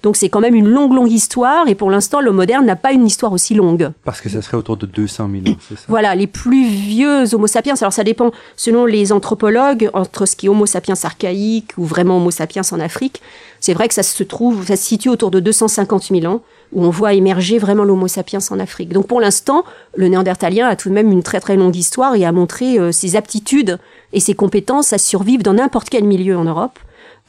Donc 0.05 0.17
c'est 0.17 0.29
quand 0.29 0.41
même 0.41 0.55
une 0.55 0.69
longue, 0.69 0.93
longue 0.93 1.11
histoire, 1.11 1.67
et 1.67 1.75
pour 1.75 1.91
l'instant, 1.91 2.21
l'homme 2.21 2.37
moderne 2.37 2.67
n'a 2.67 2.77
pas 2.77 2.93
une 2.93 3.07
histoire 3.07 3.33
aussi 3.33 3.55
longue. 3.55 3.91
Parce 4.05 4.21
que 4.21 4.29
ça 4.29 4.43
serait 4.43 4.59
autour 4.59 4.77
de 4.77 4.85
200 4.85 5.31
000 5.45 5.55
ans, 5.55 5.59
c'est 5.67 5.77
ça? 5.77 5.85
Voilà, 5.89 6.15
les 6.15 6.27
plus 6.27 6.67
vieux 6.67 7.35
Homo 7.35 7.47
sapiens, 7.47 7.73
alors 7.81 7.95
ça 7.95 8.05
dépend 8.05 8.31
selon 8.55 8.85
les 8.85 9.13
anthropologues, 9.13 9.89
entre 9.95 10.27
ce 10.27 10.37
qui 10.37 10.45
est 10.45 10.49
Homo 10.51 10.67
sapiens 10.67 10.95
archaïque 11.03 11.71
ou 11.79 11.85
vraiment 11.85 12.19
Homo 12.19 12.31
sapiens 12.31 12.61
en 12.71 12.81
Afrique. 12.81 13.23
C'est 13.61 13.73
vrai 13.73 13.89
que 13.89 13.95
ça 13.95 14.03
se 14.03 14.23
trouve, 14.25 14.67
ça 14.67 14.77
se 14.77 14.85
situe 14.85 15.09
autour 15.09 15.31
de 15.31 15.41
250 15.41 16.11
000 16.11 16.27
ans, 16.27 16.43
où 16.75 16.85
on 16.85 16.91
voit 16.91 17.15
émerger 17.15 17.57
vraiment 17.57 17.85
l'Homo 17.85 18.07
sapiens 18.07 18.41
en 18.51 18.61
Afrique. 18.61 18.91
Donc 18.91 19.07
pour 19.07 19.23
l'instant, 19.23 19.65
le 19.97 20.09
néandertalien 20.09 20.69
a 20.69 20.77
tout 20.77 20.91
de 20.91 20.95
même 20.95 21.11
une 21.13 21.23
très 21.23 21.41
très 21.41 21.57
longue 21.57 21.77
histoire 21.77 22.15
et 22.15 22.27
a 22.27 22.33
montré 22.33 22.79
euh, 22.79 22.93
ses 22.93 23.17
aptitudes 23.17 23.79
et 24.13 24.21
ses 24.21 24.35
compétences 24.35 24.93
à 24.93 24.99
survivre 24.99 25.43
dans 25.43 25.55
n'importe 25.55 25.89
quel 25.89 26.05
milieu 26.05 26.37
en 26.37 26.45
Europe, 26.45 26.79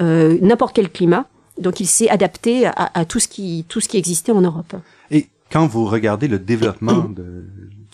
euh, 0.02 0.38
n'importe 0.42 0.76
quel 0.76 0.90
climat. 0.90 1.26
Donc 1.60 1.80
il 1.80 1.88
s'est 1.88 2.10
adapté 2.10 2.66
à, 2.66 2.92
à, 2.94 3.06
tout, 3.06 3.20
ce 3.20 3.28
qui, 3.28 3.66
tout 3.68 3.80
ce 3.80 3.88
qui 3.88 3.98
existait 3.98 4.32
en 4.32 4.42
Europe. 4.42 4.76
Et 5.12 5.28
quand 5.52 5.68
vous 5.68 5.86
regardez 5.86 6.28
le 6.28 6.40
développement 6.40 7.06
de, 7.06 7.46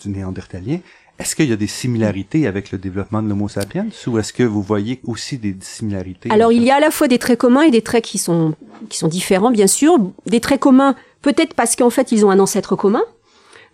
du 0.02 0.08
néandertalien, 0.08 0.78
est-ce 1.18 1.36
qu'il 1.36 1.48
y 1.48 1.52
a 1.52 1.56
des 1.56 1.66
similarités 1.68 2.46
avec 2.46 2.72
le 2.72 2.78
développement 2.78 3.22
de 3.22 3.28
l'Homo 3.28 3.48
sapiens 3.48 3.86
ou 4.06 4.18
est-ce 4.18 4.32
que 4.32 4.42
vous 4.42 4.62
voyez 4.62 5.00
aussi 5.04 5.38
des 5.38 5.54
similarités 5.60 6.30
Alors 6.30 6.50
il 6.52 6.64
y 6.64 6.70
a 6.70 6.76
à 6.76 6.80
la 6.80 6.90
fois 6.90 7.06
des 7.06 7.18
traits 7.18 7.38
communs 7.38 7.62
et 7.62 7.70
des 7.70 7.82
traits 7.82 8.04
qui 8.04 8.18
sont, 8.18 8.54
qui 8.88 8.98
sont 8.98 9.08
différents, 9.08 9.52
bien 9.52 9.68
sûr. 9.68 9.98
Des 10.26 10.40
traits 10.40 10.58
communs, 10.58 10.96
peut-être 11.20 11.54
parce 11.54 11.76
qu'en 11.76 11.90
fait 11.90 12.10
ils 12.10 12.24
ont 12.26 12.30
un 12.30 12.40
ancêtre 12.40 12.74
commun, 12.74 13.02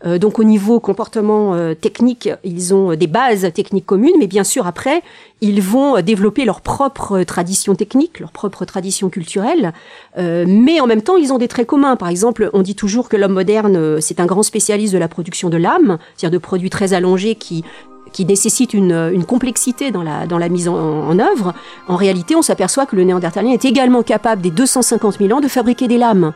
euh, 0.06 0.18
donc 0.18 0.38
au 0.38 0.44
niveau 0.44 0.78
comportement 0.80 1.54
euh, 1.54 1.74
technique, 1.74 2.30
ils 2.44 2.72
ont 2.72 2.94
des 2.94 3.06
bases 3.06 3.50
techniques 3.52 3.86
communes, 3.86 4.14
mais 4.18 4.26
bien 4.26 4.44
sûr 4.44 4.66
après, 4.66 5.02
ils 5.40 5.60
vont 5.60 6.00
développer 6.00 6.44
leur 6.44 6.60
propre 6.60 7.22
tradition 7.22 7.74
technique, 7.74 8.20
leur 8.20 8.30
propre 8.30 8.64
tradition 8.64 9.08
culturelle, 9.08 9.72
euh, 10.16 10.44
mais 10.46 10.80
en 10.80 10.86
même 10.86 11.02
temps, 11.02 11.16
ils 11.16 11.32
ont 11.32 11.38
des 11.38 11.48
traits 11.48 11.66
communs. 11.66 11.96
Par 11.96 12.08
exemple, 12.08 12.50
on 12.52 12.62
dit 12.62 12.74
toujours 12.74 13.08
que 13.08 13.16
l'homme 13.16 13.32
moderne, 13.32 14.00
c'est 14.00 14.20
un 14.20 14.26
grand 14.26 14.42
spécialiste 14.42 14.92
de 14.92 14.98
la 14.98 15.08
production 15.08 15.48
de 15.48 15.56
lames, 15.56 15.98
c'est-à-dire 16.16 16.38
de 16.38 16.42
produits 16.42 16.70
très 16.70 16.92
allongés 16.92 17.34
qui 17.34 17.64
qui 18.10 18.24
nécessitent 18.24 18.72
une, 18.72 19.10
une, 19.12 19.26
complexité 19.26 19.90
dans 19.90 20.02
la, 20.02 20.26
dans 20.26 20.38
la 20.38 20.48
mise 20.48 20.66
en, 20.66 20.74
en 20.74 21.18
œuvre, 21.18 21.52
en 21.88 21.96
réalité, 21.96 22.34
on 22.36 22.40
s'aperçoit 22.40 22.86
que 22.86 22.96
le 22.96 23.04
néandertalien 23.04 23.52
est 23.52 23.66
également 23.66 24.02
capable, 24.02 24.40
des 24.40 24.50
250 24.50 25.18
000 25.18 25.30
ans, 25.32 25.40
de 25.40 25.46
fabriquer 25.46 25.88
des 25.88 25.98
lames. 25.98 26.32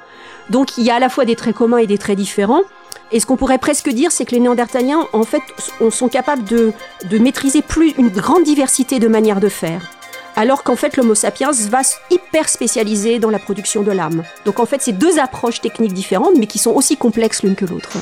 Donc 0.50 0.76
il 0.76 0.84
y 0.84 0.90
a 0.90 0.96
à 0.96 0.98
la 0.98 1.08
fois 1.08 1.24
des 1.24 1.34
traits 1.34 1.54
communs 1.54 1.78
et 1.78 1.86
des 1.86 1.96
traits 1.96 2.18
différents, 2.18 2.60
et 3.12 3.20
ce 3.20 3.26
qu'on 3.26 3.36
pourrait 3.36 3.58
presque 3.58 3.90
dire, 3.90 4.10
c'est 4.10 4.24
que 4.24 4.32
les 4.32 4.40
Néandertaliens, 4.40 5.06
en 5.12 5.24
fait, 5.24 5.42
sont 5.90 6.08
capables 6.08 6.44
de, 6.44 6.72
de 7.10 7.18
maîtriser 7.18 7.62
plus 7.62 7.92
une 7.98 8.08
grande 8.08 8.44
diversité 8.44 8.98
de 8.98 9.08
manières 9.08 9.40
de 9.40 9.48
faire. 9.48 9.90
Alors 10.34 10.62
qu'en 10.62 10.76
fait, 10.76 10.96
l'Homo 10.96 11.14
sapiens 11.14 11.50
va 11.68 11.82
hyper 12.10 12.48
spécialiser 12.48 13.18
dans 13.18 13.28
la 13.28 13.38
production 13.38 13.82
de 13.82 13.92
l'âme. 13.92 14.22
Donc 14.46 14.60
en 14.60 14.66
fait, 14.66 14.80
c'est 14.80 14.92
deux 14.92 15.18
approches 15.18 15.60
techniques 15.60 15.92
différentes, 15.92 16.36
mais 16.38 16.46
qui 16.46 16.58
sont 16.58 16.72
aussi 16.72 16.96
complexes 16.96 17.42
l'une 17.42 17.54
que 17.54 17.66
l'autre. 17.66 17.98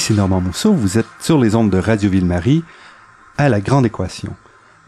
Ici 0.00 0.14
Normand 0.14 0.40
Mousseau, 0.40 0.72
vous 0.72 0.96
êtes 0.96 1.04
sur 1.20 1.38
les 1.38 1.54
ondes 1.54 1.68
de 1.68 1.76
Radio 1.76 2.08
Ville-Marie 2.08 2.64
à 3.36 3.50
la 3.50 3.60
Grande 3.60 3.84
Équation. 3.84 4.32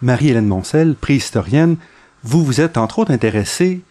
Marie-Hélène 0.01 0.47
Moncel, 0.47 0.95
préhistorienne, 0.95 1.77
vous 2.25 2.43
vous 2.43 2.63
êtes 2.63 2.79
entre 2.79 2.99
autres 2.99 3.11
intéressée 3.11 3.83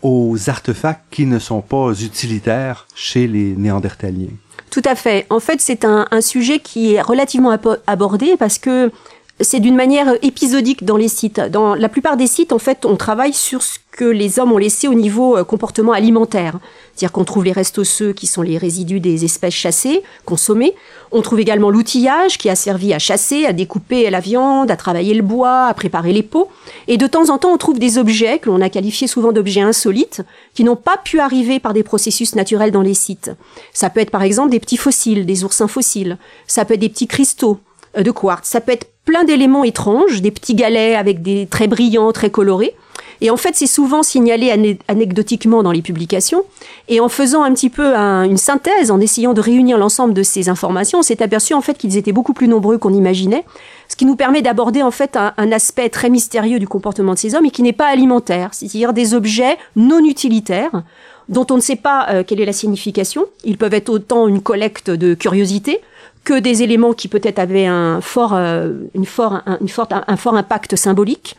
aux 0.00 0.36
artefacts 0.48 1.02
qui 1.10 1.26
ne 1.26 1.40
sont 1.40 1.60
pas 1.60 1.90
utilitaires 2.00 2.86
chez 2.94 3.26
les 3.26 3.56
Néandertaliens. 3.56 4.28
Tout 4.70 4.82
à 4.84 4.94
fait. 4.94 5.26
En 5.28 5.40
fait, 5.40 5.60
c'est 5.60 5.84
un, 5.84 6.06
sujet 6.20 6.60
qui 6.60 6.94
est 6.94 7.02
relativement 7.02 7.58
abordé 7.88 8.36
parce 8.38 8.58
que 8.58 8.92
c'est 9.40 9.60
d'une 9.60 9.76
manière 9.76 10.14
épisodique 10.22 10.84
dans 10.84 10.96
les 10.96 11.08
sites. 11.08 11.40
Dans 11.40 11.74
la 11.74 11.88
plupart 11.88 12.16
des 12.16 12.26
sites, 12.26 12.52
en 12.52 12.58
fait, 12.58 12.84
on 12.84 12.96
travaille 12.96 13.32
sur 13.32 13.62
ce 13.62 13.78
que 13.90 14.04
les 14.04 14.38
hommes 14.38 14.52
ont 14.52 14.58
laissé 14.58 14.88
au 14.88 14.94
niveau 14.94 15.36
euh, 15.36 15.44
comportement 15.44 15.92
alimentaire. 15.92 16.58
C'est-à-dire 16.94 17.12
qu'on 17.12 17.24
trouve 17.24 17.44
les 17.44 17.52
restes 17.52 17.78
osseux 17.78 18.12
qui 18.12 18.26
sont 18.26 18.42
les 18.42 18.56
résidus 18.56 19.00
des 19.00 19.24
espèces 19.24 19.54
chassées, 19.54 20.02
consommées. 20.24 20.74
On 21.12 21.22
trouve 21.22 21.40
également 21.40 21.70
l'outillage 21.70 22.38
qui 22.38 22.48
a 22.48 22.54
servi 22.54 22.94
à 22.94 22.98
chasser, 22.98 23.46
à 23.46 23.52
découper 23.52 24.08
la 24.10 24.20
viande, 24.20 24.70
à 24.70 24.76
travailler 24.76 25.14
le 25.14 25.22
bois, 25.22 25.66
à 25.66 25.74
préparer 25.74 26.12
les 26.12 26.22
pots. 26.22 26.48
Et 26.88 26.98
de 26.98 27.06
temps 27.06 27.30
en 27.30 27.38
temps, 27.38 27.52
on 27.52 27.58
trouve 27.58 27.78
des 27.78 27.98
objets 27.98 28.38
que 28.38 28.48
l'on 28.48 28.60
a 28.60 28.68
qualifiés 28.68 29.06
souvent 29.06 29.32
d'objets 29.32 29.62
insolites 29.62 30.22
qui 30.54 30.64
n'ont 30.64 30.76
pas 30.76 30.98
pu 30.98 31.18
arriver 31.18 31.58
par 31.58 31.74
des 31.74 31.82
processus 31.82 32.34
naturels 32.34 32.70
dans 32.70 32.82
les 32.82 32.94
sites. 32.94 33.32
Ça 33.72 33.90
peut 33.90 34.00
être 34.00 34.10
par 34.10 34.22
exemple 34.22 34.50
des 34.50 34.60
petits 34.60 34.76
fossiles, 34.76 35.26
des 35.26 35.44
oursins 35.44 35.68
fossiles. 35.68 36.18
Ça 36.46 36.64
peut 36.64 36.74
être 36.74 36.80
des 36.80 36.88
petits 36.88 37.08
cristaux 37.08 37.58
de 37.96 38.10
quartz. 38.10 38.48
Ça 38.48 38.60
peut 38.60 38.72
être 38.72 38.88
plein 39.04 39.24
d'éléments 39.24 39.64
étranges, 39.64 40.22
des 40.22 40.30
petits 40.30 40.54
galets 40.54 40.96
avec 40.96 41.22
des 41.22 41.46
traits 41.46 41.70
brillants, 41.70 42.12
très 42.12 42.30
colorés. 42.30 42.74
Et 43.22 43.30
en 43.30 43.36
fait, 43.36 43.54
c'est 43.54 43.66
souvent 43.66 44.02
signalé 44.02 44.78
anecdotiquement 44.88 45.62
dans 45.62 45.72
les 45.72 45.82
publications. 45.82 46.42
Et 46.88 47.00
en 47.00 47.08
faisant 47.08 47.42
un 47.42 47.52
petit 47.52 47.68
peu 47.68 47.94
une 47.94 48.38
synthèse, 48.38 48.90
en 48.90 48.98
essayant 48.98 49.34
de 49.34 49.40
réunir 49.40 49.76
l'ensemble 49.76 50.14
de 50.14 50.22
ces 50.22 50.48
informations, 50.48 51.00
on 51.00 51.02
s'est 51.02 51.22
aperçu 51.22 51.52
en 51.52 51.60
fait 51.60 51.76
qu'ils 51.76 51.98
étaient 51.98 52.12
beaucoup 52.12 52.32
plus 52.32 52.48
nombreux 52.48 52.78
qu'on 52.78 52.94
imaginait, 52.94 53.44
ce 53.88 53.96
qui 53.96 54.06
nous 54.06 54.16
permet 54.16 54.40
d'aborder 54.40 54.82
en 54.82 54.90
fait 54.90 55.16
un, 55.16 55.34
un, 55.36 55.52
aspect 55.52 55.90
très 55.90 56.08
mystérieux 56.08 56.58
du 56.58 56.66
comportement 56.66 57.12
de 57.12 57.18
ces 57.18 57.34
hommes 57.34 57.44
et 57.44 57.50
qui 57.50 57.62
n'est 57.62 57.74
pas 57.74 57.88
alimentaire, 57.88 58.50
c'est-à-dire 58.52 58.94
des 58.94 59.12
objets 59.12 59.58
non 59.76 60.02
utilitaires 60.04 60.82
dont 61.28 61.46
on 61.50 61.56
ne 61.56 61.60
sait 61.60 61.76
pas 61.76 62.06
euh, 62.10 62.24
quelle 62.26 62.40
est 62.40 62.46
la 62.46 62.52
signification. 62.52 63.24
Ils 63.44 63.56
peuvent 63.56 63.74
être 63.74 63.88
autant 63.88 64.28
une 64.28 64.42
collecte 64.42 64.90
de 64.90 65.14
curiosité 65.14 65.80
que 66.24 66.38
des 66.38 66.62
éléments 66.62 66.92
qui 66.92 67.08
peut-être 67.08 67.38
avaient 67.38 67.66
un 67.66 68.00
fort, 68.00 68.34
euh, 68.34 68.72
une 68.94 69.06
fort, 69.06 69.42
un, 69.46 69.58
une 69.60 69.68
forte, 69.68 69.92
un, 69.92 70.16
fort 70.16 70.34
impact 70.34 70.76
symbolique, 70.76 71.36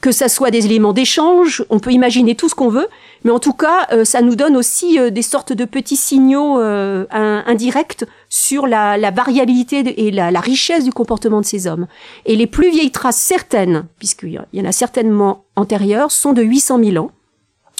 que 0.00 0.10
ça 0.10 0.28
soit 0.28 0.50
des 0.50 0.66
éléments 0.66 0.92
d'échange, 0.92 1.64
on 1.70 1.78
peut 1.78 1.92
imaginer 1.92 2.34
tout 2.34 2.48
ce 2.48 2.54
qu'on 2.54 2.68
veut, 2.68 2.88
mais 3.24 3.30
en 3.30 3.38
tout 3.38 3.52
cas, 3.52 3.86
euh, 3.92 4.04
ça 4.04 4.20
nous 4.20 4.34
donne 4.34 4.56
aussi 4.56 4.98
des 5.10 5.22
sortes 5.22 5.52
de 5.52 5.64
petits 5.64 5.96
signaux 5.96 6.58
indirects 6.58 8.04
sur 8.28 8.66
la, 8.66 8.98
la 8.98 9.10
variabilité 9.10 10.06
et 10.06 10.10
la, 10.10 10.30
la, 10.30 10.40
richesse 10.40 10.84
du 10.84 10.92
comportement 10.92 11.40
de 11.40 11.46
ces 11.46 11.66
hommes. 11.66 11.86
Et 12.26 12.34
les 12.34 12.48
plus 12.48 12.70
vieilles 12.70 12.90
traces 12.90 13.16
certaines, 13.16 13.84
puisqu'il 13.98 14.40
y 14.52 14.60
en 14.60 14.64
a 14.64 14.72
certainement 14.72 15.44
antérieures, 15.54 16.10
sont 16.10 16.32
de 16.32 16.42
800 16.42 16.82
000 16.82 17.04
ans. 17.04 17.10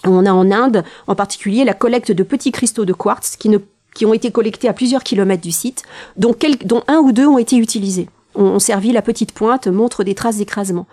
On 0.04 0.26
a 0.26 0.32
en 0.32 0.50
Inde, 0.50 0.84
en 1.06 1.14
particulier, 1.14 1.64
la 1.64 1.74
collecte 1.74 2.10
de 2.10 2.22
petits 2.22 2.52
cristaux 2.52 2.84
de 2.84 2.92
quartz 2.92 3.36
qui, 3.36 3.48
ne, 3.48 3.58
qui 3.94 4.06
ont 4.06 4.14
été 4.14 4.30
collectés 4.30 4.68
à 4.68 4.72
plusieurs 4.72 5.02
kilomètres 5.02 5.42
du 5.42 5.52
site, 5.52 5.82
dont, 6.16 6.34
dont 6.64 6.82
un 6.88 6.98
ou 6.98 7.12
deux 7.12 7.26
ont 7.26 7.38
été 7.38 7.56
utilisés 7.56 8.08
ont 8.34 8.58
servi 8.58 8.92
la 8.92 9.02
petite 9.02 9.32
pointe, 9.32 9.66
montre 9.66 10.04
des 10.04 10.14
traces 10.14 10.38
d'écrasement. 10.38 10.86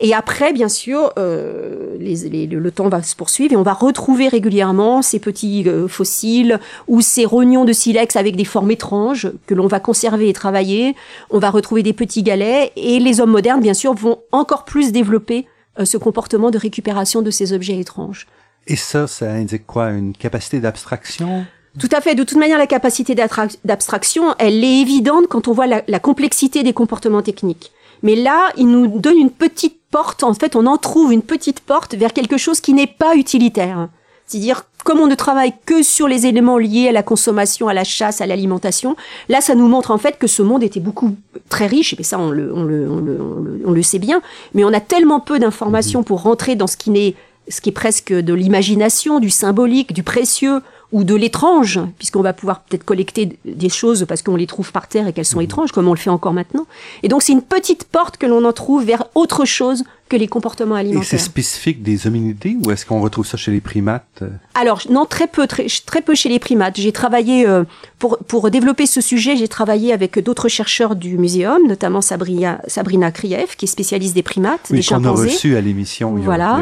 Et 0.00 0.14
après, 0.14 0.52
bien 0.52 0.68
sûr, 0.68 1.12
euh, 1.18 1.96
les, 1.98 2.46
le 2.46 2.70
temps 2.70 2.88
va 2.88 3.02
se 3.02 3.14
poursuivre 3.16 3.52
et 3.52 3.56
on 3.56 3.62
va 3.62 3.74
retrouver 3.74 4.28
régulièrement 4.28 5.02
ces 5.02 5.18
petits 5.18 5.64
euh, 5.66 5.88
fossiles 5.88 6.58
ou 6.88 7.00
ces 7.00 7.24
rognons 7.24 7.64
de 7.64 7.72
silex 7.72 8.16
avec 8.16 8.36
des 8.36 8.44
formes 8.44 8.70
étranges 8.70 9.30
que 9.46 9.54
l'on 9.54 9.66
va 9.66 9.80
conserver 9.80 10.28
et 10.28 10.32
travailler. 10.32 10.94
On 11.30 11.38
va 11.38 11.50
retrouver 11.50 11.82
des 11.82 11.92
petits 11.92 12.22
galets 12.22 12.72
et 12.76 12.98
les 12.98 13.20
hommes 13.20 13.32
modernes, 13.32 13.60
bien 13.60 13.74
sûr, 13.74 13.94
vont 13.94 14.20
encore 14.32 14.64
plus 14.64 14.92
développer 14.92 15.46
euh, 15.78 15.84
ce 15.84 15.98
comportement 15.98 16.50
de 16.50 16.58
récupération 16.58 17.22
de 17.22 17.30
ces 17.30 17.52
objets 17.52 17.78
étranges. 17.78 18.26
Et 18.66 18.76
ça, 18.76 19.06
ça 19.06 19.30
indique 19.30 19.66
quoi? 19.66 19.90
Une 19.90 20.12
capacité 20.12 20.60
d'abstraction? 20.60 21.46
Tout 21.78 21.88
à 21.92 22.00
fait. 22.00 22.14
De 22.14 22.24
toute 22.24 22.38
manière, 22.38 22.58
la 22.58 22.66
capacité 22.66 23.14
d'abstraction, 23.14 24.34
elle 24.38 24.62
est 24.64 24.80
évidente 24.80 25.26
quand 25.28 25.48
on 25.48 25.52
voit 25.52 25.66
la, 25.66 25.82
la, 25.86 25.98
complexité 25.98 26.62
des 26.62 26.72
comportements 26.72 27.22
techniques. 27.22 27.72
Mais 28.02 28.14
là, 28.14 28.50
il 28.56 28.68
nous 28.68 28.98
donne 28.98 29.18
une 29.18 29.30
petite 29.30 29.80
porte. 29.90 30.22
En 30.22 30.34
fait, 30.34 30.56
on 30.56 30.66
en 30.66 30.76
trouve 30.76 31.12
une 31.12 31.22
petite 31.22 31.60
porte 31.60 31.94
vers 31.94 32.12
quelque 32.12 32.36
chose 32.36 32.60
qui 32.60 32.72
n'est 32.72 32.86
pas 32.86 33.14
utilitaire. 33.14 33.88
C'est-à-dire, 34.26 34.64
comme 34.84 35.00
on 35.00 35.06
ne 35.06 35.14
travaille 35.14 35.52
que 35.66 35.82
sur 35.82 36.08
les 36.08 36.26
éléments 36.26 36.58
liés 36.58 36.88
à 36.88 36.92
la 36.92 37.02
consommation, 37.02 37.68
à 37.68 37.74
la 37.74 37.84
chasse, 37.84 38.20
à 38.20 38.26
l'alimentation, 38.26 38.96
là, 39.28 39.40
ça 39.40 39.54
nous 39.54 39.68
montre 39.68 39.90
en 39.90 39.98
fait 39.98 40.18
que 40.18 40.26
ce 40.26 40.42
monde 40.42 40.62
était 40.62 40.80
beaucoup 40.80 41.16
très 41.48 41.66
riche, 41.66 41.94
et 41.98 42.02
ça, 42.02 42.18
on 42.18 42.30
le, 42.30 42.52
on 42.54 42.62
le, 42.62 42.90
on 42.90 43.00
le, 43.00 43.62
on 43.64 43.70
le 43.72 43.82
sait 43.82 43.98
bien, 43.98 44.22
mais 44.54 44.64
on 44.64 44.72
a 44.72 44.80
tellement 44.80 45.20
peu 45.20 45.38
d'informations 45.38 46.02
pour 46.02 46.22
rentrer 46.22 46.56
dans 46.56 46.66
ce 46.66 46.76
qui 46.76 46.90
n'est 46.90 47.14
ce 47.48 47.60
qui 47.60 47.70
est 47.70 47.72
presque 47.72 48.12
de 48.12 48.34
l'imagination, 48.34 49.20
du 49.20 49.30
symbolique, 49.30 49.92
du 49.92 50.02
précieux 50.02 50.62
ou 50.92 51.04
de 51.04 51.14
l'étrange, 51.14 51.80
puisqu'on 51.98 52.22
va 52.22 52.32
pouvoir 52.32 52.60
peut-être 52.60 52.84
collecter 52.84 53.38
des 53.44 53.68
choses 53.68 54.04
parce 54.08 54.22
qu'on 54.22 54.36
les 54.36 54.46
trouve 54.46 54.72
par 54.72 54.88
terre 54.88 55.08
et 55.08 55.12
qu'elles 55.12 55.24
sont 55.24 55.38
mhm. 55.38 55.44
étranges, 55.44 55.72
comme 55.72 55.88
on 55.88 55.92
le 55.92 55.98
fait 55.98 56.10
encore 56.10 56.32
maintenant. 56.32 56.66
Et 57.02 57.08
donc 57.08 57.22
c'est 57.22 57.32
une 57.32 57.42
petite 57.42 57.84
porte 57.84 58.16
que 58.16 58.26
l'on 58.26 58.44
en 58.44 58.52
trouve 58.52 58.84
vers 58.84 59.04
autre 59.14 59.44
chose 59.44 59.84
que 60.08 60.16
les 60.16 60.28
comportements 60.28 60.74
alimentaires. 60.74 61.02
Et 61.02 61.18
c'est 61.18 61.18
spécifique 61.18 61.82
des 61.82 62.06
hominidés 62.06 62.56
ou 62.64 62.70
est-ce 62.70 62.86
qu'on 62.86 63.00
retrouve 63.00 63.26
ça 63.26 63.36
chez 63.36 63.50
les 63.50 63.60
primates 63.60 64.22
Alors 64.54 64.82
non, 64.88 65.04
très 65.04 65.26
peu, 65.26 65.46
très, 65.46 65.66
très 65.84 66.00
peu 66.00 66.14
chez 66.14 66.28
les 66.28 66.38
primates. 66.38 66.76
J'ai 66.76 66.92
travaillé 66.92 67.46
euh, 67.46 67.64
pour 67.98 68.18
pour 68.18 68.50
développer 68.50 68.86
ce 68.86 69.00
sujet, 69.00 69.36
j'ai 69.36 69.48
travaillé 69.48 69.92
avec 69.92 70.18
d'autres 70.18 70.48
chercheurs 70.48 70.96
du 70.96 71.18
muséum, 71.18 71.66
notamment 71.66 72.00
Sabrina 72.00 72.60
Sabrina 72.66 73.10
Kriev, 73.10 73.56
qui 73.56 73.64
est 73.64 73.68
spécialiste 73.68 74.14
des 74.14 74.22
primates, 74.22 74.68
oui, 74.70 74.76
des 74.76 74.82
chimpanzés. 74.82 75.22
qu'on 75.22 75.28
a 75.28 75.32
reçu 75.32 75.56
à 75.56 75.60
l'émission. 75.60 76.14
Voilà. 76.16 76.60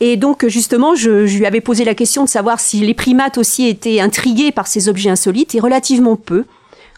Et 0.00 0.16
donc 0.16 0.46
justement, 0.46 0.94
je, 0.94 1.26
je 1.26 1.38
lui 1.38 1.46
avais 1.46 1.60
posé 1.60 1.84
la 1.84 1.94
question 1.94 2.24
de 2.24 2.28
savoir 2.28 2.60
si 2.60 2.80
les 2.80 2.94
primates 2.94 3.38
aussi 3.38 3.66
étaient 3.66 4.00
intrigués 4.00 4.52
par 4.52 4.66
ces 4.66 4.88
objets 4.88 5.10
insolites, 5.10 5.54
et 5.54 5.60
relativement 5.60 6.16
peu 6.16 6.44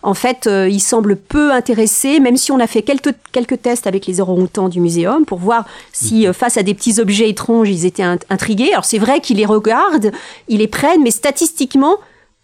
en 0.06 0.14
fait, 0.14 0.46
euh, 0.46 0.68
ils 0.68 0.80
semblent 0.80 1.16
peu 1.16 1.50
intéressés, 1.50 2.20
même 2.20 2.36
si 2.36 2.52
on 2.52 2.60
a 2.60 2.68
fait 2.68 2.82
quelques, 2.82 3.12
quelques 3.32 3.60
tests 3.60 3.88
avec 3.88 4.06
les 4.06 4.20
orang-outans 4.20 4.68
du 4.68 4.78
muséum 4.78 5.24
pour 5.24 5.40
voir 5.40 5.66
si, 5.92 6.20
mhm. 6.20 6.26
euh, 6.26 6.32
face 6.32 6.56
à 6.56 6.62
des 6.62 6.74
petits 6.74 7.00
objets 7.00 7.28
étranges, 7.28 7.68
ils 7.68 7.84
étaient 7.86 8.04
intrigués. 8.04 8.70
Alors 8.70 8.84
c'est 8.84 8.98
vrai 8.98 9.20
qu'ils 9.20 9.38
les 9.38 9.46
regardent, 9.46 10.12
ils 10.46 10.58
les 10.58 10.68
prennent, 10.68 11.02
mais 11.02 11.10
statistiquement, 11.10 11.96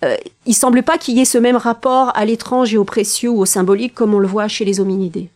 euh, 0.05 0.17
il 0.45 0.55
semble 0.55 0.83
pas 0.83 0.99
qu'il 0.99 1.17
y 1.17 1.21
ait 1.21 1.25
ce 1.25 1.39
même 1.39 1.55
rapport 1.55 2.11
à 2.17 2.25
l'étrange 2.25 2.75
et 2.75 2.79
au 2.79 2.85
précieux 2.85 3.31
ou 3.31 3.39
au 3.39 3.47
symbolique 3.47 3.95
comme 3.95 4.13
on 4.13 4.19
le 4.19 4.27
voit 4.27 4.49
chez 4.49 4.65
les 4.65 4.81
hominidés. 4.81 5.29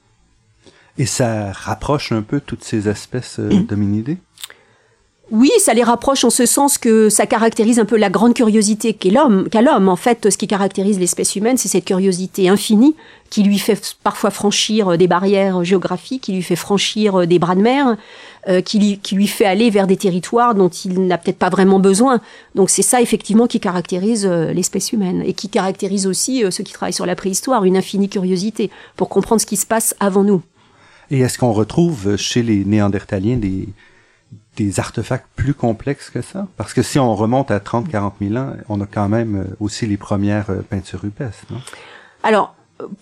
Et 0.98 1.06
ça 1.06 1.52
rapproche 1.52 2.10
un 2.10 2.22
peu 2.22 2.40
toutes 2.40 2.64
ces 2.64 2.88
espèces 2.88 3.38
euh, 3.38 3.50
d'hominidés? 3.50 4.18
Oui, 5.32 5.50
ça 5.58 5.74
les 5.74 5.82
rapproche 5.82 6.22
en 6.22 6.30
ce 6.30 6.46
sens 6.46 6.78
que 6.78 7.08
ça 7.08 7.26
caractérise 7.26 7.80
un 7.80 7.84
peu 7.84 7.96
la 7.96 8.10
grande 8.10 8.34
curiosité 8.34 8.94
qu'est 8.94 9.10
l'homme, 9.10 9.48
qu'a 9.50 9.60
l'homme. 9.60 9.88
En 9.88 9.96
fait, 9.96 10.30
ce 10.30 10.38
qui 10.38 10.46
caractérise 10.46 11.00
l'espèce 11.00 11.34
humaine, 11.34 11.56
c'est 11.56 11.66
cette 11.66 11.84
curiosité 11.84 12.48
infinie 12.48 12.94
qui 13.28 13.42
lui 13.42 13.58
fait 13.58 13.96
parfois 14.04 14.30
franchir 14.30 14.96
des 14.96 15.08
barrières 15.08 15.64
géographiques, 15.64 16.22
qui 16.22 16.32
lui 16.32 16.42
fait 16.42 16.54
franchir 16.54 17.26
des 17.26 17.40
bras 17.40 17.56
de 17.56 17.60
mer, 17.60 17.96
euh, 18.48 18.60
qui, 18.60 18.78
lui, 18.78 18.98
qui 18.98 19.16
lui 19.16 19.26
fait 19.26 19.46
aller 19.46 19.68
vers 19.68 19.88
des 19.88 19.96
territoires 19.96 20.54
dont 20.54 20.68
il 20.68 21.08
n'a 21.08 21.18
peut-être 21.18 21.38
pas 21.38 21.50
vraiment 21.50 21.80
besoin. 21.80 22.20
Donc 22.54 22.70
c'est 22.70 22.82
ça 22.82 23.02
effectivement 23.02 23.48
qui 23.48 23.58
caractérise 23.58 24.26
euh, 24.26 24.52
l'espèce 24.52 24.92
humaine 24.92 25.24
et 25.26 25.32
qui 25.32 25.48
caractérise 25.48 26.06
aussi 26.06 26.44
euh, 26.44 26.52
ceux 26.52 26.62
qui 26.62 26.72
travaillent 26.72 26.92
sur 26.92 27.04
la 27.04 27.16
préhistoire, 27.16 27.64
une 27.64 27.76
infinie 27.76 28.08
curiosité 28.08 28.70
pour 28.94 29.08
comprendre 29.08 29.40
ce 29.40 29.46
qui 29.46 29.56
se 29.56 29.66
passe 29.66 29.96
avant 29.98 30.22
nous. 30.22 30.42
Et 31.10 31.18
est-ce 31.18 31.36
qu'on 31.36 31.52
retrouve 31.52 32.16
chez 32.16 32.44
les 32.44 32.64
Néandertaliens 32.64 33.36
des, 33.36 33.68
des 34.56 34.80
artefacts 34.80 35.26
plus 35.36 35.54
complexes 35.54 36.10
que 36.10 36.22
ça? 36.22 36.46
Parce 36.56 36.74
que 36.74 36.82
si 36.82 36.98
on 36.98 37.14
remonte 37.14 37.50
à 37.50 37.58
30-40 37.58 38.12
000 38.20 38.36
ans, 38.36 38.52
on 38.68 38.80
a 38.80 38.86
quand 38.86 39.08
même 39.08 39.36
euh, 39.36 39.56
aussi 39.60 39.86
les 39.86 39.96
premières 39.96 40.50
euh, 40.50 40.62
peintures 40.68 41.00
rupestres, 41.00 41.44
non? 41.50 41.58
Alors, 42.22 42.54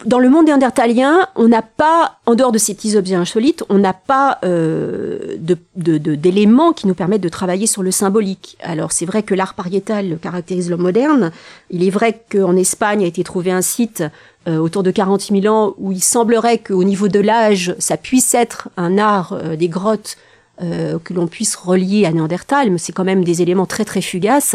dans 0.06 0.18
le 0.18 0.28
monde 0.28 0.46
néandertalien, 0.46 1.26
on 1.34 1.48
n'a 1.48 1.62
pas, 1.62 2.18
en 2.26 2.34
dehors 2.34 2.52
de 2.52 2.58
ces 2.58 2.74
petits 2.74 2.96
objets 2.96 3.16
insolites, 3.16 3.64
on 3.68 3.78
n'a 3.78 3.92
pas 3.92 4.38
euh, 4.44 5.36
d'éléments 5.74 6.72
qui 6.72 6.86
nous 6.86 6.94
permettent 6.94 7.22
de 7.22 7.28
travailler 7.28 7.66
sur 7.66 7.82
le 7.82 7.90
symbolique. 7.90 8.56
Alors 8.60 8.92
c'est 8.92 9.06
vrai 9.06 9.24
que 9.24 9.34
l'art 9.34 9.54
pariétal 9.54 10.18
caractérise 10.20 10.70
l'homme 10.70 10.82
moderne. 10.82 11.32
Il 11.70 11.82
est 11.82 11.90
vrai 11.90 12.22
qu'en 12.30 12.54
Espagne 12.54 13.02
a 13.02 13.06
été 13.06 13.24
trouvé 13.24 13.50
un 13.50 13.62
site 13.62 14.04
autour 14.46 14.82
de 14.82 14.90
40 14.90 15.22
000 15.22 15.46
ans 15.52 15.74
où 15.78 15.90
il 15.90 16.02
semblerait 16.02 16.58
qu'au 16.58 16.84
niveau 16.84 17.08
de 17.08 17.18
l'âge, 17.18 17.74
ça 17.78 17.96
puisse 17.96 18.34
être 18.34 18.68
un 18.76 18.98
art 18.98 19.36
des 19.56 19.68
grottes 19.68 20.18
euh, 20.62 21.00
que 21.02 21.12
l'on 21.12 21.26
puisse 21.26 21.56
relier 21.56 22.04
à 22.04 22.12
Néandertal, 22.12 22.70
mais 22.70 22.78
c'est 22.78 22.92
quand 22.92 23.02
même 23.02 23.24
des 23.24 23.42
éléments 23.42 23.66
très 23.66 23.84
très 23.84 24.00
fugaces, 24.00 24.54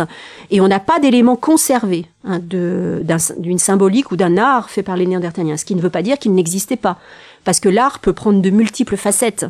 et 0.49 0.61
on 0.61 0.67
n'a 0.69 0.79
pas 0.79 0.97
d'éléments 0.97 1.35
conservés 1.35 2.05
hein, 2.23 2.39
d'une 2.39 3.57
symbolique 3.57 4.11
ou 4.11 4.15
d'un 4.15 4.37
art 4.37 4.69
fait 4.69 4.81
par 4.81 4.95
les 4.95 5.05
Néandertaliens, 5.05 5.57
ce 5.57 5.65
qui 5.65 5.75
ne 5.75 5.81
veut 5.81 5.89
pas 5.89 6.01
dire 6.01 6.17
qu'il 6.17 6.33
n'existait 6.33 6.77
pas, 6.77 6.99
parce 7.43 7.59
que 7.59 7.67
l'art 7.67 7.99
peut 7.99 8.13
prendre 8.13 8.41
de 8.41 8.49
multiples 8.49 8.95
facettes. 8.95 9.45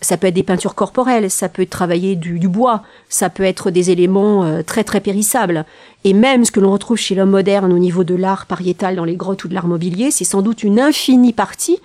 Ça 0.00 0.16
peut 0.16 0.26
être 0.26 0.34
des 0.34 0.42
peintures 0.42 0.74
corporelles, 0.74 1.30
ça 1.30 1.48
peut 1.48 1.62
être 1.62 1.70
travailler 1.70 2.16
du, 2.16 2.40
du 2.40 2.48
bois, 2.48 2.82
ça 3.08 3.30
peut 3.30 3.44
être 3.44 3.70
des 3.70 3.92
éléments 3.92 4.42
euh, 4.42 4.62
très 4.62 4.82
très 4.82 5.00
périssables, 5.00 5.64
et 6.02 6.14
même 6.14 6.44
ce 6.44 6.50
que 6.50 6.58
l'on 6.58 6.72
retrouve 6.72 6.96
chez 6.96 7.14
l'homme 7.14 7.30
moderne 7.30 7.72
au 7.72 7.78
niveau 7.78 8.02
de 8.02 8.16
l'art 8.16 8.46
pariétal 8.46 8.96
dans 8.96 9.04
les 9.04 9.14
grottes 9.14 9.44
ou 9.44 9.48
de 9.48 9.54
l'art 9.54 9.68
mobilier, 9.68 10.10
c'est 10.10 10.24
sans 10.24 10.42
doute 10.42 10.64
une 10.64 10.80
infinie 10.80 11.32
partie 11.32 11.78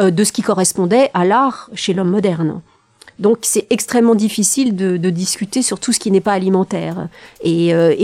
euh, 0.00 0.10
de 0.10 0.24
ce 0.24 0.32
qui 0.32 0.40
correspondait 0.40 1.10
à 1.12 1.26
l'art 1.26 1.68
chez 1.74 1.92
l'homme 1.92 2.10
moderne. 2.10 2.62
Donc 3.20 3.40
c'est 3.42 3.66
extrêmement 3.70 4.14
difficile 4.14 4.74
de, 4.74 5.10
discuter 5.10 5.62
sur 5.62 5.78
tout 5.78 5.92
ce 5.92 6.00
qui 6.00 6.10
n'est 6.10 6.22
pas 6.22 6.32
alimentaire. 6.32 7.08
Et, 7.42 7.74
euh, 7.74 7.94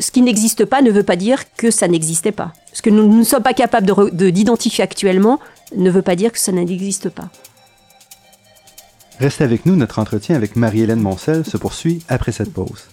ce 0.00 0.10
qui 0.10 0.22
n'existe 0.22 0.64
pas 0.64 0.80
ne 0.80 0.90
veut 0.90 1.02
pas 1.02 1.16
dire 1.16 1.54
que 1.56 1.70
ça 1.70 1.86
n'existait 1.86 2.32
pas. 2.32 2.52
Ce 2.72 2.82
que 2.82 2.90
nous 2.90 3.06
ne 3.06 3.22
sommes 3.22 3.42
pas 3.42 3.52
capables 3.52 3.86
d'identifier 4.12 4.82
actuellement 4.82 5.38
ne 5.76 5.90
veut 5.90 6.02
pas 6.02 6.16
dire 6.16 6.32
que 6.32 6.38
ça 6.38 6.52
n'existe 6.52 7.10
pas. 7.10 7.28
Restez 9.18 9.44
avec 9.44 9.66
nous, 9.66 9.76
notre 9.76 9.98
entretien 9.98 10.34
avec 10.34 10.56
Marie-Hélène 10.56 11.00
Moncel 11.00 11.44
se 11.44 11.58
poursuit 11.58 12.02
après 12.08 12.32
cette 12.32 12.52
pause. 12.52 12.88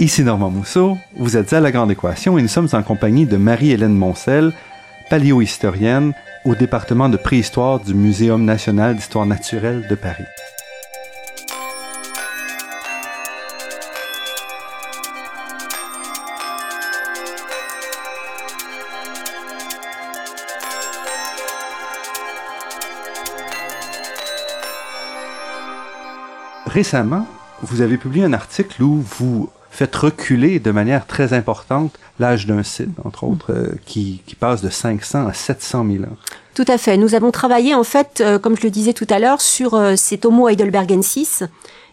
Ici 0.00 0.22
Normand 0.22 0.50
Mousseau, 0.50 0.96
vous 1.16 1.36
êtes 1.36 1.52
à 1.52 1.58
La 1.58 1.72
Grande 1.72 1.90
Équation 1.90 2.38
et 2.38 2.42
nous 2.42 2.46
sommes 2.46 2.68
en 2.72 2.84
compagnie 2.84 3.26
de 3.26 3.36
Marie-Hélène 3.36 3.96
Moncel, 3.96 4.52
paléohistorienne 5.10 6.12
au 6.44 6.54
département 6.54 7.08
de 7.08 7.16
préhistoire 7.16 7.80
du 7.80 7.94
Muséum 7.94 8.44
national 8.44 8.94
d'histoire 8.94 9.26
naturelle 9.26 9.88
de 9.90 9.96
Paris. 9.96 10.22
Récemment, 26.66 27.26
vous 27.62 27.80
avez 27.80 27.96
publié 27.96 28.24
un 28.24 28.32
article 28.32 28.80
où 28.84 29.02
vous 29.18 29.50
faites 29.70 29.94
reculer 29.94 30.58
de 30.58 30.70
manière 30.70 31.06
très 31.06 31.32
importante 31.32 31.98
l'âge 32.18 32.46
d'un 32.46 32.62
site, 32.62 32.88
entre 33.04 33.24
autres, 33.24 33.52
euh, 33.52 33.74
qui, 33.86 34.22
qui, 34.26 34.34
passe 34.34 34.62
de 34.62 34.70
500 34.70 35.26
à 35.26 35.32
700 35.32 35.86
000 35.90 36.04
ans. 36.04 36.16
Tout 36.54 36.64
à 36.66 36.78
fait. 36.78 36.96
Nous 36.96 37.14
avons 37.14 37.30
travaillé, 37.30 37.74
en 37.74 37.84
fait, 37.84 38.20
euh, 38.20 38.38
comme 38.38 38.56
je 38.56 38.62
le 38.62 38.70
disais 38.70 38.92
tout 38.92 39.06
à 39.08 39.18
l'heure, 39.18 39.40
sur 39.40 39.74
euh, 39.74 39.94
cet 39.94 40.24
Homo 40.24 40.48
heidelbergensis, 40.48 41.44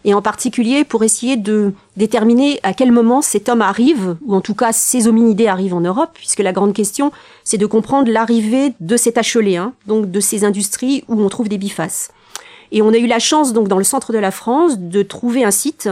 et 0.04 0.14
en 0.14 0.22
particulier 0.22 0.84
pour 0.84 1.04
essayer 1.04 1.36
de 1.36 1.72
déterminer 1.96 2.60
à 2.62 2.72
quel 2.72 2.92
moment 2.92 3.22
cet 3.22 3.48
homme 3.48 3.62
arrive, 3.62 4.16
ou 4.24 4.34
en 4.34 4.40
tout 4.40 4.54
cas 4.54 4.72
ces 4.72 5.08
hominidés 5.08 5.48
arrivent 5.48 5.74
en 5.74 5.80
Europe, 5.80 6.10
puisque 6.14 6.40
la 6.40 6.52
grande 6.52 6.72
question, 6.72 7.12
c'est 7.44 7.58
de 7.58 7.66
comprendre 7.66 8.10
l'arrivée 8.10 8.72
de 8.80 8.96
cet 8.96 9.18
acheléen, 9.18 9.72
donc 9.86 10.10
de 10.10 10.20
ces 10.20 10.44
industries 10.44 11.04
où 11.08 11.20
on 11.20 11.28
trouve 11.28 11.48
des 11.48 11.58
bifaces. 11.58 12.10
Et 12.72 12.82
on 12.82 12.92
a 12.92 12.98
eu 12.98 13.06
la 13.06 13.18
chance, 13.18 13.52
donc, 13.52 13.68
dans 13.68 13.78
le 13.78 13.84
centre 13.84 14.12
de 14.12 14.18
la 14.18 14.30
France, 14.30 14.78
de 14.78 15.02
trouver 15.02 15.44
un 15.44 15.50
site 15.50 15.88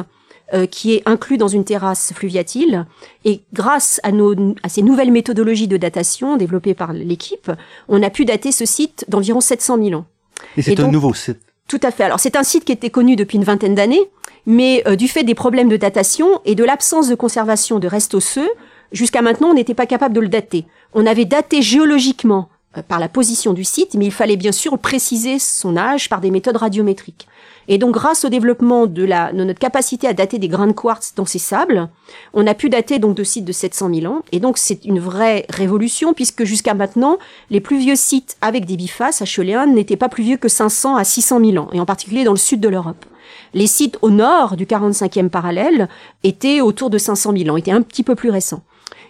euh, 0.54 0.66
qui 0.66 0.94
est 0.94 1.02
inclus 1.04 1.36
dans 1.36 1.48
une 1.48 1.64
terrasse 1.64 2.12
fluviatile. 2.14 2.86
Et 3.24 3.40
grâce 3.52 4.00
à, 4.04 4.12
nos, 4.12 4.34
à 4.62 4.68
ces 4.68 4.82
nouvelles 4.82 5.10
méthodologies 5.10 5.66
de 5.66 5.76
datation 5.76 6.36
développées 6.36 6.74
par 6.74 6.92
l'équipe, 6.92 7.50
on 7.88 8.02
a 8.02 8.10
pu 8.10 8.24
dater 8.24 8.52
ce 8.52 8.64
site 8.64 9.04
d'environ 9.08 9.40
700 9.40 9.78
000 9.82 10.00
ans. 10.00 10.06
Et 10.56 10.62
c'est 10.62 10.78
un 10.78 10.88
nouveau 10.88 11.12
site 11.12 11.40
Tout 11.66 11.80
à 11.82 11.90
fait. 11.90 12.04
Alors 12.04 12.20
c'est 12.20 12.36
un 12.36 12.44
site 12.44 12.64
qui 12.64 12.72
était 12.72 12.90
connu 12.90 13.16
depuis 13.16 13.36
une 13.36 13.44
vingtaine 13.44 13.74
d'années, 13.74 14.10
mais 14.46 14.82
euh, 14.86 14.94
du 14.94 15.08
fait 15.08 15.24
des 15.24 15.34
problèmes 15.34 15.68
de 15.68 15.76
datation 15.76 16.40
et 16.44 16.54
de 16.54 16.62
l'absence 16.62 17.08
de 17.08 17.14
conservation 17.14 17.78
de 17.78 17.88
restes 17.88 18.14
osseux, 18.14 18.50
jusqu'à 18.92 19.22
maintenant 19.22 19.48
on 19.48 19.54
n'était 19.54 19.74
pas 19.74 19.86
capable 19.86 20.14
de 20.14 20.20
le 20.20 20.28
dater. 20.28 20.66
On 20.92 21.06
avait 21.06 21.24
daté 21.24 21.62
géologiquement 21.62 22.48
par 22.82 22.98
la 22.98 23.08
position 23.08 23.52
du 23.52 23.64
site, 23.64 23.94
mais 23.94 24.06
il 24.06 24.12
fallait 24.12 24.37
bien 24.37 24.52
sûr 24.52 24.78
préciser 24.78 25.38
son 25.38 25.76
âge 25.76 26.08
par 26.08 26.20
des 26.20 26.30
méthodes 26.30 26.56
radiométriques. 26.56 27.26
Et 27.68 27.78
donc, 27.78 27.92
grâce 27.92 28.24
au 28.24 28.28
développement 28.28 28.87
de, 28.87 29.04
la, 29.04 29.32
de 29.32 29.42
notre 29.42 29.58
capacité 29.58 30.06
à 30.06 30.12
dater 30.12 30.38
des 30.38 30.48
grains 30.48 30.66
de 30.66 30.72
quartz 30.72 31.14
dans 31.16 31.24
ces 31.24 31.38
sables, 31.38 31.88
on 32.34 32.46
a 32.46 32.54
pu 32.54 32.68
dater 32.68 32.98
donc 32.98 33.16
de 33.16 33.24
sites 33.24 33.44
de 33.44 33.52
700 33.52 33.90
000 33.94 34.12
ans. 34.12 34.22
Et 34.32 34.40
donc, 34.40 34.58
c'est 34.58 34.84
une 34.84 35.00
vraie 35.00 35.46
révolution 35.48 36.12
puisque 36.12 36.44
jusqu'à 36.44 36.74
maintenant, 36.74 37.18
les 37.50 37.60
plus 37.60 37.78
vieux 37.78 37.96
sites 37.96 38.37
avec 38.40 38.66
des 38.66 38.76
bifaces 38.76 39.22
acheléens 39.22 39.66
n'étaient 39.66 39.96
pas 39.96 40.08
plus 40.08 40.24
vieux 40.24 40.37
que 40.37 40.48
500 40.48 40.96
à 40.96 41.04
600 41.04 41.40
000 41.44 41.56
ans, 41.64 41.68
et 41.72 41.80
en 41.80 41.87
particulier 41.87 42.24
dans 42.24 42.32
le 42.32 42.38
sud 42.38 42.60
de 42.60 42.68
l'Europe. 42.68 43.04
Les 43.54 43.66
sites 43.66 43.98
au 44.02 44.10
nord 44.10 44.56
du 44.56 44.66
45e 44.66 45.30
parallèle 45.30 45.88
étaient 46.22 46.60
autour 46.60 46.90
de 46.90 46.98
500 46.98 47.32
000 47.37 47.50
ans, 47.50 47.56
étaient 47.56 47.70
un 47.70 47.82
petit 47.82 48.02
peu 48.02 48.14
plus 48.14 48.30
récents. 48.30 48.62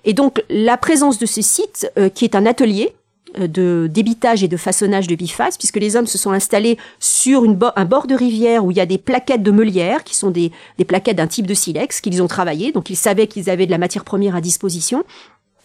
Et 0.05 0.12
donc, 0.12 0.44
la 0.50 0.77
présence 0.77 1.18
de 1.18 1.27
ce 1.27 1.42
site, 1.42 1.90
euh, 1.98 2.09
qui 2.09 2.24
est 2.24 2.37
un 2.37 2.46
atelier, 2.46 2.92
euh, 2.92 3.04
de 3.38 3.88
débitage 3.90 4.42
et 4.44 4.49
de 4.49 4.57
façonnage 4.57 5.07
de 5.07 5.14
bifaces, 5.14 5.59
puisque 5.59 5.77
les 5.77 5.97
hommes 5.97 6.07
se 6.07 6.18
sont 6.18 6.31
installés 6.31 6.79
sur 6.99 7.44
une 7.44 7.59
un 7.77 7.85
bord 7.85 8.07
de 8.07 8.14
rivière 8.14 8.64
où 8.64 8.70
il 8.70 8.77
y 8.77 8.81
a 8.81 8.87
des 8.87 8.99
plaquettes 8.99 9.42
de 9.42 9.51
meulière, 9.51 10.05
qui 10.05 10.14
sont 10.14 10.31
des, 10.31 10.53
des 10.79 10.85
plaquettes 10.85 11.16
d'un 11.16 11.27
type 11.27 11.47
de 11.47 11.55
silex 11.55 12.01
qu'ils 12.01 12.23
ont 12.23 12.29
travaillé, 12.29 12.73
donc 12.73 12.90
ils 12.90 12.97
savaient 12.97 13.27
qu'ils 13.27 13.51
avaient 13.51 13.66
de 13.66 13.70
la 13.70 13.79
matière 13.79 14.05
première 14.05 14.37
à 14.37 14.40
disposition. 14.40 15.05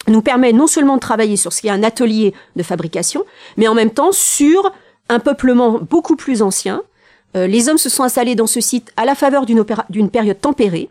Nous 0.07 0.21
permet 0.21 0.53
non 0.53 0.67
seulement 0.67 0.95
de 0.95 1.01
travailler 1.01 1.35
sur 1.35 1.53
ce 1.53 1.61
qui 1.61 1.67
est 1.67 1.71
un 1.71 1.83
atelier 1.83 2.33
de 2.55 2.63
fabrication, 2.63 3.25
mais 3.57 3.67
en 3.67 3.75
même 3.75 3.91
temps 3.91 4.11
sur 4.11 4.71
un 5.09 5.19
peuplement 5.19 5.79
beaucoup 5.79 6.15
plus 6.15 6.41
ancien. 6.41 6.81
Euh, 7.35 7.47
les 7.47 7.69
hommes 7.69 7.77
se 7.77 7.89
sont 7.89 8.03
installés 8.03 8.35
dans 8.35 8.47
ce 8.47 8.61
site 8.61 8.91
à 8.97 9.05
la 9.05 9.15
faveur 9.15 9.45
d'une 9.45 10.09
période 10.09 10.39
tempérée, 10.39 10.89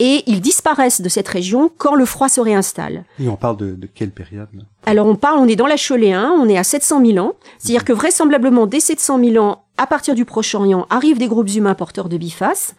et 0.00 0.22
ils 0.26 0.40
disparaissent 0.40 1.00
de 1.00 1.08
cette 1.08 1.28
région 1.28 1.70
quand 1.76 1.94
le 1.94 2.04
froid 2.04 2.28
se 2.28 2.40
réinstalle. 2.40 3.04
Et 3.20 3.28
on 3.28 3.36
parle 3.36 3.56
de, 3.56 3.74
de 3.74 3.86
quelle 3.86 4.10
période? 4.10 4.48
Alors 4.86 5.06
on 5.06 5.16
parle, 5.16 5.38
on 5.38 5.48
est 5.48 5.56
dans 5.56 5.66
la 5.66 5.76
Choléen, 5.76 6.32
on 6.36 6.48
est 6.48 6.58
à 6.58 6.64
700 6.64 7.04
000 7.04 7.24
ans, 7.24 7.34
c'est-à-dire 7.58 7.84
que 7.84 7.92
vraisemblablement 7.92 8.66
dès 8.66 8.80
700 8.80 9.18
000 9.24 9.44
ans, 9.44 9.64
à 9.76 9.86
partir 9.86 10.14
du 10.14 10.24
Proche-Orient, 10.24 10.86
arrivent 10.90 11.18
des 11.18 11.26
groupes 11.26 11.48
humains 11.48 11.74
porteurs 11.74 12.08
de 12.08 12.16
bifaces. 12.16 12.74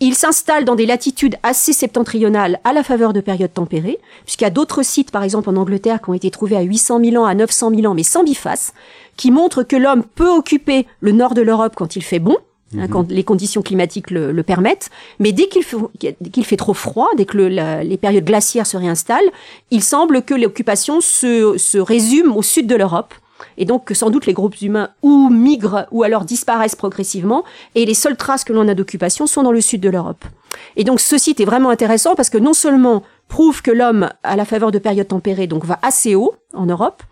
Ils 0.00 0.14
s'installent 0.14 0.64
dans 0.64 0.74
des 0.74 0.86
latitudes 0.86 1.36
assez 1.42 1.72
septentrionales 1.72 2.60
à 2.64 2.72
la 2.72 2.82
faveur 2.82 3.12
de 3.12 3.20
périodes 3.20 3.52
tempérées, 3.52 3.98
puisqu'il 4.24 4.44
y 4.44 4.46
a 4.46 4.50
d'autres 4.50 4.82
sites, 4.82 5.10
par 5.10 5.22
exemple 5.22 5.50
en 5.50 5.56
Angleterre, 5.56 6.00
qui 6.00 6.08
ont 6.08 6.14
été 6.14 6.30
trouvés 6.30 6.56
à 6.56 6.62
800 6.62 7.00
000 7.04 7.22
ans, 7.22 7.26
à 7.26 7.34
900 7.34 7.70
000 7.74 7.86
ans, 7.86 7.94
mais 7.94 8.04
sans 8.04 8.24
bifaces, 8.24 8.72
qui 9.16 9.30
montrent 9.30 9.64
que 9.64 9.76
l'homme 9.76 10.02
peut 10.02 10.30
occuper 10.30 10.86
le 11.00 11.12
nord 11.12 11.34
de 11.34 11.42
l'Europe 11.42 11.74
quand 11.76 11.96
il 11.96 12.02
fait 12.02 12.20
bon, 12.20 12.36
Hein, 12.76 12.82
mhm. 12.82 12.88
quand 12.88 13.10
les 13.10 13.24
conditions 13.24 13.62
climatiques 13.62 14.10
le, 14.10 14.30
le 14.30 14.42
permettent. 14.42 14.90
Mais 15.18 15.32
dès 15.32 15.48
qu'il 15.48 15.64
fait, 15.64 15.76
fait 16.42 16.56
trop 16.56 16.74
froid, 16.74 17.08
dès 17.16 17.24
que 17.24 17.36
le, 17.36 17.48
la, 17.48 17.82
les 17.82 17.96
périodes 17.96 18.24
glaciaires 18.24 18.66
se 18.66 18.76
réinstallent, 18.76 19.30
il 19.70 19.82
semble 19.82 20.22
que 20.22 20.34
l'occupation 20.34 21.00
se, 21.00 21.58
se 21.58 21.78
résume 21.78 22.36
au 22.36 22.42
sud 22.42 22.66
de 22.66 22.76
l'Europe. 22.76 23.14
Et 23.56 23.64
donc 23.64 23.86
que 23.86 23.94
sans 23.94 24.10
doute 24.10 24.26
les 24.26 24.34
groupes 24.34 24.60
humains 24.60 24.90
ou 25.02 25.30
migrent 25.30 25.86
ou 25.90 26.02
alors 26.02 26.24
disparaissent 26.24 26.76
progressivement, 26.76 27.42
et 27.74 27.86
les 27.86 27.94
seules 27.94 28.16
traces 28.16 28.44
que 28.44 28.52
l'on 28.52 28.68
a 28.68 28.74
d'occupation 28.74 29.26
sont 29.26 29.42
dans 29.42 29.52
le 29.52 29.60
sud 29.60 29.80
de 29.80 29.88
l'Europe. 29.88 30.24
Et 30.76 30.84
donc 30.84 31.00
ce 31.00 31.18
site 31.18 31.40
est 31.40 31.44
vraiment 31.44 31.70
intéressant 31.70 32.14
parce 32.14 32.30
que 32.30 32.38
non 32.38 32.52
seulement 32.52 33.02
prouve 33.30 33.62
que 33.62 33.70
l'homme, 33.70 34.10
à 34.22 34.36
la 34.36 34.44
faveur 34.44 34.70
de 34.70 34.78
périodes 34.78 35.08
tempérées, 35.08 35.46
donc 35.46 35.64
va 35.64 35.78
assez 35.80 36.14
haut 36.14 36.34
en 36.52 36.66
Europe, 36.66 37.02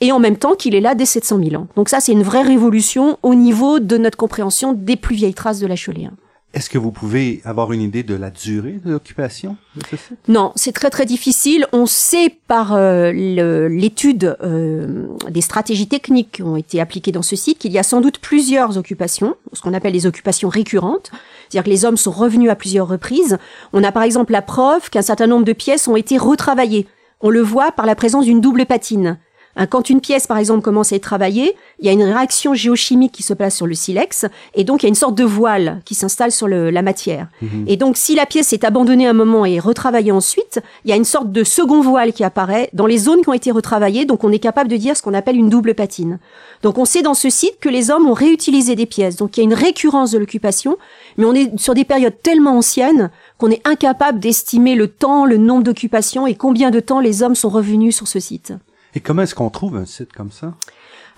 et 0.00 0.12
en 0.12 0.18
même 0.18 0.36
temps 0.36 0.54
qu'il 0.54 0.74
est 0.74 0.80
là 0.80 0.94
dès 0.94 1.06
700 1.06 1.38
000 1.42 1.62
ans. 1.62 1.68
Donc 1.76 1.88
ça, 1.88 2.00
c'est 2.00 2.12
une 2.12 2.22
vraie 2.22 2.42
révolution 2.42 3.18
au 3.22 3.34
niveau 3.34 3.78
de 3.78 3.96
notre 3.96 4.18
compréhension 4.18 4.74
des 4.74 4.96
plus 4.96 5.14
vieilles 5.14 5.34
traces 5.34 5.60
de 5.60 5.66
l'acheléen. 5.66 6.10
Est-ce 6.54 6.70
que 6.70 6.78
vous 6.78 6.92
pouvez 6.92 7.42
avoir 7.44 7.72
une 7.72 7.82
idée 7.82 8.02
de 8.02 8.14
la 8.14 8.30
durée 8.30 8.80
de 8.82 8.92
l'occupation 8.92 9.58
de 9.76 9.82
ce 9.90 9.96
site? 9.96 10.18
Non, 10.28 10.52
c'est 10.56 10.72
très 10.72 10.88
très 10.88 11.04
difficile. 11.04 11.66
On 11.72 11.84
sait 11.84 12.34
par 12.46 12.72
euh, 12.74 13.12
l'étude 13.12 14.36
euh, 14.42 15.06
des 15.28 15.42
stratégies 15.42 15.88
techniques 15.88 16.32
qui 16.32 16.42
ont 16.42 16.56
été 16.56 16.80
appliquées 16.80 17.12
dans 17.12 17.22
ce 17.22 17.36
site 17.36 17.58
qu'il 17.58 17.72
y 17.72 17.78
a 17.78 17.82
sans 17.82 18.00
doute 18.00 18.18
plusieurs 18.18 18.78
occupations, 18.78 19.36
ce 19.52 19.60
qu'on 19.60 19.74
appelle 19.74 19.92
les 19.92 20.06
occupations 20.06 20.48
récurrentes, 20.48 21.10
c'est-à-dire 21.48 21.64
que 21.64 21.70
les 21.70 21.84
hommes 21.84 21.98
sont 21.98 22.10
revenus 22.10 22.50
à 22.50 22.56
plusieurs 22.56 22.88
reprises. 22.88 23.36
On 23.74 23.84
a 23.84 23.92
par 23.92 24.02
exemple 24.02 24.32
la 24.32 24.42
preuve 24.42 24.88
qu'un 24.88 25.02
certain 25.02 25.26
nombre 25.26 25.44
de 25.44 25.52
pièces 25.52 25.86
ont 25.86 25.96
été 25.96 26.16
retravaillées. 26.16 26.86
On 27.20 27.28
le 27.28 27.42
voit 27.42 27.72
par 27.72 27.84
la 27.84 27.94
présence 27.94 28.24
d'une 28.24 28.40
double 28.40 28.64
patine. 28.64 29.18
Hein, 29.58 29.66
quand 29.66 29.90
une 29.90 30.00
pièce, 30.00 30.28
par 30.28 30.38
exemple, 30.38 30.62
commence 30.62 30.92
à 30.92 30.96
être 30.96 31.02
travaillée, 31.02 31.56
il 31.80 31.86
y 31.86 31.88
a 31.88 31.92
une 31.92 32.04
réaction 32.04 32.54
géochimique 32.54 33.10
qui 33.10 33.24
se 33.24 33.34
place 33.34 33.56
sur 33.56 33.66
le 33.66 33.74
silex, 33.74 34.24
et 34.54 34.62
donc 34.62 34.82
il 34.82 34.86
y 34.86 34.88
a 34.88 34.88
une 34.88 34.94
sorte 34.94 35.16
de 35.16 35.24
voile 35.24 35.82
qui 35.84 35.96
s'installe 35.96 36.30
sur 36.30 36.46
le, 36.46 36.70
la 36.70 36.82
matière. 36.82 37.26
Mhm. 37.42 37.64
Et 37.66 37.76
donc, 37.76 37.96
si 37.96 38.14
la 38.14 38.24
pièce 38.24 38.52
est 38.52 38.62
abandonnée 38.62 39.08
un 39.08 39.12
moment 39.12 39.44
et 39.44 39.58
retravaillée 39.58 40.12
ensuite, 40.12 40.60
il 40.84 40.90
y 40.90 40.92
a 40.92 40.96
une 40.96 41.04
sorte 41.04 41.32
de 41.32 41.42
second 41.42 41.80
voile 41.80 42.12
qui 42.12 42.22
apparaît 42.22 42.70
dans 42.72 42.86
les 42.86 42.98
zones 42.98 43.22
qui 43.22 43.28
ont 43.28 43.34
été 43.34 43.50
retravaillées, 43.50 44.04
donc 44.04 44.22
on 44.22 44.30
est 44.30 44.38
capable 44.38 44.70
de 44.70 44.76
dire 44.76 44.96
ce 44.96 45.02
qu'on 45.02 45.14
appelle 45.14 45.36
une 45.36 45.48
double 45.48 45.74
patine. 45.74 46.20
Donc 46.62 46.78
on 46.78 46.84
sait 46.84 47.02
dans 47.02 47.14
ce 47.14 47.28
site 47.28 47.58
que 47.60 47.68
les 47.68 47.90
hommes 47.90 48.08
ont 48.08 48.14
réutilisé 48.14 48.76
des 48.76 48.86
pièces, 48.86 49.16
donc 49.16 49.36
il 49.36 49.40
y 49.40 49.42
a 49.42 49.44
une 49.44 49.54
récurrence 49.54 50.12
de 50.12 50.18
l'occupation, 50.18 50.78
mais 51.16 51.24
on 51.24 51.34
est 51.34 51.58
sur 51.58 51.74
des 51.74 51.84
périodes 51.84 52.22
tellement 52.22 52.58
anciennes 52.58 53.10
qu'on 53.38 53.50
est 53.50 53.66
incapable 53.66 54.20
d'estimer 54.20 54.76
le 54.76 54.86
temps, 54.86 55.24
le 55.24 55.36
nombre 55.36 55.64
d'occupations 55.64 56.28
et 56.28 56.36
combien 56.36 56.70
de 56.70 56.80
temps 56.80 57.00
les 57.00 57.24
hommes 57.24 57.34
sont 57.34 57.48
revenus 57.48 57.96
sur 57.96 58.06
ce 58.06 58.20
site. 58.20 58.52
Et 58.98 59.00
comment 59.00 59.22
est-ce 59.22 59.36
qu'on 59.36 59.48
trouve 59.48 59.76
un 59.76 59.86
site 59.86 60.12
comme 60.12 60.32
ça? 60.32 60.54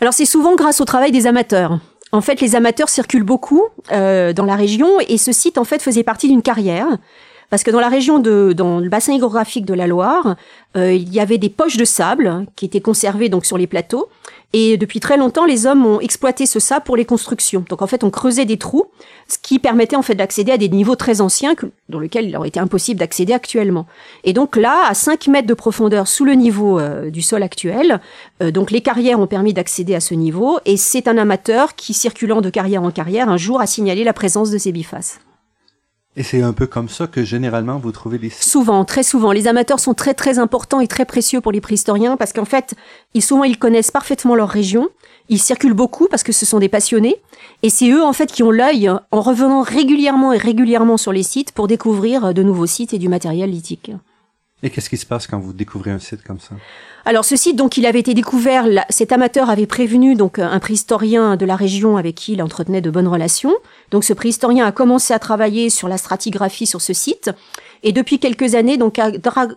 Alors 0.03 0.13
c'est 0.13 0.27
souvent 0.27 0.55
grâce 0.55 0.83
au 0.83 0.85
travail 0.85 1.13
des 1.13 1.27
amateurs. 1.27 1.81
En 2.13 2.21
fait, 2.21 2.43
les 2.43 2.55
amateurs 2.55 2.91
circulent 2.91 3.23
beaucoup 3.23 3.63
euh, 3.91 4.35
dans 4.35 4.45
la 4.45 4.55
région 4.55 5.01
et 5.09 5.17
ce 5.17 5.33
site 5.33 5.57
en 5.57 5.65
fait 5.65 5.81
faisait 5.81 6.03
partie 6.03 6.29
d'une 6.29 6.43
carrière 6.43 6.99
parce 7.49 7.63
que 7.63 7.71
dans 7.71 7.81
la 7.81 7.89
région 7.89 8.19
de, 8.19 8.53
dans 8.53 8.81
le 8.81 8.91
bassin 8.91 9.15
hydrographique 9.15 9.65
de 9.65 9.73
la 9.73 9.87
Loire, 9.87 10.37
euh, 10.77 10.93
il 10.93 11.09
y 11.09 11.21
avait 11.21 11.39
des 11.39 11.49
poches 11.49 11.79
de 11.79 11.87
sable 11.87 12.45
qui 12.55 12.67
étaient 12.67 12.83
conservées 12.83 13.31
donc 13.31 13.47
sur 13.47 13.57
les 13.57 13.67
plateaux. 13.67 14.11
Et 14.53 14.77
depuis 14.77 14.99
très 14.99 15.17
longtemps, 15.17 15.45
les 15.45 15.67
hommes 15.67 15.87
ont 15.87 16.01
exploité 16.01 16.45
ce 16.45 16.59
sable 16.59 16.85
pour 16.85 16.97
les 16.97 17.05
constructions. 17.05 17.65
Donc 17.69 17.83
en 17.83 17.87
fait, 17.87 18.03
on 18.03 18.11
creusait 18.11 18.45
des 18.45 18.57
trous, 18.57 18.87
ce 19.29 19.39
qui 19.41 19.61
permettait 19.61 19.95
en 19.95 20.03
fait 20.03 20.17
d'accéder 20.17 20.51
à 20.51 20.59
des 20.59 20.69
niveaux 20.69 20.97
très 20.97 21.21
anciens 21.21 21.55
dans 21.89 22.01
lesquels 22.01 22.29
il 22.29 22.37
aurait 22.37 22.49
été 22.49 22.59
impossible 22.59 22.99
d'accéder 22.99 23.33
actuellement. 23.33 23.87
Et 24.25 24.33
donc 24.33 24.57
là, 24.57 24.83
à 24.89 24.95
5 24.95 25.29
mètres 25.29 25.47
de 25.47 25.55
profondeur 25.55 26.09
sous 26.09 26.25
le 26.25 26.33
niveau 26.33 26.81
euh, 26.81 27.11
du 27.11 27.23
sol 27.23 27.45
actuel, 27.45 28.01
euh, 28.43 28.51
donc 28.51 28.73
les 28.73 28.81
carrières 28.81 29.21
ont 29.21 29.29
permis 29.29 29.55
d'accéder 29.55 29.95
à 29.95 30.01
ce 30.01 30.15
niveau. 30.15 30.59
Et 30.65 30.77
c'est 30.77 31.07
un 31.07 31.17
amateur 31.17 31.77
qui, 31.77 31.95
circulant 31.95 32.41
de 32.41 32.51
carrière 32.51 32.83
en 32.83 32.91
carrière, 32.91 33.29
un 33.29 33.37
jour 33.37 33.61
a 33.61 33.67
signalé 33.67 34.03
la 34.03 34.13
présence 34.13 34.51
de 34.51 34.59
ces 34.59 34.73
bifaces. 34.73 35.21
Et 36.17 36.25
c'est 36.25 36.43
un 36.43 36.53
peu 36.53 36.67
comme 36.67 36.89
ça 36.89 37.07
que 37.07 37.23
généralement 37.23 37.79
vous 37.79 37.93
trouvez 37.93 38.19
des 38.19 38.31
Souvent, 38.31 38.85
très 38.85 39.05
souvent. 39.05 39.31
Les 39.31 39.47
amateurs 39.47 39.79
sont 39.79 39.95
très 39.95 40.13
très 40.13 40.41
importants 40.41 40.81
et 40.81 40.89
très 40.89 41.05
précieux 41.05 41.41
pour 41.41 41.53
les 41.53 41.61
préhistoriens 41.61 42.17
parce 42.17 42.33
qu'en 42.33 42.45
fait, 42.45 42.75
ils 43.15 43.23
souvent 43.23 43.45
ils 43.45 43.59
connaissent 43.59 43.93
parfaitement 43.93 44.35
leur 44.35 44.49
région. 44.49 44.89
Ils 45.29 45.39
circulent 45.39 45.73
beaucoup 45.73 46.09
parce 46.11 46.25
que 46.25 46.33
ce 46.33 46.45
sont 46.45 46.59
des 46.59 46.69
passionnés. 46.69 47.17
Et 47.63 47.71
c'est 47.71 47.89
eux, 47.91 48.03
en 48.03 48.13
fait, 48.13 48.33
qui 48.33 48.43
ont 48.43 48.51
l'œil 48.51 48.91
en 49.13 49.21
revenant 49.21 49.63
régulièrement 49.63 50.33
et 50.33 50.39
régulièrement 50.39 50.97
sur 50.97 51.13
les 51.13 51.23
sites 51.23 51.53
pour 51.53 51.69
découvrir 51.69 52.35
de 52.35 52.43
nouveaux 52.43 52.67
sites 52.67 52.93
et 52.93 52.99
du 52.99 53.09
matériel 53.09 53.51
lithique. 53.51 53.93
Et 54.63 54.71
qu'est-ce 54.71 54.91
qui 54.91 54.99
se 54.99 55.07
passe 55.07 55.27
quand 55.27 55.39
vous 55.39 55.53
découvrez 55.53 55.91
un 55.91 55.99
site 55.99 56.23
comme 56.23 56.39
ça? 56.39 56.55
Alors 57.07 57.25
ce 57.25 57.35
site, 57.35 57.57
donc, 57.57 57.79
il 57.79 57.87
avait 57.87 58.01
été 58.01 58.13
découvert. 58.13 58.67
cet 58.91 59.13
amateur 59.13 59.49
avait 59.49 59.67
prévenu 59.67 60.15
donc 60.15 60.39
un 60.39 60.59
préhistorien 60.59 61.37
de 61.37 61.47
la 61.47 61.57
région 61.57 61.97
avec 61.97 62.15
qui 62.15 62.35
il 62.35 62.43
entretenait 62.43 62.83
de 62.83 62.91
bonnes 62.91 63.09
relations. 63.09 63.55
Donc 63.91 64.05
ce 64.05 64.13
préhistorien 64.13 64.67
a 64.67 64.73
commencé 64.73 65.15
à 65.15 65.19
travailler 65.19 65.71
sur 65.71 65.89
la 65.89 65.97
stratigraphie 65.97 66.67
sur 66.67 66.83
ce 66.83 66.93
site. 66.93 67.31
Et 67.83 67.93
depuis 67.93 68.19
quelques 68.19 68.55
années, 68.55 68.77
donc 68.77 69.01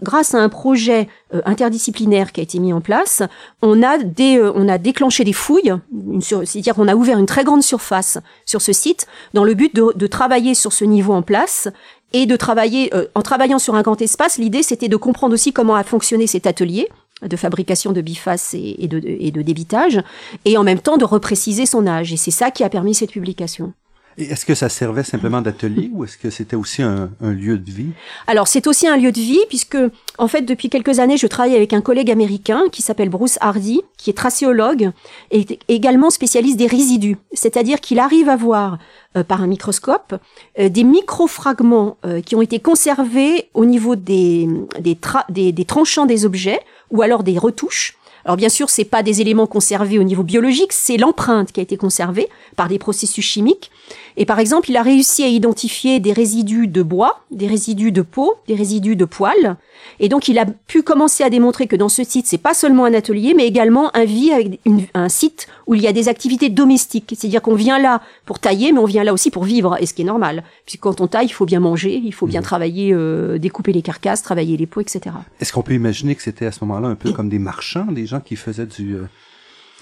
grâce 0.01 0.33
à 0.33 0.37
un 0.37 0.47
projet 0.47 1.09
euh, 1.33 1.41
interdisciplinaire 1.45 2.31
qui 2.31 2.39
a 2.39 2.43
été 2.43 2.57
mis 2.59 2.71
en 2.71 2.79
place, 2.79 3.21
on 3.61 3.83
a 3.83 3.97
euh, 3.97 4.77
déclenché 4.77 5.25
des 5.25 5.33
fouilles, 5.33 5.73
c'est-à-dire 6.21 6.75
qu'on 6.75 6.87
a 6.87 6.95
ouvert 6.95 7.19
une 7.19 7.25
très 7.25 7.43
grande 7.43 7.63
surface 7.63 8.19
sur 8.45 8.61
ce 8.61 8.71
site 8.71 9.07
dans 9.33 9.43
le 9.43 9.53
but 9.53 9.75
de 9.75 10.07
travailler 10.07 10.55
sur 10.55 10.71
ce 10.71 10.85
niveau 10.85 11.13
en 11.13 11.21
place 11.21 11.67
et 12.13 12.25
de 12.25 12.35
travailler 12.35 12.93
euh, 12.93 13.07
en 13.15 13.21
travaillant 13.21 13.59
sur 13.59 13.75
un 13.75 13.81
grand 13.81 14.01
espace. 14.01 14.37
L'idée, 14.37 14.63
c'était 14.63 14.87
de 14.87 14.95
comprendre 14.95 15.33
aussi 15.33 15.51
comment 15.51 15.75
a 15.75 15.83
fonctionné 15.83 16.27
cet 16.27 16.47
atelier 16.47 16.87
de 17.21 17.37
fabrication 17.37 17.91
de 17.91 18.01
bifaces 18.01 18.53
et, 18.53 18.87
de, 18.87 19.01
et 19.05 19.31
de 19.31 19.41
débitage, 19.41 20.01
et 20.45 20.57
en 20.57 20.63
même 20.63 20.79
temps 20.79 20.97
de 20.97 21.05
repréciser 21.05 21.65
son 21.65 21.87
âge. 21.87 22.11
Et 22.11 22.17
c'est 22.17 22.31
ça 22.31 22.51
qui 22.51 22.63
a 22.63 22.69
permis 22.69 22.93
cette 22.93 23.11
publication. 23.11 23.73
Est-ce 24.17 24.45
que 24.45 24.55
ça 24.55 24.69
servait 24.69 25.03
simplement 25.03 25.41
d'atelier 25.41 25.89
ou 25.93 26.03
est-ce 26.03 26.17
que 26.17 26.29
c'était 26.29 26.55
aussi 26.55 26.81
un, 26.81 27.09
lieu 27.21 27.57
de 27.57 27.71
vie? 27.71 27.89
Alors 28.27 28.47
c'est 28.47 28.67
aussi 28.67 28.87
un 28.87 28.97
lieu 28.97 29.11
de 29.11 29.19
vie 29.19 29.39
puisque 29.49 29.77
en 30.17 30.27
fait 30.27 30.43
depuis 30.43 30.69
quelques 30.69 30.99
années 30.99 31.17
je 31.17 31.27
travaille 31.27 31.55
avec 31.55 31.73
un 31.73 31.81
collègue 31.81 32.11
américain 32.11 32.63
qui 32.71 32.81
s'appelle 32.81 33.09
Bruce 33.09 33.37
Hardy 33.41 33.81
qui 33.97 34.09
est 34.09 34.13
tracéologue 34.13 34.91
et 35.31 35.59
également 35.67 36.09
spécialiste 36.09 36.57
des 36.57 36.67
résidus, 36.67 37.17
c'est-à-dire 37.33 37.79
qu'il 37.81 37.99
arrive 37.99 38.29
à 38.29 38.35
voir 38.35 38.77
euh, 39.17 39.23
par 39.23 39.41
un 39.41 39.47
microscope 39.47 40.15
euh, 40.59 40.69
des 40.69 40.83
microfragments 40.83 41.97
euh, 42.05 42.21
qui 42.21 42.35
ont 42.35 42.41
été 42.41 42.59
conservés 42.59 43.49
au 43.53 43.65
niveau 43.65 43.95
des, 43.95 44.47
des, 44.79 44.97
des, 45.29 45.51
des 45.51 45.65
tranchants 45.65 46.05
des 46.05 46.25
objets 46.25 46.59
ou 46.91 47.01
alors 47.01 47.23
des 47.23 47.37
retouches. 47.37 47.97
Alors 48.25 48.37
bien 48.37 48.49
sûr, 48.49 48.69
c'est 48.69 48.85
pas 48.85 49.03
des 49.03 49.21
éléments 49.21 49.47
conservés 49.47 49.99
au 49.99 50.03
niveau 50.03 50.23
biologique, 50.23 50.71
c'est 50.71 50.97
l'empreinte 50.97 51.51
qui 51.51 51.59
a 51.59 51.63
été 51.63 51.77
conservée 51.77 52.29
par 52.55 52.69
des 52.69 52.79
processus 52.79 53.25
chimiques. 53.25 53.69
Et 54.15 54.25
par 54.25 54.39
exemple, 54.39 54.69
il 54.69 54.77
a 54.77 54.83
réussi 54.83 55.23
à 55.23 55.27
identifier 55.27 55.99
des 55.99 56.13
résidus 56.13 56.67
de 56.67 56.83
bois, 56.83 57.21
des 57.31 57.47
résidus 57.47 57.91
de 57.91 58.01
peau, 58.01 58.35
des 58.47 58.55
résidus 58.55 58.95
de 58.95 59.05
poils. 59.05 59.57
Et 59.99 60.09
donc, 60.09 60.27
il 60.27 60.37
a 60.37 60.45
pu 60.45 60.83
commencer 60.83 61.23
à 61.23 61.29
démontrer 61.29 61.67
que 61.67 61.75
dans 61.75 61.89
ce 61.89 62.03
site, 62.03 62.27
c'est 62.27 62.37
pas 62.37 62.53
seulement 62.53 62.85
un 62.85 62.93
atelier, 62.93 63.33
mais 63.35 63.47
également 63.47 63.95
un 63.95 64.05
vie 64.05 64.31
avec 64.31 64.59
un 64.93 65.09
site 65.09 65.47
où 65.67 65.75
il 65.75 65.81
y 65.81 65.87
a 65.87 65.93
des 65.93 66.09
activités 66.09 66.49
domestiques. 66.49 67.13
C'est-à-dire 67.17 67.41
qu'on 67.41 67.55
vient 67.55 67.79
là 67.79 68.01
pour 68.25 68.39
tailler, 68.39 68.71
mais 68.71 68.79
on 68.79 68.85
vient 68.85 69.03
là 69.03 69.13
aussi 69.13 69.31
pour 69.31 69.43
vivre, 69.43 69.77
et 69.79 69.85
ce 69.85 69.93
qui 69.93 70.03
est 70.03 70.05
normal. 70.05 70.43
Puisque 70.65 70.81
quand 70.81 71.01
on 71.01 71.07
taille, 71.07 71.27
il 71.27 71.33
faut 71.33 71.45
bien 71.45 71.59
manger, 71.59 72.01
il 72.03 72.13
faut 72.13 72.27
bien 72.27 72.41
mmh. 72.41 72.43
travailler, 72.43 72.93
euh, 72.93 73.39
découper 73.39 73.73
les 73.73 73.81
carcasses, 73.81 74.21
travailler 74.21 74.57
les 74.57 74.67
peaux, 74.67 74.81
etc. 74.81 75.15
Est-ce 75.39 75.51
qu'on 75.51 75.63
peut 75.63 75.73
imaginer 75.73 76.15
que 76.15 76.21
c'était 76.21 76.45
à 76.45 76.51
ce 76.51 76.63
moment-là 76.63 76.87
un 76.87 76.95
peu 76.95 77.11
comme 77.11 77.29
des 77.29 77.39
marchands, 77.39 77.85
des 77.91 78.05
gens 78.05 78.19
qui 78.19 78.35
faisaient 78.35 78.67
du... 78.67 78.95
Euh, 78.95 79.07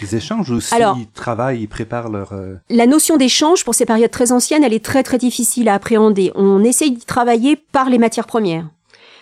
des 0.01 0.15
échanges 0.15 0.49
ou 0.49 0.59
s'ils 0.59 1.07
travaillent, 1.13 1.61
ils 1.61 1.67
préparent 1.67 2.09
leur... 2.09 2.33
Euh, 2.33 2.55
La 2.69 2.87
notion 2.87 3.17
d'échange, 3.17 3.63
pour 3.63 3.75
ces 3.75 3.85
périodes 3.85 4.11
très 4.11 4.31
anciennes, 4.31 4.63
elle 4.63 4.73
est 4.73 4.83
très 4.83 5.03
très 5.03 5.17
difficile 5.17 5.69
à 5.69 5.75
appréhender. 5.75 6.31
On 6.35 6.63
essaye 6.63 6.91
d'y 6.91 7.05
travailler 7.05 7.55
par 7.55 7.89
les 7.89 7.97
matières 7.97 8.27
premières. 8.27 8.67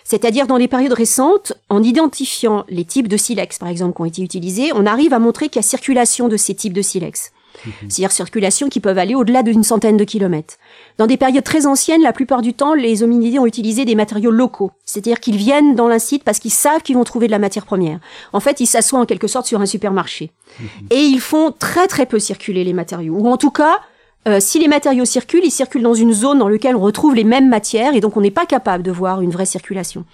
C'est-à-dire 0.04 0.46
dans 0.46 0.56
les 0.56 0.66
périodes 0.66 0.92
récentes, 0.92 1.52
en 1.68 1.82
identifiant 1.82 2.64
les 2.68 2.84
types 2.84 3.06
de 3.06 3.16
silex, 3.16 3.58
par 3.58 3.68
exemple, 3.68 3.94
qui 3.94 4.02
ont 4.02 4.06
été 4.06 4.22
utilisés, 4.22 4.72
on 4.74 4.86
arrive 4.86 5.12
à 5.12 5.18
montrer 5.18 5.48
qu'il 5.48 5.56
y 5.56 5.64
a 5.64 5.68
circulation 5.68 6.26
de 6.26 6.36
ces 6.36 6.54
types 6.54 6.72
de 6.72 6.82
silex. 6.82 7.30
Mhm. 7.64 7.72
C'est-à-dire 7.82 8.12
circulation 8.12 8.68
qui 8.68 8.80
peuvent 8.80 8.98
aller 8.98 9.14
au-delà 9.14 9.42
d'une 9.42 9.62
centaine 9.62 9.96
de 9.96 10.04
kilomètres. 10.04 10.54
Dans 11.00 11.06
des 11.06 11.16
périodes 11.16 11.44
très 11.44 11.64
anciennes, 11.64 12.02
la 12.02 12.12
plupart 12.12 12.42
du 12.42 12.52
temps, 12.52 12.74
les 12.74 13.02
hominidés 13.02 13.38
ont 13.38 13.46
utilisé 13.46 13.86
des 13.86 13.94
matériaux 13.94 14.30
locaux. 14.30 14.70
C'est-à-dire 14.84 15.18
qu'ils 15.18 15.38
viennent 15.38 15.74
dans 15.74 15.88
un 15.88 15.98
site 15.98 16.24
parce 16.24 16.38
qu'ils 16.38 16.50
savent 16.50 16.82
qu'ils 16.82 16.94
vont 16.94 17.04
trouver 17.04 17.26
de 17.26 17.32
la 17.32 17.38
matière 17.38 17.64
première. 17.64 18.00
En 18.34 18.40
fait, 18.40 18.60
ils 18.60 18.66
s'assoient 18.66 19.00
en 19.00 19.06
quelque 19.06 19.26
sorte 19.26 19.46
sur 19.46 19.62
un 19.62 19.64
supermarché. 19.64 20.30
Mhm. 20.60 20.66
Et 20.90 21.00
ils 21.00 21.20
font 21.20 21.54
très 21.58 21.86
très 21.86 22.04
peu 22.04 22.18
circuler 22.18 22.64
les 22.64 22.74
matériaux. 22.74 23.14
Ou 23.14 23.30
en 23.30 23.38
tout 23.38 23.50
cas, 23.50 23.80
euh, 24.28 24.40
si 24.40 24.58
les 24.58 24.68
matériaux 24.68 25.06
circulent, 25.06 25.40
ils 25.42 25.50
circulent 25.50 25.84
dans 25.84 25.94
une 25.94 26.12
zone 26.12 26.38
dans 26.38 26.50
laquelle 26.50 26.76
on 26.76 26.80
retrouve 26.80 27.14
les 27.14 27.24
mêmes 27.24 27.48
matières 27.48 27.94
et 27.94 28.00
donc 28.00 28.18
on 28.18 28.20
n'est 28.20 28.30
pas 28.30 28.44
capable 28.44 28.82
de 28.82 28.90
voir 28.90 29.22
une 29.22 29.30
vraie 29.30 29.46
circulation. 29.46 30.04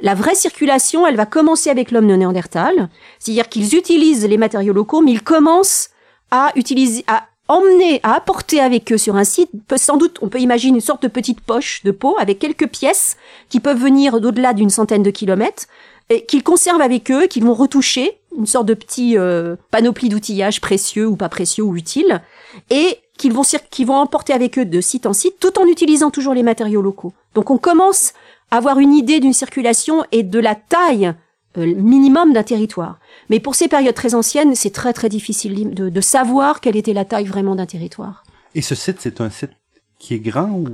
La 0.00 0.14
vraie 0.14 0.34
circulation, 0.34 1.06
elle 1.06 1.16
va 1.16 1.26
commencer 1.26 1.68
avec 1.68 1.90
l'homme 1.90 2.08
de 2.08 2.14
Néandertal, 2.14 2.88
c'est-à-dire 3.18 3.50
qu'ils 3.50 3.74
utilisent 3.74 4.26
les 4.26 4.38
matériaux 4.38 4.72
locaux, 4.72 5.02
mais 5.02 5.12
ils 5.12 5.22
commencent 5.22 5.90
à 6.30 6.50
utiliser, 6.56 7.04
à 7.08 7.24
emmener, 7.50 8.00
à 8.04 8.14
apporter 8.14 8.60
avec 8.60 8.92
eux 8.92 8.98
sur 8.98 9.16
un 9.16 9.24
site, 9.24 9.50
sans 9.76 9.96
doute, 9.96 10.18
on 10.22 10.28
peut 10.28 10.38
imaginer 10.38 10.76
une 10.76 10.80
sorte 10.80 11.02
de 11.02 11.08
petite 11.08 11.40
poche 11.40 11.82
de 11.82 11.90
peau 11.90 12.16
avec 12.18 12.38
quelques 12.38 12.68
pièces 12.68 13.16
qui 13.48 13.58
peuvent 13.58 13.80
venir 13.80 14.20
d'au-delà 14.20 14.52
d'une 14.52 14.70
centaine 14.70 15.02
de 15.02 15.10
kilomètres, 15.10 15.64
et 16.10 16.24
qu'ils 16.26 16.42
conservent 16.42 16.80
avec 16.80 17.10
eux, 17.10 17.26
qu'ils 17.26 17.44
vont 17.44 17.54
retoucher, 17.54 18.18
une 18.36 18.46
sorte 18.46 18.66
de 18.66 18.74
petit 18.74 19.18
euh, 19.18 19.56
panoplie 19.70 20.08
d'outillage 20.08 20.60
précieux 20.60 21.06
ou 21.06 21.16
pas 21.16 21.28
précieux 21.28 21.64
ou 21.64 21.76
utile, 21.76 22.22
et 22.70 22.98
qu'ils 23.18 23.32
vont, 23.32 23.42
qu'ils 23.70 23.86
vont 23.86 23.96
emporter 23.96 24.32
avec 24.32 24.58
eux 24.58 24.64
de 24.64 24.80
site 24.80 25.06
en 25.06 25.12
site, 25.12 25.38
tout 25.40 25.58
en 25.58 25.66
utilisant 25.66 26.10
toujours 26.10 26.34
les 26.34 26.42
matériaux 26.42 26.82
locaux. 26.82 27.12
Donc 27.34 27.50
on 27.50 27.58
commence 27.58 28.12
à 28.50 28.58
avoir 28.58 28.78
une 28.78 28.94
idée 28.94 29.20
d'une 29.20 29.32
circulation 29.32 30.04
et 30.12 30.22
de 30.22 30.38
la 30.38 30.54
taille 30.54 31.14
minimum 31.56 32.32
d'un 32.32 32.42
territoire. 32.42 32.98
Mais 33.28 33.40
pour 33.40 33.54
ces 33.54 33.68
périodes 33.68 33.94
très 33.94 34.14
anciennes, 34.14 34.54
c'est 34.54 34.70
très 34.70 34.92
très 34.92 35.08
difficile 35.08 35.74
de, 35.74 35.88
de, 35.88 36.00
savoir 36.00 36.60
quelle 36.60 36.76
était 36.76 36.92
la 36.92 37.04
taille 37.04 37.24
vraiment 37.24 37.54
d'un 37.56 37.66
territoire. 37.66 38.24
Et 38.54 38.62
ce 38.62 38.74
site, 38.74 38.96
c'est 39.00 39.20
un 39.20 39.30
site 39.30 39.50
qui 39.98 40.14
est 40.14 40.18
grand 40.18 40.50
ou... 40.50 40.66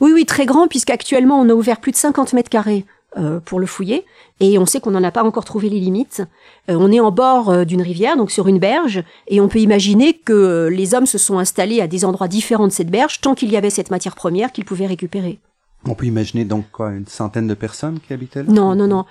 Oui, 0.00 0.12
oui, 0.12 0.24
très 0.24 0.46
grand, 0.46 0.66
puisqu'actuellement 0.66 1.40
on 1.40 1.48
a 1.48 1.52
ouvert 1.52 1.80
plus 1.80 1.92
de 1.92 1.96
50 1.96 2.32
mètres 2.32 2.48
carrés 2.48 2.86
euh, 3.18 3.40
pour 3.40 3.58
le 3.58 3.66
fouiller. 3.66 4.04
Et 4.38 4.56
on 4.56 4.66
sait 4.66 4.80
qu'on 4.80 4.92
n'en 4.92 5.02
a 5.02 5.10
pas 5.10 5.24
encore 5.24 5.44
trouvé 5.44 5.68
les 5.68 5.80
limites. 5.80 6.22
Euh, 6.70 6.76
on 6.78 6.92
est 6.92 7.00
en 7.00 7.10
bord 7.10 7.50
euh, 7.50 7.64
d'une 7.64 7.82
rivière, 7.82 8.16
donc 8.16 8.30
sur 8.30 8.46
une 8.46 8.60
berge, 8.60 9.02
et 9.26 9.40
on 9.40 9.48
peut 9.48 9.58
imaginer 9.58 10.14
que 10.14 10.68
les 10.70 10.94
hommes 10.94 11.06
se 11.06 11.18
sont 11.18 11.38
installés 11.38 11.80
à 11.80 11.88
des 11.88 12.04
endroits 12.04 12.28
différents 12.28 12.68
de 12.68 12.72
cette 12.72 12.90
berge 12.90 13.20
tant 13.20 13.34
qu'il 13.34 13.50
y 13.50 13.56
avait 13.56 13.70
cette 13.70 13.90
matière 13.90 14.14
première 14.14 14.52
qu'ils 14.52 14.64
pouvaient 14.64 14.86
récupérer. 14.86 15.40
On 15.86 15.94
peut 15.94 16.06
imaginer 16.06 16.44
donc 16.44 16.66
quoi, 16.70 16.90
une 16.90 17.06
centaine 17.06 17.48
de 17.48 17.54
personnes 17.54 17.98
qui 17.98 18.12
habitaient 18.12 18.44
là? 18.44 18.52
Non, 18.52 18.76
non, 18.76 18.86
non. 18.86 19.06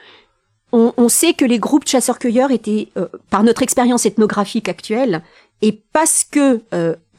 On, 0.72 0.94
on, 0.98 1.10
sait 1.10 1.34
que 1.34 1.46
les 1.46 1.60
groupes 1.60 1.84
de 1.84 1.90
chasseurs-cueilleurs 1.90 2.52
étaient, 2.52 2.90
par 3.30 3.44
notre 3.44 3.64
expérience 3.64 4.06
ethnographique 4.06 4.70
actuelle, 4.70 5.24
et 5.62 5.82
parce 5.94 6.24
que 6.24 6.62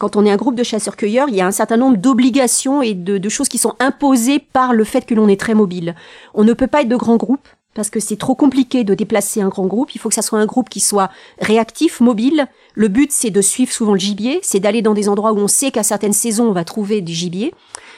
quand 0.00 0.16
on 0.16 0.24
est 0.24 0.30
un 0.30 0.36
groupe 0.36 0.54
de 0.54 0.62
chasseurs-cueilleurs, 0.62 1.28
il 1.28 1.36
y 1.36 1.42
a 1.42 1.46
un 1.46 1.52
certain 1.52 1.76
nombre 1.76 1.98
d'obligations 1.98 2.80
et 2.80 2.94
de, 2.94 3.28
choses 3.28 3.50
qui 3.50 3.58
sont 3.58 3.74
imposées 3.80 4.38
par 4.38 4.72
le 4.72 4.84
fait 4.84 5.04
que 5.04 5.14
l'on 5.14 5.28
est 5.28 5.38
très 5.38 5.52
mobile. 5.52 5.94
On 6.32 6.42
ne 6.42 6.54
peut 6.54 6.66
pas 6.66 6.80
être 6.80 6.88
de 6.88 6.96
grands 6.96 7.18
groupes 7.18 7.46
parce 7.74 7.90
que 7.90 8.00
c'est 8.00 8.16
trop 8.16 8.34
compliqué 8.34 8.82
de 8.82 8.94
déplacer 8.94 9.42
un 9.42 9.50
grand 9.50 9.66
groupe. 9.66 9.94
Il 9.94 9.98
faut 9.98 10.08
que 10.08 10.14
ça 10.14 10.22
soit 10.22 10.40
un 10.40 10.46
groupe 10.46 10.70
qui 10.70 10.80
soit 10.80 11.10
réactif, 11.38 12.00
mobile. 12.00 12.46
Le 12.74 12.88
but, 12.88 13.12
c'est 13.12 13.30
de 13.30 13.42
suivre 13.42 13.72
souvent 13.72 13.92
le 13.92 13.98
gibier, 13.98 14.40
c'est 14.42 14.58
d'aller 14.58 14.80
dans 14.80 14.94
des 14.94 15.10
endroits 15.10 15.34
où 15.34 15.38
on 15.38 15.48
sait 15.48 15.70
qu'à 15.70 15.82
certaines 15.82 16.14
saisons, 16.14 16.48
on 16.48 16.52
va 16.52 16.64
trouver 16.64 17.02
du 17.02 17.12
gibier. 17.12 17.52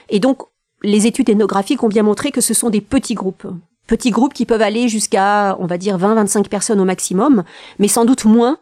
Et 0.09 0.19
donc, 0.19 0.43
les 0.83 1.07
études 1.07 1.29
ethnographiques 1.29 1.85
ont 1.85 1.89
bien 1.89 2.03
montré 2.03 2.33
que 2.33 2.41
ce 2.41 2.53
sont 2.53 2.69
des 2.69 2.81
petits 2.81 3.15
groupes. 3.15 3.47
Petits 3.87 4.11
groupes 4.11 4.33
qui 4.33 4.47
peuvent 4.47 4.63
aller 4.63 4.89
jusqu'à, 4.89 5.57
on 5.59 5.67
va 5.67 5.77
dire, 5.77 5.99
20-25 5.99 6.49
personnes 6.49 6.81
au 6.81 6.85
maximum, 6.85 7.45
mais 7.79 7.89
sans 7.89 8.05
doute 8.05 8.25
moins 8.25 8.59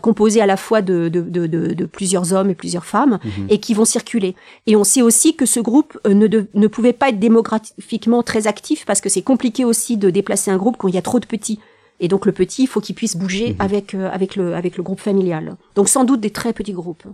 composé 0.00 0.40
à 0.40 0.46
la 0.46 0.56
fois 0.56 0.82
de, 0.82 1.08
de, 1.08 1.20
de, 1.20 1.46
de, 1.46 1.84
plusieurs 1.84 2.32
hommes 2.32 2.50
et 2.50 2.54
plusieurs 2.54 2.84
femmes, 2.84 3.18
mhm. 3.24 3.46
et 3.50 3.58
qui 3.58 3.74
vont 3.74 3.84
circuler. 3.84 4.36
Et 4.66 4.76
on 4.76 4.84
sait 4.84 5.02
aussi 5.02 5.34
que 5.34 5.46
ce 5.46 5.60
groupe 5.60 5.98
euh, 6.06 6.14
ne, 6.14 6.28
ne 6.54 6.66
pouvait 6.68 6.92
pas 6.92 7.08
être 7.08 7.18
démographiquement 7.18 8.22
très 8.22 8.46
actif 8.46 8.86
parce 8.86 9.00
que 9.00 9.08
c'est 9.08 9.22
compliqué 9.22 9.64
aussi 9.64 9.96
de 9.96 10.10
déplacer 10.10 10.50
un 10.50 10.56
groupe 10.56 10.76
quand 10.78 10.88
il 10.88 10.94
y 10.94 10.98
a 10.98 11.02
trop 11.02 11.18
de 11.18 11.26
petits. 11.26 11.58
Et 12.00 12.08
donc 12.08 12.26
le 12.26 12.32
petit, 12.32 12.64
il 12.64 12.66
faut 12.66 12.80
qu'il 12.80 12.94
puisse 12.94 13.16
bouger 13.16 13.50
mhm. 13.50 13.56
avec, 13.58 13.94
euh, 13.94 14.10
avec, 14.12 14.36
le, 14.36 14.54
avec 14.54 14.76
le 14.76 14.82
groupe 14.82 15.00
familial. 15.00 15.56
Donc 15.74 15.88
sans 15.88 16.04
doute 16.04 16.20
des 16.20 16.30
très 16.30 16.52
petits 16.52 16.72
groupes. 16.72 17.04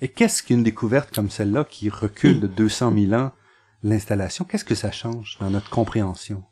Et 0.00 0.08
qu'est-ce 0.08 0.42
qu'une 0.42 0.62
découverte 0.62 1.14
comme 1.14 1.30
celle-là 1.30 1.64
qui 1.64 1.88
recule 1.88 2.40
de 2.40 2.48
200 2.48 2.92
000 3.08 3.12
ans 3.14 3.30
l'installation, 3.82 4.44
qu'est-ce 4.44 4.64
que 4.64 4.74
ça 4.74 4.90
change 4.90 5.38
dans 5.40 5.50
notre 5.50 5.70
compréhension? 5.70 6.42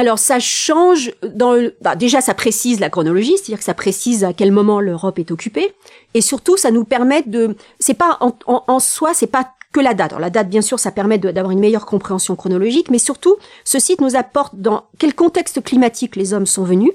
Alors 0.00 0.18
ça 0.18 0.40
change 0.40 1.12
dans 1.34 1.52
le... 1.52 1.76
bah, 1.80 1.94
déjà 1.94 2.20
ça 2.20 2.34
précise 2.34 2.80
la 2.80 2.90
chronologie, 2.90 3.36
c'est-à-dire 3.36 3.58
que 3.58 3.64
ça 3.64 3.74
précise 3.74 4.24
à 4.24 4.32
quel 4.32 4.52
moment 4.52 4.80
l'Europe 4.80 5.18
est 5.18 5.30
occupée, 5.30 5.74
et 6.14 6.20
surtout 6.20 6.56
ça 6.56 6.70
nous 6.70 6.84
permet 6.84 7.22
de, 7.22 7.56
c'est 7.78 7.94
pas 7.94 8.18
en, 8.20 8.34
en, 8.46 8.80
soi, 8.80 9.14
c'est 9.14 9.26
pas 9.26 9.52
que 9.72 9.80
la 9.80 9.94
date. 9.94 10.12
Alors 10.12 10.20
la 10.20 10.30
date 10.30 10.48
bien 10.48 10.62
sûr 10.62 10.78
ça 10.78 10.90
permet 10.90 11.18
d'avoir 11.18 11.52
une 11.52 11.60
meilleure 11.60 11.86
compréhension 11.86 12.34
chronologique, 12.34 12.90
mais 12.90 12.98
surtout 12.98 13.36
ce 13.64 13.78
site 13.78 14.00
nous 14.00 14.16
apporte 14.16 14.56
dans 14.56 14.84
quel 14.98 15.14
contexte 15.14 15.62
climatique 15.62 16.16
les 16.16 16.34
hommes 16.34 16.46
sont 16.46 16.64
venus, 16.64 16.92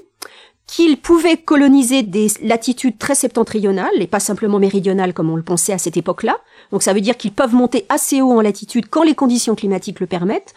qu'ils 0.66 0.98
pouvaient 1.00 1.36
coloniser 1.36 2.02
des 2.02 2.26
latitudes 2.42 2.98
très 2.98 3.14
septentrionales 3.14 4.00
et 4.00 4.06
pas 4.06 4.20
simplement 4.20 4.58
méridionales 4.58 5.14
comme 5.14 5.30
on 5.30 5.36
le 5.36 5.42
pensait 5.42 5.72
à 5.72 5.78
cette 5.78 5.96
époque-là. 5.96 6.38
Donc 6.72 6.82
ça 6.82 6.92
veut 6.92 7.00
dire 7.00 7.16
qu'ils 7.16 7.32
peuvent 7.32 7.54
monter 7.54 7.86
assez 7.88 8.20
haut 8.20 8.32
en 8.32 8.40
latitude 8.40 8.86
quand 8.90 9.04
les 9.04 9.14
conditions 9.14 9.54
climatiques 9.54 10.00
le 10.00 10.06
permettent 10.06 10.54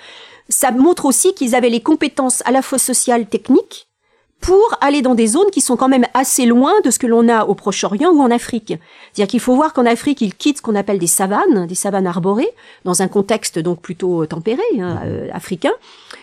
ça 0.50 0.72
montre 0.72 1.06
aussi 1.06 1.34
qu'ils 1.34 1.56
avaient 1.56 1.70
les 1.70 1.82
compétences 1.82 2.41
à 2.45 2.52
la 2.52 2.62
fois 2.62 2.80
sociales, 2.80 3.28
techniques, 3.28 3.88
pour 4.41 4.78
aller 4.80 5.02
dans 5.02 5.16
des 5.16 5.28
zones 5.28 5.50
qui 5.52 5.62
sont 5.62 5.76
quand 5.76 5.89
même 5.89 6.06
assez 6.14 6.45
loin 6.45 6.72
de 6.84 6.91
ce 6.91 7.00
que 7.00 7.08
l'on 7.08 7.28
a 7.28 7.45
au 7.45 7.56
Proche-Orient 7.56 8.12
ou 8.12 8.22
en 8.22 8.32
Afrique. 8.32 8.74
C'est-à-dire 9.12 9.30
qu'il 9.30 9.39
faut 9.39 9.56
voir 9.56 9.74
qu'en 9.74 9.86
Afrique, 9.86 10.22
ils 10.22 10.34
quittent 10.34 10.58
ce 10.58 10.62
qu'on 10.62 10.76
appelle 10.76 10.97
des 10.97 11.08
savanes, 11.08 11.68
des 11.68 11.76
savanes 11.76 12.08
arborées, 12.08 12.50
dans 12.86 13.02
un 13.02 13.08
contexte 13.08 13.60
donc 13.60 13.82
plutôt 13.82 14.26
tempéré, 14.26 14.64
hein, 14.80 15.02
euh, 15.06 15.28
africain. 15.34 15.74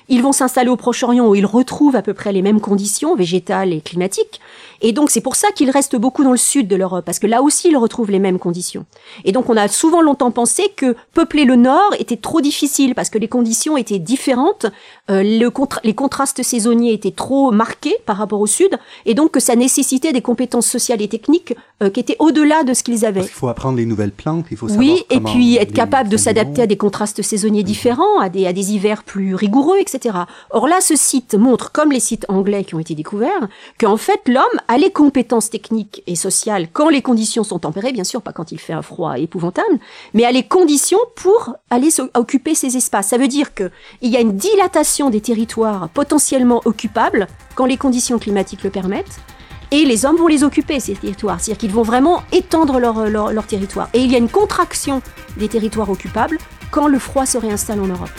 Ils 0.08 0.22
vont 0.22 0.32
s'installer 0.32 0.70
au 0.70 0.76
Proche-Orient 0.76 1.26
où 1.26 1.34
ils 1.34 1.46
retrouvent 1.46 1.96
à 1.96 2.02
peu 2.02 2.14
près 2.14 2.32
les 2.32 2.42
mêmes 2.42 2.60
conditions 2.60 3.16
végétales 3.16 3.72
et 3.72 3.80
climatiques. 3.80 4.40
Et 4.80 4.92
donc 4.92 5.10
c'est 5.10 5.20
pour 5.20 5.36
ça 5.36 5.48
qu'ils 5.54 5.70
restent 5.70 5.96
beaucoup 5.96 6.24
dans 6.24 6.32
le 6.32 6.36
sud 6.36 6.68
de 6.68 6.76
l'Europe, 6.76 7.04
parce 7.04 7.18
que 7.18 7.26
là 7.26 7.42
aussi 7.42 7.68
ils 7.68 7.76
retrouvent 7.76 8.10
les 8.10 8.18
mêmes 8.18 8.38
conditions. 8.38 8.84
Et 9.24 9.32
donc 9.32 9.48
on 9.48 9.56
a 9.56 9.68
souvent 9.68 10.02
longtemps 10.02 10.30
pensé 10.30 10.64
que 10.76 10.96
peupler 11.14 11.44
le 11.44 11.56
nord 11.56 11.94
était 11.98 12.16
trop 12.16 12.40
difficile, 12.40 12.94
parce 12.94 13.10
que 13.10 13.18
les 13.18 13.28
conditions 13.28 13.76
étaient 13.76 13.98
différentes, 13.98 14.66
euh, 15.10 15.22
le 15.22 15.50
les 15.84 15.94
contrastes 15.94 16.42
saisonniers 16.42 16.92
étaient 16.92 17.10
trop 17.10 17.50
marqués 17.50 17.96
par 18.04 18.16
rapport 18.16 18.40
au 18.40 18.46
sud, 18.46 18.78
et 19.04 19.14
donc 19.14 19.32
que 19.32 19.40
ça 19.40 19.56
nécessitait 19.56 20.12
des 20.12 20.22
compétences 20.22 20.66
sociales 20.66 21.02
et 21.02 21.08
techniques 21.08 21.54
euh, 21.82 21.90
qui 21.90 22.00
étaient 22.00 22.16
au-delà 22.18 22.64
de 22.64 22.74
ce 22.74 22.82
qu'ils 22.82 23.04
avaient. 23.04 23.22
il 23.22 23.28
faut 23.28 23.48
apprendre 23.48 23.76
les 23.76 23.86
nouvelles 23.86 24.12
plantes, 24.12 24.46
il 24.50 24.56
faut 24.56 24.68
savoir 24.68 24.86
Oui, 24.86 25.04
et 25.10 25.20
puis 25.20 25.56
être 25.56 25.72
capable 25.72 26.08
de 26.08 26.16
s'adapter 26.16 26.62
à 26.62 26.66
des 26.66 26.76
contrastes 26.76 27.22
saisonniers 27.22 27.60
mhm. 27.60 27.66
différents, 27.66 28.18
à 28.20 28.28
des, 28.28 28.46
à 28.46 28.52
des 28.52 28.72
hivers 28.74 29.02
plus 29.02 29.34
rigoureux, 29.34 29.76
etc. 29.78 30.16
Or 30.50 30.68
là, 30.68 30.80
ce 30.80 30.96
site 30.96 31.34
montre, 31.34 31.72
comme 31.72 31.92
les 31.92 32.00
sites 32.00 32.26
anglais 32.28 32.64
qui 32.64 32.74
ont 32.74 32.78
été 32.78 32.94
découverts, 32.94 33.48
qu'en 33.78 33.96
fait, 33.96 34.20
l'homme 34.26 34.44
a 34.68 34.78
les 34.78 34.90
compétences 34.90 35.50
techniques 35.50 36.02
et 36.06 36.16
sociales 36.16 36.68
quand 36.72 36.88
les 36.88 37.02
conditions 37.02 37.44
sont 37.44 37.58
tempérées, 37.58 37.92
bien 37.92 38.04
sûr, 38.04 38.22
pas 38.22 38.32
quand 38.32 38.52
il 38.52 38.58
fait 38.58 38.72
un 38.72 38.82
froid 38.82 39.18
épouvantable, 39.18 39.78
mais 40.14 40.24
a 40.24 40.32
les 40.32 40.42
conditions 40.42 40.98
pour 41.14 41.54
aller 41.70 41.88
occuper 42.14 42.54
ces 42.54 42.76
espaces. 42.76 43.08
Ça 43.08 43.18
veut 43.18 43.28
dire 43.28 43.54
qu'il 43.54 43.70
y 44.02 44.16
a 44.16 44.20
une 44.20 44.36
dilatation 44.36 45.10
des 45.10 45.20
territoires 45.20 45.88
potentiellement 45.90 46.62
occupables 46.64 47.26
quand 47.54 47.66
les 47.66 47.76
conditions 47.76 48.18
climatiques 48.18 48.62
le 48.62 48.70
permettent, 48.70 49.20
et 49.72 49.84
les 49.84 50.06
hommes 50.06 50.16
vont 50.16 50.28
les 50.28 50.44
occuper, 50.44 50.78
ces 50.78 50.94
territoires. 50.94 51.40
C'est-à-dire 51.40 51.58
qu'ils 51.58 51.72
vont 51.72 51.82
vraiment 51.82 52.22
étendre 52.30 52.78
leur 52.78 53.46
territoire. 53.46 53.88
Et 53.94 53.98
il 53.98 54.12
y 54.12 54.14
a 54.14 54.18
une 54.18 54.28
contraction 54.28 55.02
des 55.36 55.48
territoires 55.48 55.90
occupables 55.90 56.38
quand 56.70 56.86
le 56.86 57.00
froid 57.00 57.26
se 57.26 57.36
réinstalle 57.36 57.80
en 57.80 57.86
Europe. 57.86 58.10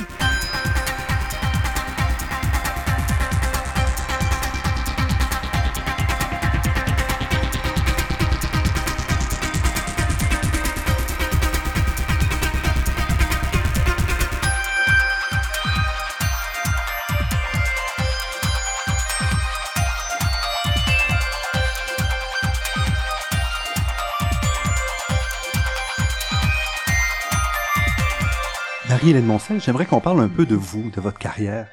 Marie-Hélène 28.97 29.25
Moncel, 29.25 29.61
j'aimerais 29.61 29.85
qu'on 29.85 29.99
parle 29.99 30.21
un 30.21 30.27
peu 30.27 30.47
de 30.47 30.55
vous, 30.55 30.89
de 30.89 30.99
votre 30.99 31.19
carrière. 31.19 31.67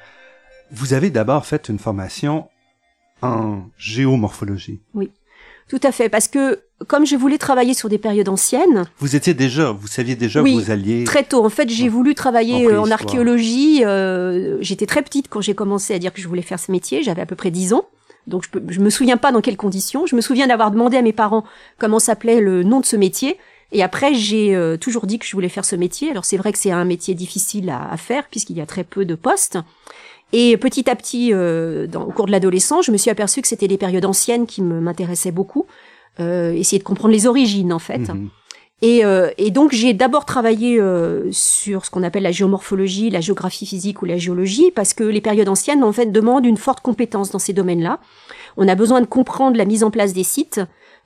Vous 0.71 0.93
avez 0.93 1.09
d'abord 1.09 1.47
fait 1.47 1.69
une 1.69 1.79
formation 1.79 2.49
en 3.23 3.63
géomorphologie. 3.79 4.83
Oui, 4.93 5.09
tout 5.67 5.79
à 5.81 5.91
fait, 5.91 6.07
parce 6.07 6.27
que 6.27 6.61
comme 6.85 7.03
je 7.03 7.15
voulais 7.15 7.39
travailler 7.39 7.73
sur 7.73 7.89
des 7.89 7.97
périodes 7.97 8.29
anciennes. 8.29 8.85
Vous 8.99 9.15
étiez 9.15 9.33
déjà, 9.33 9.71
vous 9.71 9.87
saviez 9.87 10.15
déjà 10.15 10.43
que 10.43 10.47
vous 10.47 10.69
alliez. 10.69 11.03
Très 11.03 11.23
tôt. 11.23 11.43
En 11.43 11.49
fait, 11.49 11.67
j'ai 11.67 11.89
voulu 11.89 12.13
travailler 12.13 12.71
en, 12.77 12.91
archéologie. 12.91 13.83
Euh, 13.83 14.59
J'étais 14.61 14.85
très 14.85 15.01
petite 15.01 15.27
quand 15.27 15.41
j'ai 15.41 15.55
commencé 15.55 15.95
à 15.95 15.97
dire 15.97 16.13
que 16.13 16.21
je 16.21 16.27
voulais 16.27 16.43
faire 16.43 16.59
ce 16.59 16.71
métier. 16.71 17.01
J'avais 17.01 17.23
à 17.23 17.25
peu 17.25 17.35
près 17.35 17.49
10 17.49 17.73
ans. 17.73 17.85
Donc 18.27 18.43
je, 18.43 18.49
peux, 18.51 18.61
je 18.69 18.79
me 18.79 18.91
souviens 18.91 19.17
pas 19.17 19.31
dans 19.31 19.41
quelles 19.41 19.57
conditions. 19.57 20.05
Je 20.05 20.15
me 20.15 20.21
souviens 20.21 20.45
d'avoir 20.45 20.69
demandé 20.69 20.95
à 20.95 21.01
mes 21.01 21.11
parents 21.11 21.43
comment 21.79 21.97
s'appelait 21.97 22.39
le 22.39 22.61
nom 22.61 22.81
de 22.81 22.85
ce 22.85 22.95
métier. 22.95 23.39
Et 23.71 23.83
après, 23.83 24.13
j'ai 24.13 24.55
euh, 24.55 24.77
toujours 24.77 25.05
dit 25.05 25.19
que 25.19 25.25
je 25.25 25.31
voulais 25.33 25.49
faire 25.49 25.65
ce 25.65 25.75
métier. 25.75 26.11
Alors 26.11 26.25
c'est 26.25 26.37
vrai 26.37 26.51
que 26.51 26.59
c'est 26.59 26.71
un 26.71 26.85
métier 26.85 27.13
difficile 27.15 27.69
à, 27.69 27.97
faire 27.97 28.27
puisqu'il 28.29 28.57
y 28.57 28.61
a 28.61 28.65
très 28.65 28.83
peu 28.83 29.05
de 29.05 29.15
postes. 29.15 29.57
Et 30.33 30.57
petit 30.57 30.89
à 30.89 30.95
petit, 30.95 31.31
euh, 31.33 31.87
dans, 31.87 32.03
au 32.03 32.11
cours 32.11 32.25
de 32.25 32.31
l'adolescence, 32.31 32.85
je 32.85 32.91
me 32.91 32.97
suis 32.97 33.11
aperçue 33.11 33.41
que 33.41 33.47
c'était 33.47 33.67
les 33.67 33.77
périodes 33.77 34.05
anciennes 34.05 34.47
qui 34.47 34.61
m'intéressaient 34.61 35.31
beaucoup. 35.31 35.65
Euh, 36.19 36.53
essayer 36.53 36.79
de 36.79 36.83
comprendre 36.83 37.13
les 37.13 37.27
origines, 37.27 37.73
en 37.73 37.79
fait. 37.79 38.09
Mhm. 38.09 38.29
Et, 38.81 39.05
euh, 39.05 39.29
et, 39.37 39.51
donc 39.51 39.71
j'ai 39.71 39.93
d'abord 39.93 40.25
travaillé 40.25 40.81
sur 41.31 41.85
ce 41.85 41.89
qu'on 41.89 42.03
appelle 42.03 42.23
la 42.23 42.33
géomorphologie, 42.33 43.09
la 43.09 43.21
géographie 43.21 43.65
physique 43.65 44.01
ou 44.01 44.05
la 44.05 44.17
géologie, 44.17 44.71
parce 44.71 44.93
que 44.93 45.03
les 45.03 45.21
périodes 45.21 45.47
anciennes 45.47 45.83
en 45.83 45.93
fait 45.93 46.07
demandent 46.07 46.45
une 46.45 46.57
forte 46.57 46.81
compétence 46.81 47.31
dans 47.31 47.39
ces 47.39 47.53
domaines-là. 47.53 47.99
On 48.57 48.67
a 48.67 48.75
besoin 48.75 48.99
de 48.99 49.05
comprendre 49.05 49.57
la 49.57 49.63
mise 49.63 49.83
en 49.83 49.91
place 49.91 50.11
des 50.13 50.25
sites, 50.25 50.59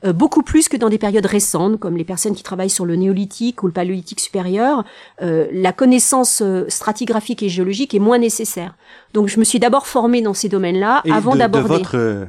euh, 0.05 0.13
beaucoup 0.13 0.43
plus 0.43 0.69
que 0.69 0.77
dans 0.77 0.89
des 0.89 0.97
périodes 0.97 1.25
récentes, 1.25 1.79
comme 1.79 1.97
les 1.97 2.05
personnes 2.05 2.33
qui 2.33 2.43
travaillent 2.43 2.69
sur 2.69 2.85
le 2.85 2.95
néolithique 2.95 3.63
ou 3.63 3.67
le 3.67 3.73
paléolithique 3.73 4.21
supérieur, 4.21 4.85
euh, 5.21 5.47
la 5.51 5.73
connaissance 5.73 6.41
euh, 6.41 6.63
stratigraphique 6.69 7.43
et 7.43 7.49
géologique 7.49 7.93
est 7.93 7.99
moins 7.99 8.17
nécessaire. 8.17 8.75
Donc 9.13 9.27
je 9.27 9.39
me 9.39 9.43
suis 9.43 9.59
d'abord 9.59 9.87
formée 9.87 10.21
dans 10.21 10.33
ces 10.33 10.47
domaines-là 10.47 11.03
avant 11.11 11.35
d'aborder. 11.35 11.67
De 11.67 11.73
votre, 11.73 12.27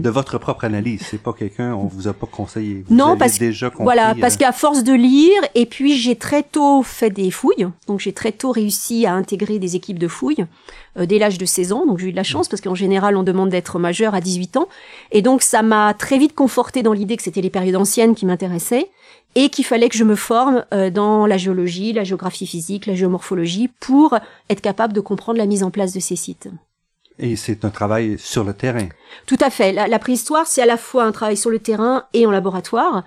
de 0.00 0.10
votre 0.10 0.38
propre 0.38 0.64
analyse, 0.64 1.02
c'est 1.10 1.22
pas 1.22 1.32
quelqu'un, 1.32 1.74
on 1.74 1.86
vous 1.86 2.08
a 2.08 2.12
pas 2.12 2.26
conseillé. 2.26 2.84
non, 2.90 3.16
parce 3.16 3.38
déjà 3.38 3.70
voilà, 3.78 4.14
parce 4.20 4.36
qu'à 4.36 4.52
force 4.52 4.84
de 4.84 4.92
lire, 4.92 5.40
et 5.54 5.66
puis 5.66 5.96
j'ai 5.96 6.16
très 6.16 6.42
tôt 6.42 6.82
fait 6.82 7.10
des 7.10 7.30
fouilles, 7.30 7.68
donc 7.86 8.00
j'ai 8.00 8.12
très 8.12 8.32
tôt 8.32 8.52
réussi 8.52 9.06
à 9.06 9.14
intégrer 9.14 9.58
des 9.58 9.76
équipes 9.76 9.98
de 9.98 10.08
fouilles. 10.08 10.46
Euh, 10.98 11.06
dès 11.06 11.18
l'âge 11.18 11.38
de 11.38 11.46
16 11.46 11.72
ans. 11.72 11.86
Donc 11.86 11.98
j'ai 11.98 12.08
eu 12.08 12.10
de 12.10 12.16
la 12.16 12.22
chance 12.22 12.48
parce 12.48 12.60
qu'en 12.60 12.74
général 12.74 13.16
on 13.16 13.22
demande 13.22 13.48
d'être 13.48 13.78
majeur 13.78 14.14
à 14.14 14.20
18 14.20 14.58
ans. 14.58 14.68
Et 15.10 15.22
donc 15.22 15.40
ça 15.40 15.62
m'a 15.62 15.94
très 15.94 16.18
vite 16.18 16.34
conforté 16.34 16.82
dans 16.82 16.92
l'idée 16.92 17.16
que 17.16 17.22
c'était 17.22 17.40
les 17.40 17.48
périodes 17.48 17.76
anciennes 17.76 18.14
qui 18.14 18.26
m'intéressaient 18.26 18.90
et 19.34 19.48
qu'il 19.48 19.64
fallait 19.64 19.88
que 19.88 19.96
je 19.96 20.04
me 20.04 20.16
forme 20.16 20.66
euh, 20.74 20.90
dans 20.90 21.24
la 21.24 21.38
géologie, 21.38 21.94
la 21.94 22.04
géographie 22.04 22.46
physique, 22.46 22.84
la 22.84 22.94
géomorphologie 22.94 23.70
pour 23.80 24.18
être 24.50 24.60
capable 24.60 24.92
de 24.92 25.00
comprendre 25.00 25.38
la 25.38 25.46
mise 25.46 25.62
en 25.62 25.70
place 25.70 25.94
de 25.94 26.00
ces 26.00 26.16
sites. 26.16 26.48
Et 27.18 27.36
c'est 27.36 27.64
un 27.64 27.70
travail 27.70 28.16
sur 28.18 28.44
le 28.44 28.54
terrain. 28.54 28.88
Tout 29.26 29.38
à 29.40 29.50
fait. 29.50 29.72
La, 29.72 29.86
la 29.88 29.98
préhistoire, 29.98 30.46
c'est 30.46 30.62
à 30.62 30.66
la 30.66 30.76
fois 30.76 31.04
un 31.04 31.12
travail 31.12 31.36
sur 31.36 31.50
le 31.50 31.58
terrain 31.58 32.04
et 32.12 32.26
en 32.26 32.30
laboratoire. 32.30 33.04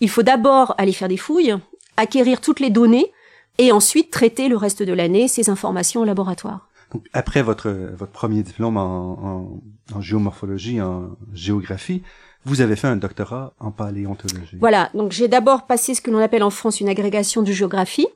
Il 0.00 0.08
faut 0.08 0.22
d'abord 0.22 0.74
aller 0.78 0.92
faire 0.92 1.08
des 1.08 1.16
fouilles, 1.16 1.56
acquérir 1.96 2.40
toutes 2.40 2.60
les 2.60 2.70
données 2.70 3.12
et 3.58 3.72
ensuite 3.72 4.10
traiter 4.10 4.48
le 4.48 4.56
reste 4.56 4.82
de 4.82 4.92
l'année 4.92 5.28
ces 5.28 5.50
informations 5.50 6.02
au 6.02 6.04
laboratoire. 6.04 6.68
Donc, 6.92 7.04
après 7.12 7.42
votre, 7.42 7.70
votre 7.70 8.12
premier 8.12 8.42
diplôme 8.42 8.76
en, 8.78 9.60
en, 9.94 10.00
géomorphologie, 10.00 10.80
en 10.80 11.10
géographie, 11.34 12.02
vous 12.44 12.60
avez 12.62 12.76
fait 12.76 12.86
un 12.86 12.96
doctorat 12.96 13.52
en 13.58 13.72
paléontologie. 13.72 14.56
Voilà, 14.58 14.88
donc 14.94 15.12
j'ai 15.12 15.28
d'abord 15.28 15.66
passé 15.66 15.94
ce 15.94 16.00
que 16.00 16.10
l'on 16.10 16.18
appelle 16.18 16.42
en 16.42 16.50
France 16.50 16.80
une 16.80 16.88
agrégation 16.88 17.42
de 17.42 17.52
géographie. 17.52 18.06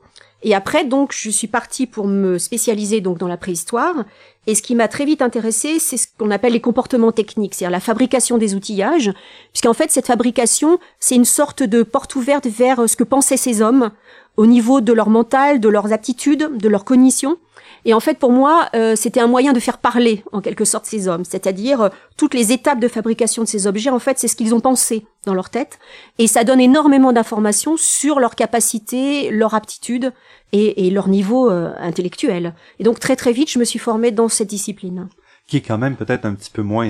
Et 0.42 0.54
après, 0.54 0.84
donc, 0.84 1.12
je 1.12 1.30
suis 1.30 1.46
partie 1.46 1.86
pour 1.86 2.06
me 2.06 2.38
spécialiser 2.38 3.00
donc 3.00 3.18
dans 3.18 3.28
la 3.28 3.36
préhistoire. 3.36 4.04
Et 4.46 4.54
ce 4.56 4.62
qui 4.62 4.74
m'a 4.74 4.88
très 4.88 5.04
vite 5.04 5.22
intéressé, 5.22 5.78
c'est 5.78 5.96
ce 5.96 6.08
qu'on 6.18 6.32
appelle 6.32 6.52
les 6.52 6.60
comportements 6.60 7.12
techniques, 7.12 7.54
c'est-à-dire 7.54 7.70
la 7.70 7.80
fabrication 7.80 8.38
des 8.38 8.54
outillages, 8.56 9.12
puisqu'en 9.52 9.72
fait, 9.72 9.90
cette 9.92 10.06
fabrication, 10.06 10.80
c'est 10.98 11.14
une 11.14 11.24
sorte 11.24 11.62
de 11.62 11.84
porte 11.84 12.16
ouverte 12.16 12.46
vers 12.46 12.88
ce 12.88 12.96
que 12.96 13.04
pensaient 13.04 13.36
ces 13.36 13.62
hommes 13.62 13.92
au 14.36 14.46
niveau 14.46 14.80
de 14.80 14.92
leur 14.92 15.10
mental, 15.10 15.60
de 15.60 15.68
leurs 15.68 15.92
attitudes, 15.92 16.56
de 16.56 16.68
leur 16.68 16.84
cognition. 16.84 17.36
Et 17.84 17.94
en 17.94 18.00
fait, 18.00 18.18
pour 18.18 18.32
moi, 18.32 18.68
euh, 18.74 18.94
c'était 18.96 19.20
un 19.20 19.26
moyen 19.26 19.52
de 19.52 19.60
faire 19.60 19.78
parler, 19.78 20.24
en 20.32 20.40
quelque 20.40 20.64
sorte, 20.64 20.86
ces 20.86 21.08
hommes. 21.08 21.24
C'est-à-dire, 21.24 21.80
euh, 21.82 21.88
toutes 22.16 22.34
les 22.34 22.52
étapes 22.52 22.80
de 22.80 22.88
fabrication 22.88 23.42
de 23.42 23.48
ces 23.48 23.66
objets, 23.66 23.90
en 23.90 23.98
fait, 23.98 24.18
c'est 24.18 24.28
ce 24.28 24.36
qu'ils 24.36 24.54
ont 24.54 24.60
pensé 24.60 25.04
dans 25.26 25.34
leur 25.34 25.50
tête. 25.50 25.78
Et 26.18 26.26
ça 26.26 26.44
donne 26.44 26.60
énormément 26.60 27.12
d'informations 27.12 27.76
sur 27.76 28.20
leur 28.20 28.34
capacité, 28.34 29.30
leur 29.30 29.54
aptitude 29.54 30.12
et, 30.52 30.90
leur 30.90 31.08
niveau 31.08 31.50
euh, 31.50 31.72
intellectuel. 31.78 32.54
Et 32.78 32.84
donc, 32.84 33.00
très 33.00 33.16
très 33.16 33.32
vite, 33.32 33.50
je 33.50 33.58
me 33.58 33.64
suis 33.64 33.78
formée 33.78 34.10
dans 34.10 34.28
cette 34.28 34.48
discipline. 34.48 35.08
Qui 35.48 35.56
est 35.56 35.62
quand 35.62 35.78
même 35.78 35.96
peut-être 35.96 36.24
un 36.24 36.34
petit 36.34 36.50
peu 36.50 36.62
moins 36.62 36.88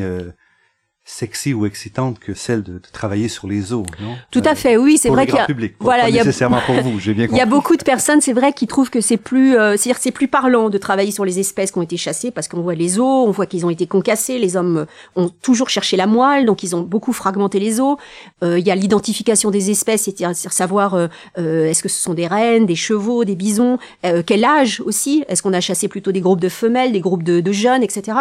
sexy 1.04 1.52
ou 1.52 1.66
excitante 1.66 2.18
que 2.18 2.34
celle 2.34 2.62
de, 2.62 2.80
travailler 2.92 3.28
sur 3.28 3.48
les 3.48 3.72
eaux, 3.72 3.84
non? 4.00 4.14
Tout 4.30 4.42
à 4.44 4.54
fait, 4.54 4.76
oui, 4.76 4.98
c'est 4.98 5.08
vrai 5.08 5.26
qu'il 5.26 5.34
y 5.34 5.38
a 5.38 5.46
public, 5.46 5.74
voilà, 5.80 6.08
il 6.08 6.14
y 6.14 6.18
a 6.18 6.24
nécessairement 6.24 6.60
pour 6.64 6.76
vous, 6.76 7.00
j'ai 7.00 7.14
bien 7.14 7.26
compris. 7.26 7.36
Il 7.36 7.38
y 7.38 7.42
a 7.42 7.46
beaucoup 7.46 7.76
de 7.76 7.82
personnes, 7.82 8.20
c'est 8.20 8.32
vrai, 8.32 8.52
qui 8.52 8.66
trouvent 8.66 8.90
que 8.90 9.00
c'est 9.00 9.16
plus, 9.16 9.56
euh, 9.56 9.76
c'est-à-dire 9.76 10.00
c'est 10.00 10.12
plus 10.12 10.28
parlant 10.28 10.70
de 10.70 10.78
travailler 10.78 11.10
sur 11.10 11.24
les 11.24 11.40
espèces 11.40 11.72
qui 11.72 11.78
ont 11.78 11.82
été 11.82 11.96
chassées 11.96 12.30
parce 12.30 12.46
qu'on 12.46 12.60
voit 12.60 12.74
les 12.74 12.98
os, 12.98 13.26
on 13.26 13.30
voit 13.30 13.46
qu'ils 13.46 13.66
ont 13.66 13.70
été 13.70 13.86
concassés, 13.86 14.38
les 14.38 14.56
hommes 14.56 14.86
ont 15.16 15.28
toujours 15.28 15.70
cherché 15.70 15.96
la 15.96 16.06
moelle, 16.06 16.46
donc 16.46 16.62
ils 16.62 16.76
ont 16.76 16.82
beaucoup 16.82 17.12
fragmenté 17.12 17.58
les 17.58 17.80
os. 17.80 17.96
Euh, 18.42 18.58
il 18.58 18.66
y 18.66 18.70
a 18.70 18.74
l'identification 18.74 19.50
des 19.50 19.70
espèces, 19.70 20.02
c'est-à-dire 20.02 20.52
savoir 20.52 20.94
euh, 20.94 21.08
euh, 21.38 21.66
est-ce 21.66 21.82
que 21.82 21.88
ce 21.88 22.00
sont 22.00 22.14
des 22.14 22.26
rennes, 22.26 22.66
des 22.66 22.76
chevaux, 22.76 23.24
des 23.24 23.34
bisons, 23.34 23.78
euh, 24.04 24.22
quel 24.24 24.44
âge 24.44 24.80
aussi, 24.84 25.24
est-ce 25.28 25.42
qu'on 25.42 25.52
a 25.52 25.60
chassé 25.60 25.88
plutôt 25.88 26.12
des 26.12 26.20
groupes 26.20 26.40
de 26.40 26.48
femelles, 26.48 26.92
des 26.92 27.00
groupes 27.00 27.22
de, 27.22 27.40
de 27.40 27.52
jeunes, 27.52 27.82
etc. 27.82 28.18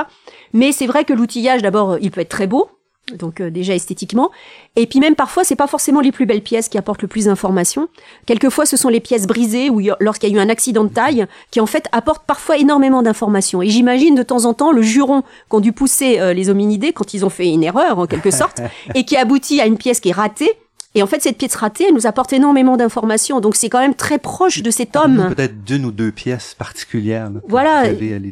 Mais 0.53 0.71
c'est 0.71 0.87
vrai 0.87 1.05
que 1.05 1.13
l'outillage, 1.13 1.61
d'abord, 1.61 1.97
il 2.01 2.11
peut 2.11 2.21
être 2.21 2.29
très 2.29 2.47
beau, 2.47 2.70
donc 3.17 3.41
euh, 3.41 3.49
déjà 3.49 3.75
esthétiquement. 3.75 4.31
Et 4.75 4.87
puis 4.87 4.99
même 4.99 5.15
parfois, 5.15 5.43
c'est 5.43 5.55
pas 5.55 5.67
forcément 5.67 6.01
les 6.01 6.11
plus 6.11 6.25
belles 6.25 6.41
pièces 6.41 6.69
qui 6.69 6.77
apportent 6.77 7.01
le 7.01 7.07
plus 7.07 7.25
d'informations. 7.25 7.89
Quelquefois, 8.25 8.65
ce 8.65 8.77
sont 8.77 8.89
les 8.89 8.99
pièces 8.99 9.27
brisées 9.27 9.69
ou 9.69 9.81
lorsqu'il 9.99 10.29
y 10.29 10.33
a 10.33 10.37
eu 10.37 10.39
un 10.39 10.49
accident 10.49 10.83
de 10.83 10.89
taille 10.89 11.25
qui 11.51 11.59
en 11.59 11.65
fait 11.65 11.87
apportent 11.91 12.25
parfois 12.25 12.57
énormément 12.57 13.01
d'informations. 13.01 13.61
Et 13.61 13.69
j'imagine 13.69 14.15
de 14.15 14.23
temps 14.23 14.45
en 14.45 14.53
temps 14.53 14.71
le 14.71 14.81
juron 14.81 15.23
qu'ont 15.49 15.59
dû 15.59 15.71
pousser 15.71 16.19
euh, 16.19 16.33
les 16.33 16.49
hominidés 16.49 16.93
quand 16.93 17.13
ils 17.13 17.25
ont 17.25 17.29
fait 17.29 17.47
une 17.47 17.63
erreur 17.63 17.99
en 17.99 18.05
quelque 18.07 18.31
sorte 18.31 18.61
et 18.95 19.05
qui 19.05 19.17
aboutit 19.17 19.61
à 19.61 19.65
une 19.65 19.77
pièce 19.77 19.99
qui 19.99 20.09
est 20.09 20.13
ratée. 20.13 20.51
Et 20.93 21.01
en 21.01 21.07
fait, 21.07 21.21
cette 21.21 21.37
pièce 21.37 21.55
ratée, 21.55 21.85
elle 21.87 21.93
nous 21.93 22.05
apporte 22.05 22.33
énormément 22.33 22.75
d'informations. 22.75 23.39
Donc, 23.39 23.55
c'est 23.55 23.69
quand 23.69 23.79
même 23.79 23.95
très 23.95 24.17
proche 24.17 24.61
de 24.61 24.69
cet 24.71 24.97
homme. 24.97 25.27
Peut-être 25.33 25.63
d'une 25.63 25.85
ou 25.85 25.91
deux 25.91 26.11
pièces 26.11 26.53
particulières. 26.53 27.31
voilà, 27.47 27.83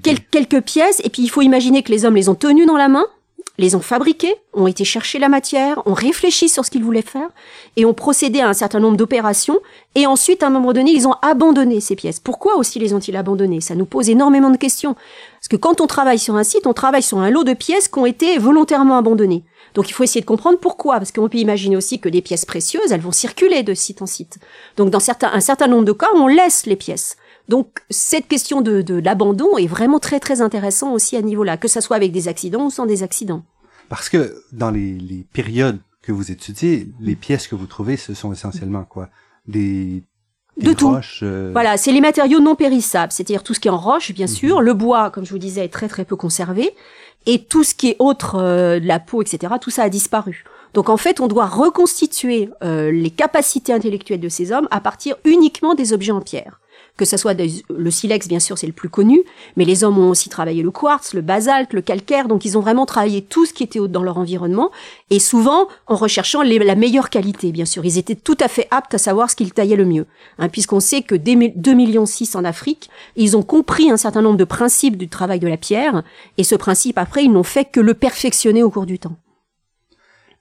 quelques 0.04 0.62
pièces. 0.62 1.02
Et 1.06 1.10
puis, 1.10 1.22
il 1.22 1.30
faut 1.30 1.42
imaginer 1.42 1.84
que 1.84 1.92
les 1.92 2.04
hommes 2.04 2.16
les 2.16 2.28
ont 2.28 2.36
tenues 2.36 2.66
dans 2.66 2.76
la 2.76 2.90
main 2.90 3.06
les 3.60 3.76
ont 3.76 3.82
fabriqués, 3.82 4.36
ont 4.54 4.68
été 4.68 4.86
chercher 4.86 5.20
la 5.20 5.30
matière, 5.30 5.86
ont 5.86 5.94
réfléchi 5.94 6.48
sur 6.50 6.66
ce 6.66 6.72
qu'ils 6.72 6.84
voulaient 6.84 7.02
faire 7.02 7.30
et 7.76 7.86
ont 7.86 7.94
procédé 7.94 8.40
à 8.40 8.48
un 8.48 8.54
certain 8.54 8.80
nombre 8.80 8.98
d'opérations. 8.98 9.60
Et 9.96 10.08
ensuite, 10.08 10.44
à 10.44 10.48
un 10.48 10.50
moment 10.50 10.74
donné, 10.74 10.92
ils 10.92 11.08
ont 11.08 11.16
abandonné 11.22 11.82
ces 11.82 11.96
pièces. 11.96 12.20
Pourquoi 12.20 12.56
aussi 12.56 12.80
les 12.80 12.94
ont-ils 12.94 13.18
abandonnées? 13.18 13.62
Ça 13.62 13.76
nous 13.76 13.86
pose 13.86 14.10
énormément 14.10 14.50
de 14.50 14.58
questions. 14.58 14.94
Parce 14.94 15.50
que 15.50 15.58
quand 15.58 15.82
on 15.82 15.88
travaille 15.88 16.20
sur 16.20 16.36
un 16.36 16.44
site, 16.44 16.68
on 16.68 16.74
travaille 16.74 17.04
sur 17.04 17.20
un 17.20 17.30
lot 17.30 17.44
de 17.44 17.54
pièces 17.54 17.90
qui 17.90 18.00
ont 18.00 18.06
été 18.06 18.38
volontairement 18.38 18.98
abandonnées. 18.98 19.44
Donc 19.74 19.90
il 19.90 19.94
faut 19.94 20.04
essayer 20.04 20.22
de 20.22 20.26
comprendre 20.26 20.58
pourquoi, 20.58 20.98
parce 20.98 21.12
qu'on 21.12 21.30
peut 21.30 21.38
imaginer 21.38 21.76
aussi 21.76 22.00
que 22.00 22.10
des 22.10 22.22
pièces 22.22 22.46
précieuses, 22.46 22.92
elles 22.92 23.02
vont 23.02 23.12
circuler 23.12 23.64
de 23.64 23.74
site 23.74 24.02
en 24.02 24.06
site. 24.06 24.40
Donc 24.78 24.90
dans 24.90 25.00
certains, 25.00 25.32
un 25.34 25.42
certain 25.42 25.68
nombre 25.68 25.86
de 25.86 25.92
cas, 25.92 26.08
on 26.16 26.28
laisse 26.28 26.66
les 26.66 26.76
pièces. 26.76 27.18
Donc 27.50 27.80
cette 27.90 28.28
question 28.28 28.62
de, 28.62 28.82
de 28.82 28.96
l'abandon 28.96 29.58
est 29.58 29.68
vraiment 29.68 30.00
très 30.00 30.20
très 30.20 30.40
intéressant 30.40 30.94
aussi 30.94 31.18
à 31.18 31.22
niveau 31.22 31.44
là, 31.44 31.58
que 31.58 31.68
ça 31.68 31.82
soit 31.82 31.96
avec 31.96 32.12
des 32.12 32.28
accidents 32.28 32.66
ou 32.66 32.70
sans 32.70 32.86
des 32.86 33.04
accidents. 33.04 33.44
Parce 33.90 34.08
que 34.08 34.44
dans 34.52 34.70
les, 34.70 34.94
les 34.94 35.26
périodes 35.34 35.80
que 36.04 36.12
vous 36.12 36.32
étudiez, 36.32 36.88
les 37.02 37.16
pièces 37.16 37.48
que 37.48 37.56
vous 37.56 37.66
trouvez, 37.66 37.98
ce 37.98 38.14
sont 38.14 38.32
essentiellement 38.32 38.84
quoi? 38.84 39.10
Des 39.48 40.04
de 40.58 40.74
tout. 40.74 40.96
Euh, 41.24 41.50
voilà, 41.54 41.78
c'est 41.78 41.92
les 41.92 42.02
matériaux 42.02 42.40
non 42.40 42.56
périssables, 42.56 43.12
c'est-à-dire 43.12 43.44
tout 43.44 43.54
ce 43.54 43.60
qui 43.60 43.68
est 43.68 43.72
en 43.72 43.78
roche, 43.78 44.12
bien 44.12 44.28
mhm. 44.28 44.34
sûr. 44.34 44.62
Le 44.62 44.74
bois, 44.74 45.10
comme 45.10 45.26
je 45.26 45.32
vous 45.32 45.40
disais, 45.40 45.66
est 45.66 45.74
très 45.74 45.88
très 45.88 46.06
peu 46.06 46.16
conservé, 46.16 46.76
et 47.26 47.46
tout 47.46 47.64
ce 47.64 47.74
qui 47.74 47.90
est 47.90 47.96
autre, 48.00 48.36
euh, 48.36 48.80
de 48.80 48.86
la 48.86 49.00
peau, 49.00 49.22
etc. 49.22 49.54
Tout 49.60 49.70
ça 49.70 49.84
a 49.84 49.90
disparu. 49.90 50.44
Donc 50.74 50.90
en 50.90 50.98
fait, 50.98 51.20
on 51.20 51.28
doit 51.28 51.48
reconstituer 51.48 52.50
euh, 52.64 52.92
les 52.92 53.10
capacités 53.10 53.74
intellectuelles 53.74 54.20
de 54.20 54.30
ces 54.30 54.52
hommes 54.52 54.68
à 54.70 54.82
partir 54.82 55.16
uniquement 55.26 55.74
des 55.74 55.94
objets 55.94 56.12
en 56.12 56.22
pierre 56.22 56.60
que 57.00 57.06
ce 57.06 57.16
soit 57.16 57.34
le 57.34 57.92
silex, 57.92 58.28
bien 58.28 58.42
sûr, 58.42 58.58
c'est 58.58 58.68
le 58.68 58.74
plus 58.74 58.90
connu, 58.90 59.24
mais 59.56 59.64
les 59.64 59.86
hommes 59.86 59.98
ont 59.98 60.10
aussi 60.10 60.28
travaillé 60.28 60.62
le 60.62 60.70
quartz, 60.70 61.14
le 61.14 61.22
basalte, 61.22 61.72
le 61.72 61.82
calcaire, 61.82 62.28
donc 62.28 62.44
ils 62.44 62.58
ont 62.58 62.60
vraiment 62.60 62.86
travaillé 62.86 63.22
tout 63.22 63.46
ce 63.46 63.54
qui 63.54 63.64
était 63.64 63.80
dans 63.88 64.04
leur 64.04 64.18
environnement, 64.18 64.70
et 65.10 65.20
souvent 65.20 65.70
en 65.88 65.96
recherchant 65.96 66.42
la 66.42 66.76
meilleure 66.76 67.10
qualité, 67.10 67.54
bien 67.54 67.64
sûr. 67.64 67.86
Ils 67.86 67.98
étaient 67.98 68.16
tout 68.16 68.36
à 68.42 68.50
fait 68.50 68.68
aptes 68.70 68.94
à 68.96 68.98
savoir 68.98 69.32
ce 69.32 69.38
qu'ils 69.38 69.54
taillaient 69.54 69.78
le 69.78 69.86
mieux, 69.86 70.08
hein, 70.40 70.50
puisqu'on 70.50 70.82
sait 70.82 71.02
que 71.02 71.16
dès 71.16 71.36
2 71.56 71.74
millions 71.74 72.06
6 72.06 72.36
en 72.36 72.44
Afrique, 72.44 72.90
ils 73.16 73.38
ont 73.38 73.44
compris 73.44 73.90
un 73.90 73.98
certain 73.98 74.22
nombre 74.22 74.38
de 74.38 74.44
principes 74.44 74.98
du 74.98 75.08
travail 75.08 75.40
de 75.40 75.48
la 75.48 75.56
pierre, 75.56 76.04
et 76.38 76.44
ce 76.44 76.56
principe, 76.56 76.98
après, 76.98 77.24
ils 77.24 77.32
n'ont 77.32 77.44
fait 77.44 77.64
que 77.64 77.80
le 77.80 77.94
perfectionner 77.94 78.62
au 78.62 78.70
cours 78.70 78.86
du 78.86 79.00
temps. 79.00 79.16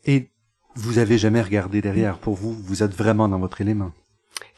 Et 0.06 0.30
vous 0.74 0.98
avez 0.98 1.18
jamais 1.18 1.40
regardé 1.40 1.80
derrière, 1.80 2.18
pour 2.18 2.34
vous, 2.34 2.52
vous 2.52 2.82
êtes 2.82 2.96
vraiment 2.96 3.28
dans 3.28 3.38
votre 3.38 3.60
élément 3.60 3.92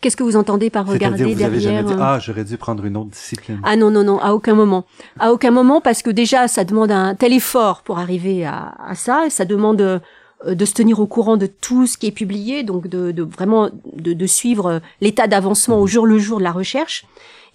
Qu'est-ce 0.00 0.16
que 0.16 0.22
vous 0.22 0.36
entendez 0.36 0.70
par 0.70 0.86
regarder 0.86 1.24
vous 1.24 1.30
derrière 1.30 1.46
avez 1.48 1.60
jamais 1.60 1.82
dit, 1.82 1.92
Ah, 2.00 2.18
j'aurais 2.20 2.44
dû 2.44 2.56
prendre 2.56 2.84
une 2.86 2.96
autre 2.96 3.10
discipline. 3.10 3.60
Ah 3.64 3.76
non, 3.76 3.90
non, 3.90 4.02
non, 4.02 4.18
à 4.18 4.32
aucun 4.32 4.54
moment. 4.54 4.84
À 5.18 5.32
aucun 5.32 5.50
moment, 5.50 5.80
parce 5.82 6.02
que 6.02 6.10
déjà, 6.10 6.48
ça 6.48 6.64
demande 6.64 6.90
un 6.90 7.14
tel 7.14 7.32
effort 7.34 7.82
pour 7.82 7.98
arriver 7.98 8.46
à, 8.46 8.74
à 8.86 8.94
ça. 8.94 9.26
Ça 9.28 9.44
demande 9.44 9.80
euh, 9.82 9.98
de 10.46 10.64
se 10.64 10.72
tenir 10.72 11.00
au 11.00 11.06
courant 11.06 11.36
de 11.36 11.44
tout 11.46 11.86
ce 11.86 11.98
qui 11.98 12.06
est 12.06 12.12
publié, 12.12 12.62
donc 12.62 12.88
de, 12.88 13.10
de 13.10 13.22
vraiment 13.22 13.68
de, 13.94 14.14
de 14.14 14.26
suivre 14.26 14.80
l'état 15.02 15.26
d'avancement 15.26 15.78
au 15.78 15.86
jour 15.86 16.06
le 16.06 16.18
jour 16.18 16.38
de 16.38 16.44
la 16.44 16.52
recherche. 16.52 17.04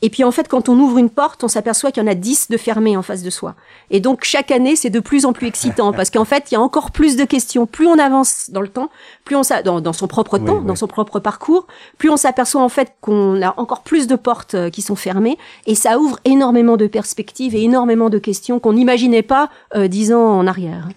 Et 0.01 0.09
puis 0.09 0.23
en 0.23 0.31
fait, 0.31 0.47
quand 0.47 0.69
on 0.69 0.77
ouvre 0.79 0.97
une 0.97 1.09
porte, 1.09 1.43
on 1.43 1.47
s'aperçoit 1.47 1.91
qu'il 1.91 2.03
y 2.03 2.05
en 2.05 2.09
a 2.09 2.15
dix 2.15 2.49
de 2.49 2.57
fermés 2.57 2.97
en 2.97 3.01
face 3.01 3.23
de 3.23 3.29
soi. 3.29 3.55
Et 3.89 3.99
donc 3.99 4.23
chaque 4.23 4.51
année, 4.51 4.75
c'est 4.75 4.89
de 4.89 4.99
plus 4.99 5.25
en 5.25 5.33
plus 5.33 5.47
excitant 5.47 5.93
parce 5.93 6.09
qu'en 6.09 6.25
fait, 6.25 6.51
il 6.51 6.55
y 6.55 6.57
a 6.57 6.61
encore 6.61 6.91
plus 6.91 7.15
de 7.15 7.23
questions. 7.23 7.65
Plus 7.65 7.87
on 7.87 7.97
avance 7.97 8.49
dans 8.51 8.61
le 8.61 8.67
temps, 8.67 8.89
plus 9.23 9.35
on 9.35 9.41
dans, 9.63 9.81
dans 9.81 9.93
son 9.93 10.07
propre 10.07 10.37
temps, 10.37 10.61
dans 10.61 10.75
son 10.75 10.87
propre 10.87 11.19
parcours, 11.19 11.67
plus 11.97 12.09
on 12.09 12.17
s'aperçoit 12.17 12.61
en 12.61 12.69
fait 12.69 12.93
qu'on 13.01 13.41
a 13.41 13.53
encore 13.57 13.83
plus 13.83 14.07
de 14.07 14.15
portes 14.15 14.55
euh, 14.55 14.69
qui 14.69 14.81
sont 14.81 14.95
fermées 14.95 15.37
et 15.65 15.75
ça 15.75 15.99
ouvre 15.99 16.19
énormément 16.25 16.77
de 16.77 16.87
perspectives 16.87 17.55
et 17.55 17.63
énormément 17.63 18.09
de 18.09 18.17
questions 18.17 18.59
qu'on 18.59 18.73
n'imaginait 18.73 19.21
pas 19.21 19.49
euh, 19.75 19.87
dix 19.87 20.13
ans 20.13 20.37
en 20.37 20.47
arrière. 20.47 20.89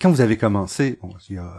Quand 0.00 0.10
vous 0.10 0.20
avez 0.20 0.36
commencé, 0.36 0.98
bon, 1.02 1.14
il 1.28 1.36
y 1.36 1.38
a, 1.38 1.54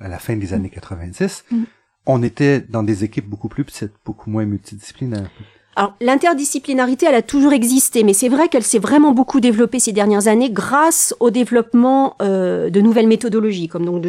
à 0.00 0.08
la 0.08 0.18
fin 0.18 0.36
des 0.36 0.52
années 0.52 0.70
90, 0.70 1.44
mm. 1.50 1.62
on 2.06 2.22
était 2.22 2.60
dans 2.60 2.82
des 2.82 3.04
équipes 3.04 3.28
beaucoup 3.28 3.48
plus 3.48 3.64
petites, 3.64 3.92
beaucoup 4.04 4.30
moins 4.30 4.44
multidisciplinaires. 4.44 5.30
Alors 5.76 5.94
l'interdisciplinarité, 6.00 7.06
elle 7.06 7.14
a 7.14 7.22
toujours 7.22 7.52
existé, 7.52 8.04
mais 8.04 8.12
c'est 8.12 8.28
vrai 8.28 8.48
qu'elle 8.48 8.62
s'est 8.62 8.78
vraiment 8.78 9.12
beaucoup 9.12 9.40
développée 9.40 9.78
ces 9.78 9.92
dernières 9.92 10.28
années 10.28 10.50
grâce 10.50 11.14
au 11.20 11.30
développement 11.30 12.16
euh, 12.22 12.70
de 12.70 12.80
nouvelles 12.80 13.08
méthodologies, 13.08 13.68
comme 13.68 13.84
donc 13.84 14.00
de, 14.00 14.08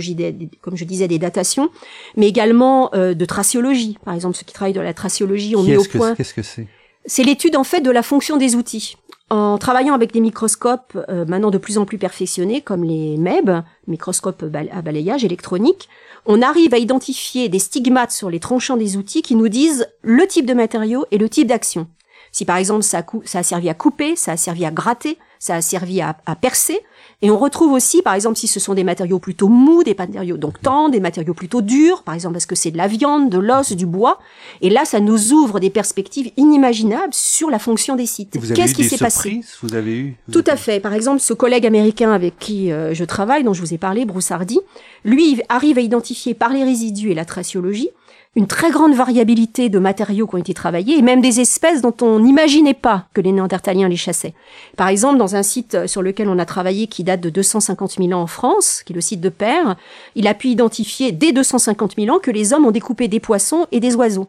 comme 0.62 0.78
je 0.78 0.86
disais 0.86 1.08
des 1.08 1.20
datations, 1.20 1.70
mais 2.18 2.28
également 2.28 2.94
euh, 2.94 3.14
de 3.14 3.26
traciologie. 3.26 3.98
Par 4.06 4.14
exemple, 4.14 4.36
ceux 4.36 4.46
qui 4.46 4.54
travaillent 4.54 4.74
dans 4.74 4.84
la 4.84 4.94
traciologie 4.94 5.56
ont 5.56 5.64
mis 5.64 5.78
au 5.78 5.84
point. 5.84 6.16
Qu'est-ce 6.16 6.34
que 6.34 6.44
c'est? 6.44 6.68
C'est 7.06 7.24
l'étude 7.24 7.56
en 7.56 7.64
fait 7.64 7.82
de 7.82 7.92
la 7.92 8.04
fonction 8.04 8.38
des 8.38 8.56
outils. 8.56 8.98
En 9.30 9.58
travaillant 9.58 9.96
avec 9.96 10.14
des 10.14 10.20
microscopes 10.20 10.98
euh, 11.10 11.26
maintenant 11.26 11.50
de 11.50 11.58
plus 11.58 11.80
en 11.80 11.86
plus 11.86 11.98
perfectionnés, 11.98 12.62
comme 12.62 12.84
les 12.84 13.18
MEB, 13.18 13.64
microscopes 13.88 14.44
à 14.44 14.82
balayage 14.82 15.24
électronique, 15.24 15.90
on 16.28 16.42
arrive 16.42 16.74
à 16.74 16.78
identifier 16.78 17.50
des 17.50 17.60
stigmates 17.60 18.12
sur 18.12 18.30
les 18.30 18.40
tranchants 18.40 18.78
des 18.78 18.98
outils 18.98 19.24
qui 19.24 19.36
nous 19.36 19.50
disent 19.50 19.88
le 20.02 20.28
type 20.28 20.46
de 20.46 20.54
matériau 20.54 21.06
et 21.12 21.18
le 21.18 21.28
type 21.28 21.48
d'action. 21.48 21.88
Si 22.32 22.46
par 22.46 22.58
exemple 22.58 22.84
ça 22.84 23.04
a, 23.34 23.44
servi 23.44 23.70
à 23.70 23.74
couper, 23.74 24.16
ça 24.16 24.34
a 24.34 24.38
servi 24.38 24.66
à 24.66 24.72
gratter, 24.72 25.18
ça 25.46 25.56
a 25.56 25.62
servi 25.62 26.02
à 26.02 26.16
percer, 26.40 26.82
et 27.22 27.32
on 27.32 27.38
retrouve 27.38 27.72
aussi, 27.72 28.02
par 28.02 28.14
exemple, 28.14 28.38
si 28.38 28.48
ce 28.48 28.60
sont 28.60 28.74
des 28.74 28.84
matériaux 28.84 29.20
plutôt 29.20 29.48
mous, 29.48 29.84
des 29.84 29.96
matériaux 29.96 30.38
donc 30.38 30.62
tendres, 30.62 30.92
des 30.92 31.00
matériaux 31.00 31.34
plutôt 31.34 31.62
durs, 31.62 32.04
par 32.04 32.14
exemple 32.14 32.34
parce 32.34 32.46
que 32.46 32.56
c'est 32.56 32.72
de 32.72 32.78
la 32.78 32.88
viande, 32.88 33.30
de 33.30 33.38
l'os, 33.38 33.72
du 33.72 33.86
bois. 33.86 34.20
Et 34.62 34.70
là, 34.70 34.86
ça 34.86 35.00
nous 35.00 35.32
ouvre 35.32 35.60
des 35.60 35.70
perspectives 35.70 36.32
inimaginables 36.38 37.14
sur 37.14 37.50
la 37.50 37.60
fonction 37.60 37.96
des 37.96 38.06
sites. 38.06 38.38
Qu'est-ce 38.54 38.76
qui 38.76 38.84
s'est 38.84 38.98
passé 38.98 39.42
Vous 39.62 39.74
avez 39.74 39.98
eu 39.98 40.18
Tout 40.32 40.44
à 40.46 40.58
fait. 40.58 40.80
Par 40.80 40.94
exemple, 40.94 41.22
ce 41.22 41.34
collègue 41.34 41.66
américain 41.66 42.12
avec 42.12 42.38
qui 42.38 42.72
euh, 42.72 42.94
je 42.94 43.04
travaille, 43.06 43.44
dont 43.44 43.54
je 43.54 43.62
vous 43.62 43.74
ai 43.74 43.78
parlé, 43.78 44.06
Bruce 44.06 44.32
Hardy, 44.32 44.60
lui 45.04 45.42
arrive 45.50 45.78
à 45.78 45.82
identifier 45.82 46.34
par 46.34 46.52
les 46.52 46.64
résidus 46.64 47.12
et 47.12 47.16
la 47.16 47.26
traciologie 47.26 47.90
une 48.36 48.48
très 48.48 48.70
grande 48.70 48.94
variabilité 48.94 49.70
de 49.70 49.80
matériaux 49.80 50.28
qui 50.28 50.36
ont 50.36 50.40
été 50.40 50.54
travaillés 50.54 50.98
et 50.98 51.02
même 51.02 51.22
des 51.22 51.40
espèces 51.40 51.82
dont 51.82 51.96
on 52.02 52.20
n'imaginait 52.20 52.74
pas 52.74 53.06
que 53.14 53.22
les 53.22 53.32
Néandertaliens 53.32 53.88
les 53.88 53.96
chassaient. 53.96 54.34
Par 54.76 54.90
exemple, 54.90 55.18
dans 55.18 55.36
un 55.36 55.44
site 55.44 55.88
sur 55.88 56.02
lequel 56.02 56.28
on 56.28 56.38
a 56.38 56.46
travaillé 56.46 56.88
qui 56.88 57.04
date 57.04 57.22
de 57.22 57.30
250 57.30 57.96
000 57.98 58.12
ans 58.12 58.24
en 58.24 58.28
France, 58.28 58.84
qui 58.86 58.94
est 58.94 58.96
le 58.96 59.02
site 59.02 59.22
de 59.22 59.30
Père, 59.30 59.78
il 60.16 60.28
a 60.28 60.34
pu 60.34 60.50
identifier 60.50 61.14
dès 61.14 61.32
250 61.32 61.96
000 61.98 62.16
ans 62.16 62.20
que 62.20 62.32
les 62.32 62.52
hommes 62.54 62.66
ont 62.66 62.72
découpé 62.72 63.08
des 63.08 63.22
poissons 63.22 63.68
et 63.72 63.80
des 63.80 63.96
oiseaux. 63.96 64.28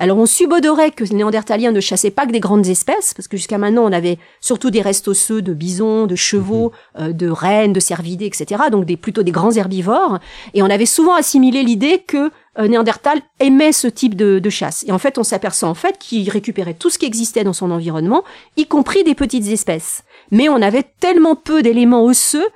Alors 0.00 0.16
on 0.18 0.26
subodorait 0.26 0.92
que 0.92 1.02
les 1.02 1.16
Néandertaliens 1.16 1.72
ne 1.72 1.80
chassaient 1.80 2.12
pas 2.12 2.24
que 2.24 2.30
des 2.30 2.38
grandes 2.38 2.66
espèces, 2.68 3.14
parce 3.14 3.26
que 3.26 3.36
jusqu'à 3.36 3.58
maintenant 3.58 3.84
on 3.84 3.92
avait 3.92 4.18
surtout 4.40 4.70
des 4.70 4.80
restes 4.80 5.08
osseux 5.08 5.42
de 5.42 5.52
bisons, 5.52 6.06
de 6.06 6.14
chevaux, 6.14 6.72
mhm. 6.96 7.04
euh, 7.04 7.12
de 7.12 7.28
rennes, 7.28 7.72
de 7.72 7.80
cervidés, 7.80 8.26
etc. 8.26 8.62
Donc 8.70 8.84
des, 8.84 8.96
plutôt 8.96 9.24
des 9.24 9.32
grands 9.32 9.52
herbivores. 9.52 10.20
Et 10.54 10.62
on 10.62 10.70
avait 10.70 10.86
souvent 10.86 11.14
assimilé 11.14 11.64
l'idée 11.64 12.04
que 12.06 12.30
euh, 12.58 12.68
Néandertal 12.68 13.20
aimait 13.40 13.72
ce 13.72 13.88
type 13.88 14.14
de, 14.14 14.38
de, 14.38 14.50
chasse. 14.50 14.84
Et 14.86 14.92
en 14.92 14.98
fait 14.98 15.18
on 15.18 15.24
s'aperçoit 15.24 15.68
en 15.68 15.74
fait 15.74 15.98
qu'il 15.98 16.30
récupérait 16.30 16.74
tout 16.74 16.90
ce 16.90 16.98
qui 16.98 17.06
existait 17.06 17.42
dans 17.42 17.52
son 17.52 17.72
environnement, 17.72 18.22
y 18.56 18.66
compris 18.66 19.02
des 19.02 19.16
petites 19.16 19.48
espèces. 19.48 20.04
Mais 20.30 20.48
on 20.48 20.62
avait 20.62 20.84
tellement 21.00 21.34
peu 21.34 21.60
d'éléments 21.60 22.04
osseux 22.04 22.46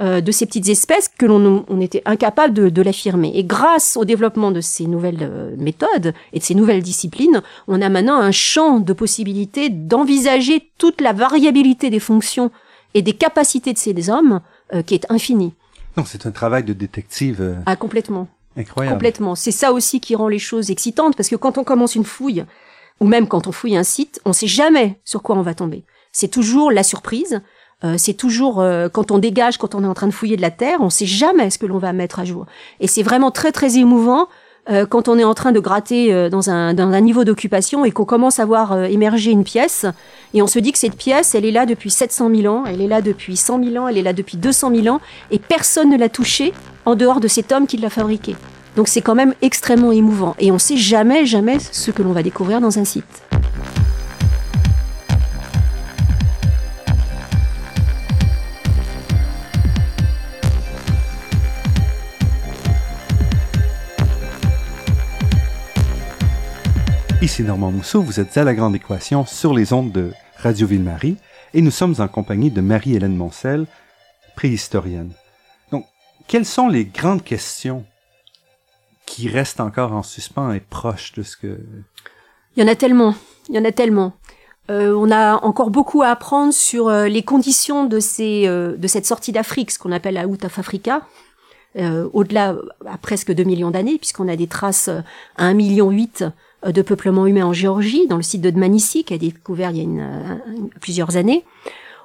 euh, 0.00 0.20
de 0.20 0.32
ces 0.32 0.46
petites 0.46 0.68
espèces 0.68 1.08
que 1.08 1.24
l'on 1.24 1.64
on 1.68 1.80
était 1.80 2.02
incapable 2.04 2.52
de, 2.52 2.68
de 2.68 2.82
l'affirmer. 2.82 3.30
Et 3.34 3.44
grâce 3.44 3.96
au 3.96 4.04
développement 4.04 4.50
de 4.50 4.60
ces 4.60 4.86
nouvelles 4.86 5.18
euh, 5.22 5.54
méthodes 5.56 6.14
et 6.32 6.40
de 6.40 6.44
ces 6.44 6.56
nouvelles 6.56 6.82
disciplines, 6.82 7.42
on 7.68 7.80
a 7.80 7.88
maintenant 7.88 8.18
un 8.18 8.32
champ 8.32 8.80
de 8.80 8.92
possibilités 8.92 9.68
d'envisager 9.68 10.68
toute 10.78 11.00
la 11.00 11.12
variabilité 11.12 11.90
des 11.90 12.00
fonctions 12.00 12.50
et 12.94 13.02
des 13.02 13.12
capacités 13.12 13.72
de 13.72 13.78
ces 13.78 14.10
hommes 14.10 14.40
euh, 14.72 14.82
qui 14.82 14.94
est 14.94 15.06
infini. 15.10 15.54
Donc 15.96 16.08
c'est 16.08 16.26
un 16.26 16.32
travail 16.32 16.64
de 16.64 16.72
détective. 16.72 17.62
Ah 17.64 17.76
complètement. 17.76 18.26
Incroyable. 18.56 18.96
Complètement. 18.96 19.36
C'est 19.36 19.52
ça 19.52 19.72
aussi 19.72 20.00
qui 20.00 20.16
rend 20.16 20.26
les 20.26 20.40
choses 20.40 20.72
excitantes 20.72 21.16
parce 21.16 21.28
que 21.28 21.36
quand 21.36 21.56
on 21.56 21.62
commence 21.62 21.94
une 21.94 22.04
fouille 22.04 22.44
ou 23.00 23.06
même 23.06 23.28
quand 23.28 23.46
on 23.46 23.52
fouille 23.52 23.76
un 23.76 23.84
site, 23.84 24.20
on 24.24 24.32
sait 24.32 24.48
jamais 24.48 24.98
sur 25.04 25.22
quoi 25.22 25.36
on 25.36 25.42
va 25.42 25.54
tomber. 25.54 25.84
C'est 26.10 26.28
toujours 26.28 26.70
la 26.70 26.82
surprise. 26.82 27.42
Euh, 27.84 27.94
c'est 27.98 28.14
toujours 28.14 28.60
euh, 28.60 28.88
quand 28.88 29.10
on 29.10 29.18
dégage, 29.18 29.58
quand 29.58 29.74
on 29.74 29.84
est 29.84 29.86
en 29.86 29.94
train 29.94 30.06
de 30.06 30.12
fouiller 30.12 30.36
de 30.36 30.42
la 30.42 30.50
terre, 30.50 30.78
on 30.80 30.90
sait 30.90 31.06
jamais 31.06 31.50
ce 31.50 31.58
que 31.58 31.66
l'on 31.66 31.78
va 31.78 31.92
mettre 31.92 32.18
à 32.18 32.24
jour. 32.24 32.46
Et 32.80 32.86
c'est 32.86 33.02
vraiment 33.02 33.30
très 33.30 33.52
très 33.52 33.76
émouvant 33.76 34.28
euh, 34.70 34.86
quand 34.86 35.08
on 35.08 35.18
est 35.18 35.24
en 35.24 35.34
train 35.34 35.52
de 35.52 35.60
gratter 35.60 36.12
euh, 36.12 36.30
dans, 36.30 36.48
un, 36.48 36.72
dans 36.72 36.90
un 36.90 37.00
niveau 37.00 37.24
d'occupation 37.24 37.84
et 37.84 37.90
qu'on 37.90 38.06
commence 38.06 38.38
à 38.38 38.46
voir 38.46 38.72
euh, 38.72 38.84
émerger 38.84 39.30
une 39.30 39.44
pièce, 39.44 39.84
et 40.32 40.40
on 40.40 40.46
se 40.46 40.58
dit 40.58 40.72
que 40.72 40.78
cette 40.78 40.96
pièce, 40.96 41.34
elle 41.34 41.44
est 41.44 41.50
là 41.50 41.66
depuis 41.66 41.90
700 41.90 42.30
000 42.34 42.54
ans, 42.54 42.64
elle 42.66 42.80
est 42.80 42.86
là 42.86 43.02
depuis 43.02 43.36
100 43.36 43.62
000 43.62 43.76
ans, 43.76 43.88
elle 43.88 43.98
est 43.98 44.02
là 44.02 44.14
depuis 44.14 44.38
200 44.38 44.74
000 44.74 44.94
ans, 44.94 45.00
et 45.30 45.38
personne 45.38 45.90
ne 45.90 45.98
l'a 45.98 46.08
touchée 46.08 46.54
en 46.86 46.94
dehors 46.94 47.20
de 47.20 47.28
cet 47.28 47.52
homme 47.52 47.66
qui 47.66 47.76
l'a 47.76 47.90
fabriquée. 47.90 48.36
Donc 48.76 48.88
c'est 48.88 49.02
quand 49.02 49.14
même 49.14 49.34
extrêmement 49.42 49.92
émouvant, 49.92 50.34
et 50.38 50.50
on 50.50 50.58
sait 50.58 50.78
jamais, 50.78 51.26
jamais 51.26 51.58
ce 51.58 51.90
que 51.90 52.02
l'on 52.02 52.12
va 52.12 52.22
découvrir 52.22 52.62
dans 52.62 52.78
un 52.78 52.84
site. 52.84 53.33
Ici 67.24 67.42
Normand 67.42 67.70
Mousseau, 67.70 68.02
vous 68.02 68.20
êtes 68.20 68.36
à 68.36 68.44
La 68.44 68.52
Grande 68.52 68.76
Équation 68.76 69.24
sur 69.24 69.54
les 69.54 69.72
ondes 69.72 69.90
de 69.90 70.12
Radio 70.36 70.66
Ville-Marie 70.66 71.16
et 71.54 71.62
nous 71.62 71.70
sommes 71.70 71.94
en 71.98 72.06
compagnie 72.06 72.50
de 72.50 72.60
Marie-Hélène 72.60 73.16
Moncel, 73.16 73.64
préhistorienne. 74.36 75.10
Donc, 75.72 75.86
quelles 76.28 76.44
sont 76.44 76.68
les 76.68 76.84
grandes 76.84 77.24
questions 77.24 77.86
qui 79.06 79.30
restent 79.30 79.60
encore 79.60 79.94
en 79.94 80.02
suspens 80.02 80.52
et 80.52 80.60
proches 80.60 81.12
de 81.12 81.22
ce 81.22 81.38
que... 81.38 81.60
Il 82.56 82.62
y 82.62 82.62
en 82.62 82.70
a 82.70 82.74
tellement, 82.74 83.14
il 83.48 83.54
y 83.54 83.58
en 83.58 83.64
a 83.64 83.72
tellement. 83.72 84.12
Euh, 84.70 84.94
on 84.94 85.10
a 85.10 85.42
encore 85.42 85.70
beaucoup 85.70 86.02
à 86.02 86.08
apprendre 86.08 86.52
sur 86.52 86.88
euh, 86.88 87.08
les 87.08 87.22
conditions 87.22 87.88
euh, 87.90 88.76
de 88.76 88.86
cette 88.86 89.06
sortie 89.06 89.32
d'Afrique, 89.32 89.70
ce 89.70 89.78
qu'on 89.78 89.92
appelle 89.92 90.14
la 90.14 90.26
Out 90.26 90.44
of 90.44 90.58
Africa, 90.58 91.00
au-delà 91.74 92.54
à 92.86 92.98
presque 92.98 93.32
2 93.32 93.44
millions 93.44 93.70
d'années, 93.70 93.96
puisqu'on 93.96 94.28
a 94.28 94.36
des 94.36 94.46
traces 94.46 94.90
à 95.38 95.52
1,8 95.52 95.54
million 95.54 95.90
de 96.66 96.82
peuplement 96.82 97.26
humain 97.26 97.46
en 97.46 97.52
Géorgie, 97.52 98.06
dans 98.06 98.16
le 98.16 98.22
site 98.22 98.40
de 98.40 98.50
Dmanisi, 98.50 99.04
qui 99.04 99.14
a 99.14 99.18
découvert 99.18 99.70
il 99.70 99.76
y 99.76 99.80
a 99.80 99.84
une, 99.84 100.40
plusieurs 100.80 101.16
années. 101.16 101.44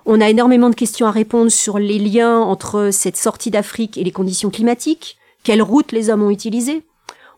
On 0.05 0.21
a 0.21 0.29
énormément 0.29 0.69
de 0.69 0.75
questions 0.75 1.07
à 1.07 1.11
répondre 1.11 1.51
sur 1.51 1.77
les 1.77 1.99
liens 1.99 2.39
entre 2.39 2.89
cette 2.91 3.17
sortie 3.17 3.51
d'Afrique 3.51 3.97
et 3.97 4.03
les 4.03 4.11
conditions 4.11 4.49
climatiques. 4.49 5.17
Quelles 5.43 5.61
routes 5.61 5.91
les 5.91 6.09
hommes 6.09 6.23
ont 6.23 6.31
utilisées? 6.31 6.83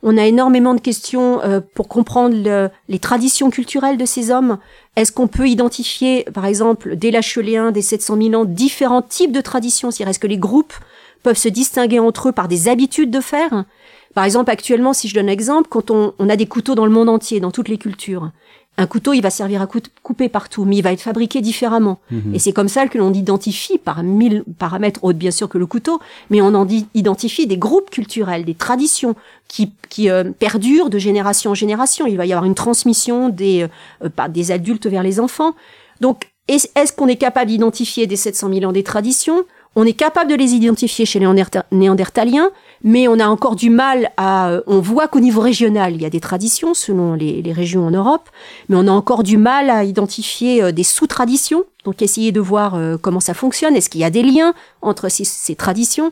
On 0.04 0.18
a 0.18 0.26
énormément 0.26 0.74
de 0.74 0.82
questions 0.82 1.42
euh, 1.44 1.60
pour 1.60 1.88
comprendre 1.88 2.70
les 2.90 3.00
traditions 3.00 3.52
culturelles 3.52 3.98
de 3.98 4.06
ces 4.06 4.32
hommes. 4.32 4.58
Est-ce 4.96 5.12
qu'on 5.12 5.28
peut 5.28 5.48
identifier, 5.48 6.26
par 6.34 6.46
exemple, 6.46 6.96
dès 6.96 7.12
l'Acheléen, 7.12 7.72
des 7.72 7.84
700 7.84 8.18
000 8.22 8.34
ans, 8.34 8.46
différents 8.46 9.04
types 9.04 9.32
de 9.32 9.42
traditions? 9.42 9.92
C'est-à-dire, 9.92 10.10
est-ce 10.10 10.20
que 10.20 10.28
les 10.28 10.40
groupes 10.40 10.74
peuvent 11.22 11.38
se 11.38 11.50
distinguer 11.50 12.00
entre 12.00 12.30
eux 12.30 12.32
par 12.32 12.48
des 12.48 12.68
habitudes 12.68 13.12
de 13.12 13.20
faire? 13.20 13.66
Par 14.14 14.26
exemple, 14.26 14.52
actuellement, 14.52 14.94
si 14.94 15.08
je 15.08 15.16
donne 15.16 15.30
un 15.30 15.32
exemple, 15.32 15.68
quand 15.70 15.92
on, 15.92 16.14
a 16.30 16.36
des 16.36 16.46
couteaux 16.46 16.76
dans 16.76 16.86
le 16.86 16.92
monde 16.92 17.10
entier, 17.10 17.40
dans 17.40 17.52
toutes 17.52 17.70
les 17.70 17.78
cultures, 17.78 18.32
un 18.78 18.88
couteau, 18.88 19.14
il 19.14 19.22
va 19.22 19.30
servir 19.30 19.62
à 19.62 19.68
couper 20.02 20.30
partout, 20.30 20.64
mais 20.64 20.78
il 20.78 20.82
va 20.82 20.94
être 20.94 21.02
fabriqué 21.02 21.42
différemment. 21.42 22.00
Mhm. 22.10 22.34
Et 22.34 22.40
c'est 22.40 22.54
comme 22.54 22.70
ça 22.70 22.88
que 22.88 22.98
l'on 22.98 23.14
identifie 23.14 23.78
par 23.78 24.02
mille 24.02 24.44
paramètres, 24.58 25.04
autres 25.04 25.20
bien 25.20 25.32
sûr 25.32 25.50
que 25.50 25.58
le 25.58 25.66
couteau, 25.66 26.00
mais 26.30 26.42
on 26.42 26.56
en 26.56 26.68
identifie 26.94 27.48
des 27.48 27.58
groupes 27.58 27.90
culturels, 27.90 28.46
des 28.46 28.56
traditions 28.56 29.16
qui, 29.48 29.74
qui 29.90 30.10
euh, 30.10 30.32
perdurent 30.32 30.90
de 30.90 30.98
génération 30.98 31.52
en 31.52 31.56
génération. 31.56 32.08
Il 32.08 32.18
va 32.18 32.26
y 32.26 32.34
avoir 32.34 32.46
une 32.46 32.56
transmission 32.56 33.30
des, 33.30 33.68
euh, 34.04 34.28
des 34.30 34.52
adultes 34.52 34.88
vers 34.88 35.04
les 35.04 35.20
enfants. 35.20 35.54
Donc, 36.00 36.32
est-ce 36.48 36.92
qu'on 36.92 37.08
est 37.08 37.18
capable 37.18 37.52
d'identifier 37.52 38.08
des 38.08 38.16
700 38.16 38.54
000 38.54 38.66
ans 38.66 38.74
des 38.74 38.84
traditions? 38.84 39.46
On 39.78 39.86
est 39.86 39.94
capable 39.94 40.30
de 40.30 40.36
les 40.36 40.54
identifier 40.54 41.06
chez 41.06 41.18
les 41.20 41.46
néandertaliens, 41.72 42.52
mais 42.84 43.08
on 43.08 43.20
a 43.20 43.28
encore 43.28 43.56
du 43.56 43.70
mal 43.70 44.12
à... 44.18 44.50
Euh, 44.50 44.62
on 44.68 44.82
voit 44.82 45.08
qu'au 45.08 45.22
niveau 45.22 45.40
régional, 45.40 45.96
il 45.96 46.02
y 46.02 46.06
a 46.06 46.10
des 46.10 46.20
traditions 46.20 46.74
selon 46.74 47.14
les, 47.14 47.54
régions 47.54 47.88
en 47.88 47.92
Europe, 47.92 48.30
mais 48.68 48.76
on 48.78 48.86
a 48.88 48.92
encore 48.92 49.24
du 49.24 49.38
mal 49.38 49.70
à 49.70 49.86
identifier 49.86 50.62
euh, 50.62 50.72
des 50.74 50.84
sous-traditions. 50.84 51.64
Donc 51.86 52.02
essayer 52.02 52.34
de 52.34 52.42
voir 52.42 52.76
euh, 52.76 52.98
comment 52.98 53.22
ça 53.22 53.34
fonctionne. 53.34 53.78
Est-ce 53.78 53.90
qu'il 53.90 54.02
y 54.02 54.04
a 54.06 54.10
des 54.10 54.24
liens 54.24 54.54
entre 54.82 55.08
ces, 55.08 55.56
traditions? 55.56 56.12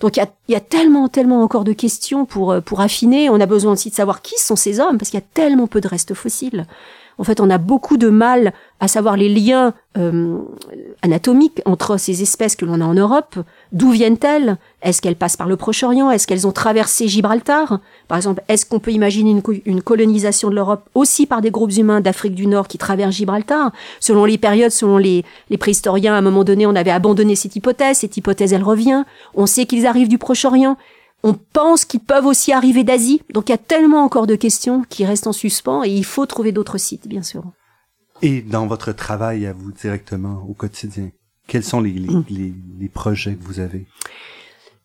Donc 0.00 0.16
il 0.16 0.20
y, 0.20 0.22
a, 0.24 0.28
il 0.48 0.52
y 0.52 0.56
a, 0.56 0.60
tellement, 0.60 1.08
tellement 1.08 1.44
encore 1.44 1.62
de 1.62 1.72
questions 1.72 2.26
pour, 2.26 2.60
pour 2.64 2.80
affiner. 2.80 3.30
On 3.30 3.40
a 3.40 3.46
besoin 3.46 3.74
aussi 3.74 3.88
de 3.88 3.94
savoir 3.94 4.20
qui 4.20 4.34
sont 4.36 4.56
ces 4.56 4.80
hommes, 4.80 4.98
parce 4.98 5.10
qu'il 5.10 5.20
y 5.20 5.22
a 5.22 5.26
tellement 5.32 5.68
peu 5.68 5.80
de 5.80 5.86
restes 5.86 6.14
fossiles. 6.14 6.66
En 7.18 7.24
fait, 7.24 7.40
on 7.40 7.48
a 7.48 7.58
beaucoup 7.58 7.96
de 7.96 8.08
mal 8.08 8.52
à 8.78 8.88
savoir 8.88 9.16
les 9.16 9.30
liens 9.30 9.72
euh, 9.96 10.38
anatomiques 11.00 11.62
entre 11.64 11.96
ces 11.96 12.20
espèces 12.20 12.56
que 12.56 12.66
l'on 12.66 12.82
a 12.82 12.84
en 12.84 12.92
Europe. 12.92 13.38
D'où 13.72 13.90
viennent-elles? 13.90 14.58
Est-ce 14.82 15.00
qu'elles 15.00 15.16
passent 15.16 15.38
par 15.38 15.48
le 15.48 15.56
Proche-Orient? 15.56 16.10
Est-ce 16.10 16.26
qu'elles 16.26 16.46
ont 16.46 16.52
traversé 16.52 17.08
Gibraltar? 17.08 17.80
Par 18.06 18.18
exemple, 18.18 18.42
est-ce 18.48 18.66
qu'on 18.66 18.80
peut 18.80 18.90
imaginer 18.90 19.40
une, 19.64 19.82
colonisation 19.82 20.50
de 20.50 20.54
l'Europe 20.54 20.88
aussi 20.94 21.24
par 21.24 21.40
des 21.40 21.50
groupes 21.50 21.72
humains 21.72 22.02
d'Afrique 22.02 22.34
du 22.34 22.46
Nord 22.46 22.68
qui 22.68 22.76
traversent 22.76 23.14
Gibraltar? 23.14 23.72
Selon 23.98 24.26
les 24.26 24.36
périodes, 24.36 24.70
selon 24.70 24.98
les, 24.98 25.24
les 25.48 25.56
préhistoriens, 25.56 26.14
à 26.14 26.18
un 26.18 26.22
moment 26.22 26.44
donné, 26.44 26.66
on 26.66 26.76
avait 26.76 26.90
abandonné 26.90 27.34
cette 27.34 27.56
hypothèse. 27.56 27.98
Cette 27.98 28.18
hypothèse, 28.18 28.52
elle 28.52 28.62
revient. 28.62 29.04
On 29.34 29.46
sait 29.46 29.64
qu'ils 29.64 29.86
arrivent 29.86 30.08
du 30.08 30.18
Proche-Orient. 30.18 30.76
On 31.26 31.34
pense 31.34 31.84
qu'ils 31.84 31.98
peuvent 31.98 32.24
aussi 32.24 32.52
arriver 32.52 32.84
d'Asie. 32.84 33.20
Donc 33.34 33.48
il 33.48 33.52
y 33.52 33.54
a 33.54 33.58
tellement 33.58 34.04
encore 34.04 34.28
de 34.28 34.36
questions 34.36 34.84
qui 34.88 35.04
restent 35.04 35.26
en 35.26 35.32
suspens 35.32 35.82
et 35.82 35.90
il 35.90 36.04
faut 36.04 36.24
trouver 36.24 36.52
d'autres 36.52 36.78
sites, 36.78 37.08
bien 37.08 37.24
sûr. 37.24 37.42
Et 38.22 38.42
dans 38.42 38.68
votre 38.68 38.92
travail 38.92 39.44
à 39.44 39.52
vous 39.52 39.72
directement 39.72 40.46
au 40.48 40.54
quotidien, 40.54 41.10
quels 41.48 41.64
sont 41.64 41.80
les, 41.80 41.90
les, 41.90 42.52
mm. 42.52 42.88
projets 42.94 43.34
que 43.34 43.42
vous 43.42 43.58
avez? 43.58 43.86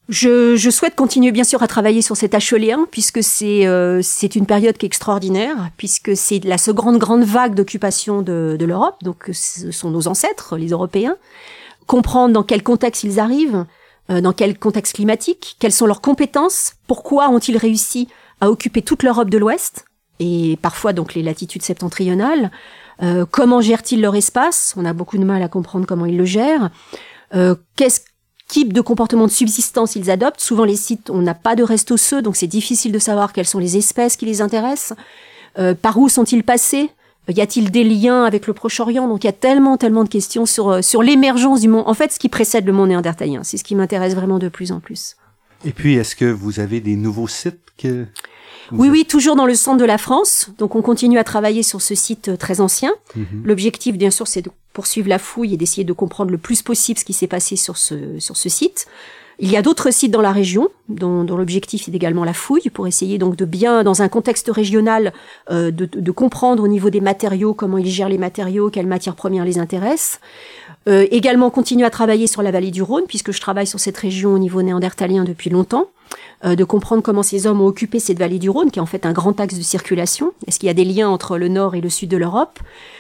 Je, 0.10 0.70
souhaite 0.72 0.96
continuer 0.96 1.32
bien 1.32 1.44
sûr 1.44 1.62
à 1.62 1.68
travailler 1.68 2.02
sur 2.02 2.18
cet 2.18 2.34
H 2.34 2.88
puisque 2.90 3.22
c'est 3.22 3.68
euh, 3.68 4.02
c'est 4.02 4.36
une 4.36 4.48
période 4.48 4.76
qui 4.78 4.86
est 4.86 4.88
extraordinaire 4.88 5.70
puisque 5.78 6.18
c'est 6.18 6.44
la 6.44 6.58
seconde 6.58 6.98
grande 6.98 7.24
vague 7.24 7.54
d'occupation 7.54 8.24
de, 8.24 8.58
de 8.60 8.66
l'Europe 8.66 8.96
donc 9.04 9.30
ce 9.32 9.72
sont 9.72 9.92
nos 9.92 10.08
ancêtres 10.08 10.58
les 10.58 10.70
Européens 10.70 11.16
comprendre 11.86 12.34
dans 12.34 12.44
quel 12.44 12.62
contexte 12.62 13.06
ils 13.06 13.20
arrivent 13.22 13.66
dans 14.10 14.34
quel 14.34 14.60
contexte 14.60 14.96
climatique, 14.96 15.56
quelles 15.60 15.72
sont 15.72 15.86
leurs 15.86 16.02
compétences, 16.02 16.74
pourquoi 16.88 17.30
ont-ils 17.30 17.56
réussi 17.56 18.10
à 18.42 18.50
occuper 18.50 18.82
toute 18.82 19.04
l'Europe 19.04 19.30
de 19.30 19.38
l'Ouest? 19.38 19.86
Et 20.20 20.58
parfois 20.62 20.94
donc 20.94 21.14
les 21.14 21.24
latitudes 21.24 21.64
septentrionales, 21.64 22.52
euh, 23.02 23.26
comment 23.30 23.62
gèrent-ils 23.62 24.02
leur 24.02 24.16
espace? 24.16 24.74
On 24.78 24.86
a 24.86 24.94
beaucoup 24.94 25.18
de 25.18 25.24
mal 25.24 25.42
à 25.42 25.48
comprendre 25.48 25.86
comment 25.88 26.06
ils 26.06 26.18
le 26.18 26.26
gèrent. 26.26 26.70
Euh, 27.34 27.56
Qu'est-ce 27.76 28.02
type 28.48 28.74
de 28.74 28.82
comportement 28.82 29.26
de 29.26 29.32
subsistance 29.32 29.96
ils 29.96 30.12
adoptent? 30.12 30.42
Souvent 30.42 30.66
les 30.66 30.76
sites, 30.76 31.10
on 31.10 31.22
n'a 31.22 31.34
pas 31.34 31.56
de 31.56 31.64
reste 31.64 31.92
osseux, 31.92 32.22
donc 32.22 32.36
c'est 32.36 32.48
difficile 32.48 32.92
de 32.92 33.00
savoir 33.00 33.34
quelles 33.34 33.48
sont 33.48 33.60
les 33.60 33.78
espèces 33.78 34.18
qui 34.18 34.26
les 34.26 34.42
intéressent. 34.42 34.98
Euh, 35.58 35.74
par 35.74 35.98
où 35.98 36.10
sont-ils 36.10 36.44
passés? 36.44 36.92
Y 37.28 37.42
a-t-il 37.42 37.72
des 37.72 37.84
liens 37.84 38.24
avec 38.24 38.48
le 38.48 38.54
Proche-Orient? 38.54 39.08
Donc 39.08 39.24
il 39.24 39.28
y 39.28 39.30
a 39.30 39.34
tellement, 39.34 39.78
tellement 39.78 40.04
de 40.04 40.10
questions 40.10 40.46
sur, 40.46 40.70
euh, 40.70 40.82
sur 40.82 41.04
l'émergence 41.04 41.62
du 41.62 41.68
monde. 41.68 41.84
En 41.88 41.94
fait, 41.94 42.12
ce 42.12 42.20
qui 42.20 42.30
précède 42.30 42.66
le 42.66 42.74
monde 42.74 42.90
néandertalien, 42.90 43.44
c'est 43.44 43.58
ce 43.58 43.64
qui 43.64 43.76
m'intéresse 43.76 44.16
vraiment 44.16 44.40
de 44.40 44.50
plus 44.50 44.72
en 44.72 44.80
plus. 44.80 45.16
Et 45.64 45.72
puis, 45.72 45.96
est-ce 45.96 46.16
que 46.16 46.26
vous 46.26 46.60
avez 46.60 46.80
des 46.80 46.96
nouveaux 46.96 47.28
sites 47.28 47.60
que 47.78 48.08
oui, 48.72 48.90
oui, 48.90 49.06
toujours 49.06 49.36
dans 49.36 49.46
le 49.46 49.56
centre 49.56 49.80
de 49.80 49.86
la 49.86 49.98
France. 49.98 50.50
Donc, 50.58 50.76
on 50.76 50.82
continue 50.82 51.18
à 51.18 51.26
travailler 51.26 51.62
sur 51.62 51.82
ce 51.82 51.94
site 51.94 52.30
euh, 52.30 52.38
très 52.38 52.62
ancien. 52.62 52.94
Mhm. 53.16 53.44
L'objectif, 53.44 53.98
bien 53.98 54.12
sûr, 54.12 54.28
c'est 54.28 54.42
de 54.42 54.50
poursuivre 54.72 55.10
la 55.10 55.20
fouille 55.20 55.54
et 55.54 55.58
d'essayer 55.58 55.84
de 55.84 55.94
comprendre 55.94 56.32
le 56.32 56.38
plus 56.38 56.62
possible 56.62 56.98
ce 56.98 57.04
qui 57.04 57.14
s'est 57.14 57.28
passé 57.28 57.58
sur 57.58 57.78
ce, 57.78 58.18
sur 58.20 58.38
ce 58.38 58.48
site. 58.48 58.88
Il 59.44 59.50
y 59.50 59.58
a 59.58 59.64
d'autres 59.64 59.90
sites 59.90 60.12
dans 60.12 60.22
la 60.22 60.32
région, 60.32 60.70
dont, 60.88 61.24
l'objectif 61.24 61.88
est 61.88 61.96
également 61.96 62.24
la 62.24 62.34
fouille, 62.34 62.70
pour 62.72 62.86
essayer 62.86 63.18
donc 63.18 63.36
de 63.36 63.46
bien, 63.46 63.84
dans 63.84 64.04
un 64.04 64.08
contexte 64.08 64.52
régional, 64.54 65.14
euh, 65.50 65.72
de, 65.72 66.12
comprendre 66.12 66.62
au 66.64 66.68
niveau 66.68 66.92
des 66.92 67.02
matériaux 67.02 67.56
comment 67.56 67.80
ils 67.80 67.90
gèrent 67.90 68.08
les 68.08 68.20
matériaux, 68.20 68.70
quelles 68.70 68.86
matières 68.86 69.16
premières 69.16 69.44
les 69.44 69.58
intéressent. 69.58 70.20
Euh, 70.88 71.08
également 71.10 71.50
continuer 71.50 71.86
à 71.86 71.90
travailler 71.90 72.28
sur 72.28 72.44
la 72.44 72.52
vallée 72.52 72.70
du 72.70 72.84
Rhône, 72.84 73.06
puisque 73.08 73.32
je 73.32 73.42
travaille 73.42 73.66
sur 73.66 73.80
cette 73.80 73.98
région 73.98 74.32
au 74.32 74.38
niveau 74.38 74.62
néandertalien 74.62 75.24
depuis 75.24 75.50
longtemps. 75.50 75.88
Euh, 76.44 76.56
de 76.56 76.64
comprendre 76.64 77.04
comment 77.04 77.24
ces 77.24 77.46
hommes 77.46 77.62
ont 77.62 77.68
occupé 77.68 78.00
cette 78.00 78.18
vallée 78.18 78.40
du 78.40 78.50
Rhône, 78.50 78.72
qui 78.72 78.80
est 78.80 78.82
en 78.82 78.88
fait 78.88 79.06
un 79.06 79.14
grand 79.14 79.40
axe 79.40 79.56
de 79.56 79.62
circulation. 79.62 80.34
Est-ce 80.48 80.60
qu'il 80.60 80.68
y 80.68 80.70
a 80.70 80.74
des 80.74 80.86
liens 80.86 81.08
entre 81.08 81.38
le 81.38 81.48
nord 81.48 81.76
et 81.76 81.82
le 81.82 81.90
sud 81.90 82.10
de 82.10 82.18
l'Europe? 82.18 82.60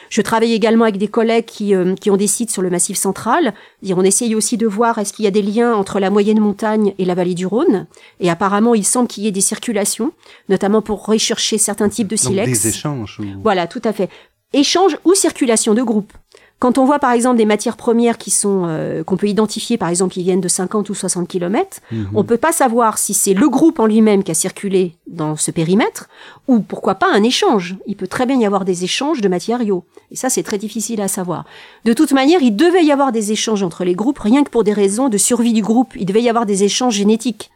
Je 0.09 0.21
travaille 0.21 0.53
également 0.53 0.83
avec 0.83 0.97
des 0.97 1.07
collègues 1.07 1.45
qui, 1.45 1.73
euh, 1.73 1.95
qui 1.95 2.11
ont 2.11 2.17
des 2.17 2.27
sites 2.27 2.51
sur 2.51 2.61
le 2.61 2.69
Massif 2.69 2.97
central. 2.97 3.53
On 3.89 4.03
essaye 4.03 4.35
aussi 4.35 4.57
de 4.57 4.67
voir 4.67 4.97
est-ce 4.99 5.13
qu'il 5.13 5.25
y 5.25 5.27
a 5.27 5.31
des 5.31 5.41
liens 5.41 5.73
entre 5.73 5.99
la 5.99 6.09
moyenne 6.09 6.39
montagne 6.39 6.93
et 6.99 7.05
la 7.05 7.15
vallée 7.15 7.33
du 7.33 7.45
Rhône? 7.45 7.87
Et 8.19 8.29
apparemment, 8.29 8.75
il 8.75 8.85
semble 8.85 9.07
qu'il 9.07 9.23
y 9.23 9.27
ait 9.27 9.31
des 9.31 9.41
circulations, 9.41 10.11
notamment 10.49 10.81
pour 10.81 11.05
rechercher 11.05 11.57
certains 11.57 11.89
types 11.89 12.07
de 12.07 12.15
silex. 12.15 12.51
Donc 12.51 12.61
des 12.61 12.67
échanges. 12.67 13.19
Voilà, 13.41 13.67
tout 13.67 13.81
à 13.83 13.93
fait. 13.93 14.09
Échange 14.53 14.97
ou 15.05 15.13
circulation 15.15 15.73
de 15.73 15.81
groupe. 15.81 16.13
Quand 16.61 16.77
on 16.77 16.85
voit 16.85 16.99
par 16.99 17.11
exemple 17.13 17.37
des 17.37 17.45
matières 17.45 17.75
premières 17.75 18.19
qui 18.19 18.29
sont 18.29 18.65
euh, 18.67 19.03
qu'on 19.03 19.17
peut 19.17 19.27
identifier 19.27 19.79
par 19.79 19.89
exemple 19.89 20.13
qui 20.13 20.21
viennent 20.21 20.41
de 20.41 20.47
50 20.47 20.91
ou 20.91 20.93
60 20.93 21.27
km, 21.27 21.79
mhm. 21.91 22.09
on 22.13 22.23
peut 22.23 22.37
pas 22.37 22.51
savoir 22.51 22.99
si 22.99 23.15
c'est 23.15 23.33
le 23.33 23.49
groupe 23.49 23.79
en 23.79 23.87
lui-même 23.87 24.23
qui 24.23 24.29
a 24.29 24.35
circulé 24.35 24.95
dans 25.07 25.35
ce 25.35 25.49
périmètre 25.49 26.07
ou 26.47 26.59
pourquoi 26.59 26.93
pas 26.93 27.11
un 27.11 27.23
échange. 27.23 27.77
Il 27.87 27.95
peut 27.95 28.05
très 28.05 28.27
bien 28.27 28.39
y 28.39 28.45
avoir 28.45 28.63
des 28.63 28.83
échanges 28.83 29.21
de 29.21 29.27
matériaux 29.27 29.85
et 30.11 30.15
ça 30.15 30.29
c'est 30.29 30.43
très 30.43 30.59
difficile 30.59 31.01
à 31.01 31.07
savoir. 31.07 31.45
De 31.83 31.93
toute 31.93 32.11
manière, 32.11 32.43
il 32.43 32.55
devait 32.55 32.85
y 32.85 32.91
avoir 32.91 33.11
des 33.11 33.31
échanges 33.31 33.63
entre 33.63 33.83
les 33.83 33.95
groupes 33.95 34.19
rien 34.19 34.43
que 34.43 34.51
pour 34.51 34.63
des 34.63 34.73
raisons 34.73 35.09
de 35.09 35.17
survie 35.17 35.53
du 35.53 35.63
groupe, 35.63 35.95
il 35.95 36.05
devait 36.05 36.21
y 36.21 36.29
avoir 36.29 36.45
des 36.45 36.63
échanges 36.63 36.93
génétiques. 36.93 37.49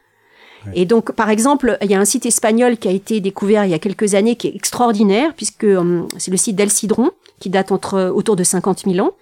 Et 0.74 0.86
donc, 0.86 1.11
par 1.11 1.30
exemple, 1.30 1.78
il 1.82 1.89
y 1.89 1.95
a 1.95 1.99
un 1.99 2.05
site 2.05 2.26
espagnol 2.26 2.78
qui 2.78 2.88
a 2.88 2.91
été 2.91 3.20
découvert 3.20 3.66
il 3.66 3.72
y 3.72 3.74
a 3.74 3.80
quelques 3.80 4.16
années 4.16 4.36
qui 4.36 4.47
est 4.47 4.55
extraordinaire, 4.55 5.34
puisque 5.36 5.63
hum, 5.63 6.07
c'est 6.18 6.32
le 6.32 6.38
site 6.38 6.55
d'El 6.55 6.72
Cidron, 6.72 7.11
qui 7.39 7.49
date 7.49 7.72
entre 7.72 8.11
autour 8.13 8.36
de 8.36 8.43
50 8.43 8.86
000 8.86 9.05
ans, 9.05 9.13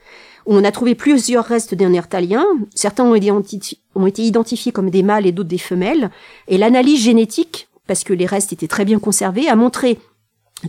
où 0.45 0.55
on 0.55 0.63
a 0.63 0.71
trouvé 0.71 0.95
plusieurs 0.95 1.45
restes 1.45 1.73
néandertaliens. 1.73 2.45
Certains 2.75 3.05
ont 3.05 3.15
été, 3.15 3.31
ont 3.95 4.07
été 4.07 4.21
identifiés 4.23 4.71
comme 4.71 4.89
des 4.89 5.03
mâles 5.03 5.25
et 5.25 5.31
d'autres 5.31 5.49
des 5.49 5.57
femelles. 5.57 6.11
Et 6.47 6.57
l'analyse 6.57 7.01
génétique, 7.01 7.67
parce 7.87 8.03
que 8.03 8.13
les 8.13 8.25
restes 8.25 8.53
étaient 8.53 8.67
très 8.67 8.85
bien 8.85 8.99
conservés, 8.99 9.47
a 9.47 9.55
montré 9.55 9.99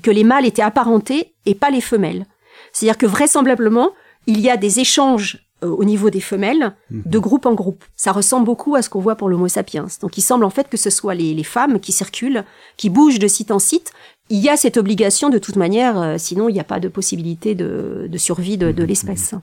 que 0.03 0.11
les 0.11 0.25
mâles 0.25 0.47
étaient 0.47 0.62
apparentés 0.62 1.35
et 1.47 1.55
pas 1.55 1.70
les 1.70 1.81
femelles. 1.81 2.27
C'est-à-dire 2.72 2.99
que 2.99 3.07
vraisemblablement, 3.07 3.93
il 4.27 4.41
y 4.41 4.51
a 4.51 4.57
des 4.57 4.81
échanges 4.81 5.43
euh, 5.65 5.69
au 5.69 5.85
niveau 5.85 6.11
des 6.11 6.21
femelles, 6.21 6.75
mhm. 6.91 7.03
de 7.07 7.19
groupe 7.19 7.47
en 7.47 7.55
groupe. 7.55 7.85
Ça 7.97 8.12
ressemble 8.12 8.47
beaucoup 8.47 8.75
à 8.75 8.83
ce 8.83 8.91
qu'on 8.91 9.01
voit 9.01 9.17
pour 9.17 9.29
l'Homo 9.29 9.49
sapiens. 9.49 9.87
Donc 10.01 10.19
il 10.19 10.23
semble 10.23 10.45
en 10.45 10.51
fait 10.51 10.69
que 10.69 10.77
ce 10.77 10.91
soit 10.91 11.15
les, 11.15 11.45
femmes 11.45 11.81
qui 11.81 11.93
circulent, 11.93 12.45
qui 12.77 12.91
bougent 12.91 13.19
de 13.19 13.29
site 13.29 13.51
en 13.51 13.59
site. 13.59 13.93
Il 14.31 14.39
y 14.39 14.49
a 14.49 14.57
cette 14.57 14.77
obligation 14.77 15.31
de 15.31 15.39
toute 15.39 15.57
manière, 15.57 16.01
euh, 16.01 16.17
sinon 16.19 16.49
il 16.49 16.53
n'y 16.53 16.61
a 16.61 16.65
pas 16.65 16.81
de 16.81 16.89
possibilité 16.89 17.55
de, 17.55 18.09
survie 18.17 18.57
de, 18.59 18.73
mhm. 18.73 18.85
l'espèce. 18.85 19.35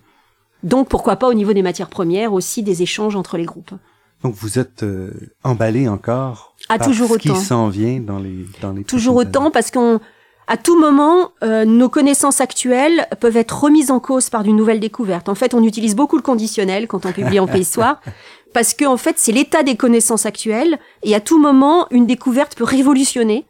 Donc 0.63 0.89
pourquoi 0.89 1.15
pas 1.15 1.27
au 1.27 1.33
niveau 1.33 1.53
des 1.53 1.63
matières 1.63 1.89
premières 1.89 2.33
aussi 2.33 2.61
des 2.61 2.83
échanges 2.83 3.15
entre 3.15 3.37
les 3.37 3.45
groupes. 3.45 3.73
Donc 4.23 4.35
vous 4.35 4.59
êtes 4.59 4.83
euh, 4.83 5.11
emballé 5.43 5.87
encore 5.87 6.55
à 6.69 6.77
par 6.77 6.87
toujours 6.87 7.07
ce 7.07 7.13
autant. 7.13 7.33
qui 7.33 7.39
s'en 7.39 7.69
vient 7.69 7.99
dans 7.99 8.19
les 8.19 8.45
dans 8.61 8.71
les 8.71 8.83
toujours 8.83 9.15
autant 9.15 9.49
parce 9.49 9.71
qu'on 9.71 9.99
à 10.51 10.57
tout 10.57 10.77
moment, 10.77 11.31
euh, 11.45 11.63
nos 11.63 11.87
connaissances 11.87 12.41
actuelles 12.41 13.07
peuvent 13.21 13.37
être 13.37 13.63
remises 13.63 13.89
en 13.89 14.01
cause 14.01 14.29
par 14.29 14.43
d'une 14.43 14.57
nouvelle 14.57 14.81
découverte. 14.81 15.29
En 15.29 15.35
fait, 15.35 15.53
on 15.53 15.63
utilise 15.63 15.95
beaucoup 15.95 16.17
le 16.17 16.21
conditionnel 16.21 16.89
quand 16.89 17.05
on 17.05 17.13
publie 17.13 17.39
en 17.39 17.47
Pays 17.47 17.63
Soir, 17.63 18.01
parce 18.53 18.73
que 18.73 18.83
en 18.83 18.97
fait, 18.97 19.17
c'est 19.17 19.31
l'état 19.31 19.63
des 19.63 19.77
connaissances 19.77 20.25
actuelles, 20.25 20.77
et 21.03 21.15
à 21.15 21.21
tout 21.21 21.39
moment, 21.39 21.87
une 21.89 22.05
découverte 22.05 22.55
peut 22.55 22.65
révolutionner. 22.65 23.45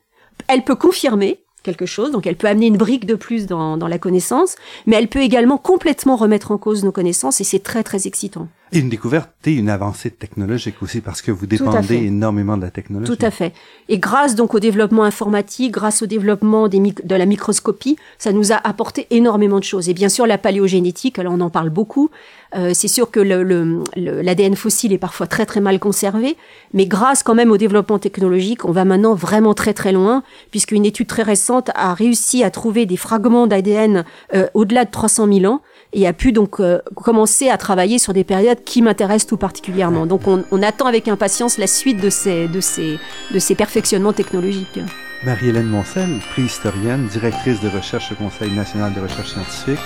Elle 0.48 0.64
peut 0.64 0.76
confirmer, 0.76 1.41
quelque 1.64 1.86
chose, 1.86 2.12
donc 2.12 2.26
elle 2.28 2.36
peut 2.36 2.48
amener 2.48 2.68
une 2.68 2.78
brique 2.78 3.06
de 3.06 3.16
plus 3.16 3.46
dans, 3.46 3.78
dans 3.78 3.88
la 3.88 4.00
connaissance, 4.00 4.56
mais 4.88 4.96
elle 4.96 5.08
peut 5.08 5.22
également 5.22 5.58
complètement 5.58 6.16
remettre 6.16 6.52
en 6.52 6.58
cause 6.58 6.84
nos 6.84 6.92
connaissances 6.92 7.42
et 7.42 7.44
c'est 7.44 7.64
très 7.64 7.84
très 7.84 8.08
excitant. 8.08 8.48
Et 8.74 8.80
une 8.80 8.90
découverte 8.90 9.30
et 9.46 9.54
une 9.54 9.70
avancée 9.70 10.10
technologique 10.10 10.82
aussi 10.82 11.02
parce 11.02 11.22
que 11.22 11.30
vous 11.32 11.46
dépendez 11.46 11.96
énormément 12.06 12.56
de 12.56 12.62
la 12.62 12.72
technologie. 12.72 13.12
Tout 13.12 13.26
à 13.26 13.30
fait. 13.30 13.54
Et 13.90 14.00
grâce 14.00 14.36
donc 14.36 14.54
au 14.54 14.62
développement 14.62 15.04
informatique, 15.04 15.74
grâce 15.74 16.02
au 16.02 16.06
développement 16.06 16.70
des 16.70 16.80
de 16.80 17.16
la 17.16 17.26
microscopie, 17.26 17.98
ça 18.18 18.32
nous 18.32 18.54
a 18.54 18.56
apporté 18.56 19.08
énormément 19.10 19.60
de 19.60 19.66
choses. 19.66 19.90
Et 19.90 19.94
bien 19.94 20.08
sûr 20.08 20.26
la 20.26 20.38
paléogénétique, 20.38 21.20
alors 21.20 21.34
on 21.34 21.42
en 21.42 21.50
parle 21.50 21.70
beaucoup. 21.70 22.12
Euh, 22.56 22.72
c'est 22.74 22.88
sûr 22.88 23.10
que 23.12 23.20
l'ADN 23.20 23.84
le, 23.96 24.50
le, 24.50 24.56
fossile 24.56 24.92
est 24.92 24.98
parfois 24.98 25.28
très 25.28 25.46
très 25.46 25.62
mal 25.62 25.80
conservé, 25.80 26.36
mais 26.74 26.86
grâce 26.86 27.24
quand 27.24 27.36
même 27.36 27.52
au 27.52 27.58
développement 27.58 28.00
technologique, 28.00 28.66
on 28.66 28.72
va 28.72 28.84
maintenant 28.84 29.14
vraiment 29.14 29.54
très 29.54 29.74
très 29.74 29.92
loin, 29.92 30.24
puisqu'une 30.52 30.86
étude 30.86 31.08
très 31.08 31.24
récente 31.24 31.70
a 31.76 31.94
réussi 31.94 32.44
à 32.44 32.52
trouver 32.52 32.86
des 32.86 32.98
fragments 32.98 33.48
d'ADN 33.48 34.04
euh, 34.34 34.48
au-delà 34.54 34.86
de 34.86 34.92
300 34.92 35.28
000 35.32 35.54
ans 35.54 35.62
et 35.94 36.08
a 36.08 36.14
pu 36.14 36.32
donc 36.32 36.60
euh, 36.60 36.80
commencer 36.96 37.50
à 37.50 37.58
travailler 37.58 38.00
sur 38.00 38.14
des 38.14 38.24
périodes 38.24 38.64
qui 38.64 38.82
m'intéressent 38.82 39.28
tout 39.28 39.38
particulièrement. 39.38 40.06
Donc 40.06 40.22
on, 40.28 40.62
attend 40.62 40.86
avec 40.86 41.08
impatience 41.08 41.58
la 41.58 41.68
suite 41.68 42.00
de 42.00 42.10
ces, 42.10 42.48
de 42.48 42.62
ces, 42.62 43.00
de 43.32 43.40
ces 43.40 43.56
perfectionnements 43.56 44.14
technologiques. 44.14 44.80
Marie-Hélène 45.24 45.68
Moncel, 45.68 46.20
préhistorienne, 46.32 47.08
directrice 47.08 47.60
de 47.62 47.70
recherche 47.70 48.12
au 48.12 48.16
Conseil 48.16 48.52
national 48.52 48.94
de 48.94 49.02
recherche 49.02 49.32
scientifique. 49.32 49.80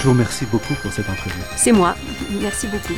Je 0.00 0.06
vous 0.06 0.12
remercie 0.12 0.46
beaucoup 0.46 0.72
pour 0.80 0.90
cette 0.90 1.10
entrevue. 1.10 1.42
C'est 1.56 1.72
moi. 1.72 1.94
Merci 2.40 2.68
beaucoup. 2.68 2.94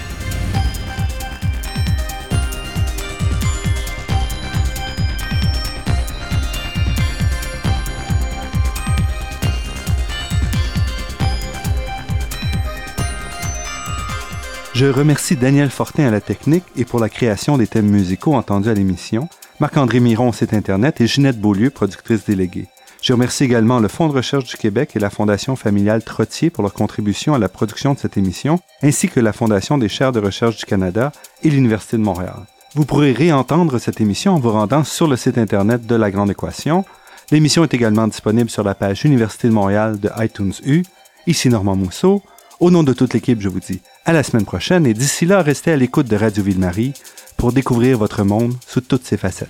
Je 14.74 14.86
remercie 14.86 15.34
Daniel 15.34 15.70
Fortin 15.70 16.06
à 16.06 16.10
la 16.12 16.20
technique 16.20 16.62
et 16.76 16.84
pour 16.84 17.00
la 17.00 17.08
création 17.08 17.58
des 17.58 17.66
thèmes 17.66 17.90
musicaux 17.90 18.34
entendus 18.34 18.68
à 18.68 18.74
l'émission, 18.74 19.28
Marc-André 19.58 19.98
Miron 19.98 20.28
au 20.28 20.32
site 20.32 20.54
Internet 20.54 21.00
et 21.00 21.08
Ginette 21.08 21.40
Beaulieu, 21.40 21.70
productrice 21.70 22.24
déléguée. 22.24 22.68
Je 23.02 23.12
remercie 23.12 23.42
également 23.42 23.80
le 23.80 23.88
Fonds 23.88 24.06
de 24.06 24.12
recherche 24.12 24.44
du 24.44 24.56
Québec 24.56 24.92
et 24.94 25.00
la 25.00 25.10
Fondation 25.10 25.56
familiale 25.56 26.04
Trottier 26.04 26.50
pour 26.50 26.62
leur 26.62 26.72
contribution 26.72 27.34
à 27.34 27.38
la 27.38 27.48
production 27.48 27.94
de 27.94 27.98
cette 27.98 28.16
émission, 28.16 28.60
ainsi 28.80 29.08
que 29.08 29.18
la 29.18 29.32
Fondation 29.32 29.76
des 29.76 29.88
chaires 29.88 30.12
de 30.12 30.20
recherche 30.20 30.56
du 30.56 30.66
Canada 30.66 31.10
et 31.42 31.50
l'Université 31.50 31.96
de 31.96 32.02
Montréal. 32.02 32.46
Vous 32.76 32.84
pourrez 32.84 33.10
réentendre 33.10 33.80
cette 33.80 34.00
émission 34.00 34.34
en 34.34 34.38
vous 34.38 34.52
rendant 34.52 34.84
sur 34.84 35.08
le 35.08 35.16
site 35.16 35.36
Internet 35.36 35.84
de 35.84 35.96
La 35.96 36.12
Grande 36.12 36.30
Équation. 36.30 36.84
L'émission 37.32 37.64
est 37.64 37.74
également 37.74 38.06
disponible 38.06 38.48
sur 38.48 38.62
la 38.62 38.76
page 38.76 39.04
Université 39.04 39.48
de 39.48 39.52
Montréal 39.52 39.98
de 39.98 40.08
iTunes 40.18 40.54
U. 40.64 40.84
Ici 41.26 41.48
Normand 41.48 41.74
Mousseau. 41.74 42.22
Au 42.60 42.70
nom 42.70 42.84
de 42.84 42.92
toute 42.92 43.14
l'équipe, 43.14 43.40
je 43.40 43.48
vous 43.48 43.58
dis 43.58 43.80
à 44.04 44.12
la 44.12 44.22
semaine 44.22 44.44
prochaine 44.44 44.86
et 44.86 44.94
d'ici 44.94 45.26
là, 45.26 45.42
restez 45.42 45.72
à 45.72 45.76
l'écoute 45.76 46.06
de 46.06 46.14
Radio 46.14 46.44
Ville-Marie 46.44 46.92
pour 47.36 47.52
découvrir 47.52 47.98
votre 47.98 48.22
monde 48.22 48.54
sous 48.64 48.80
toutes 48.80 49.04
ses 49.04 49.16
facettes. 49.16 49.48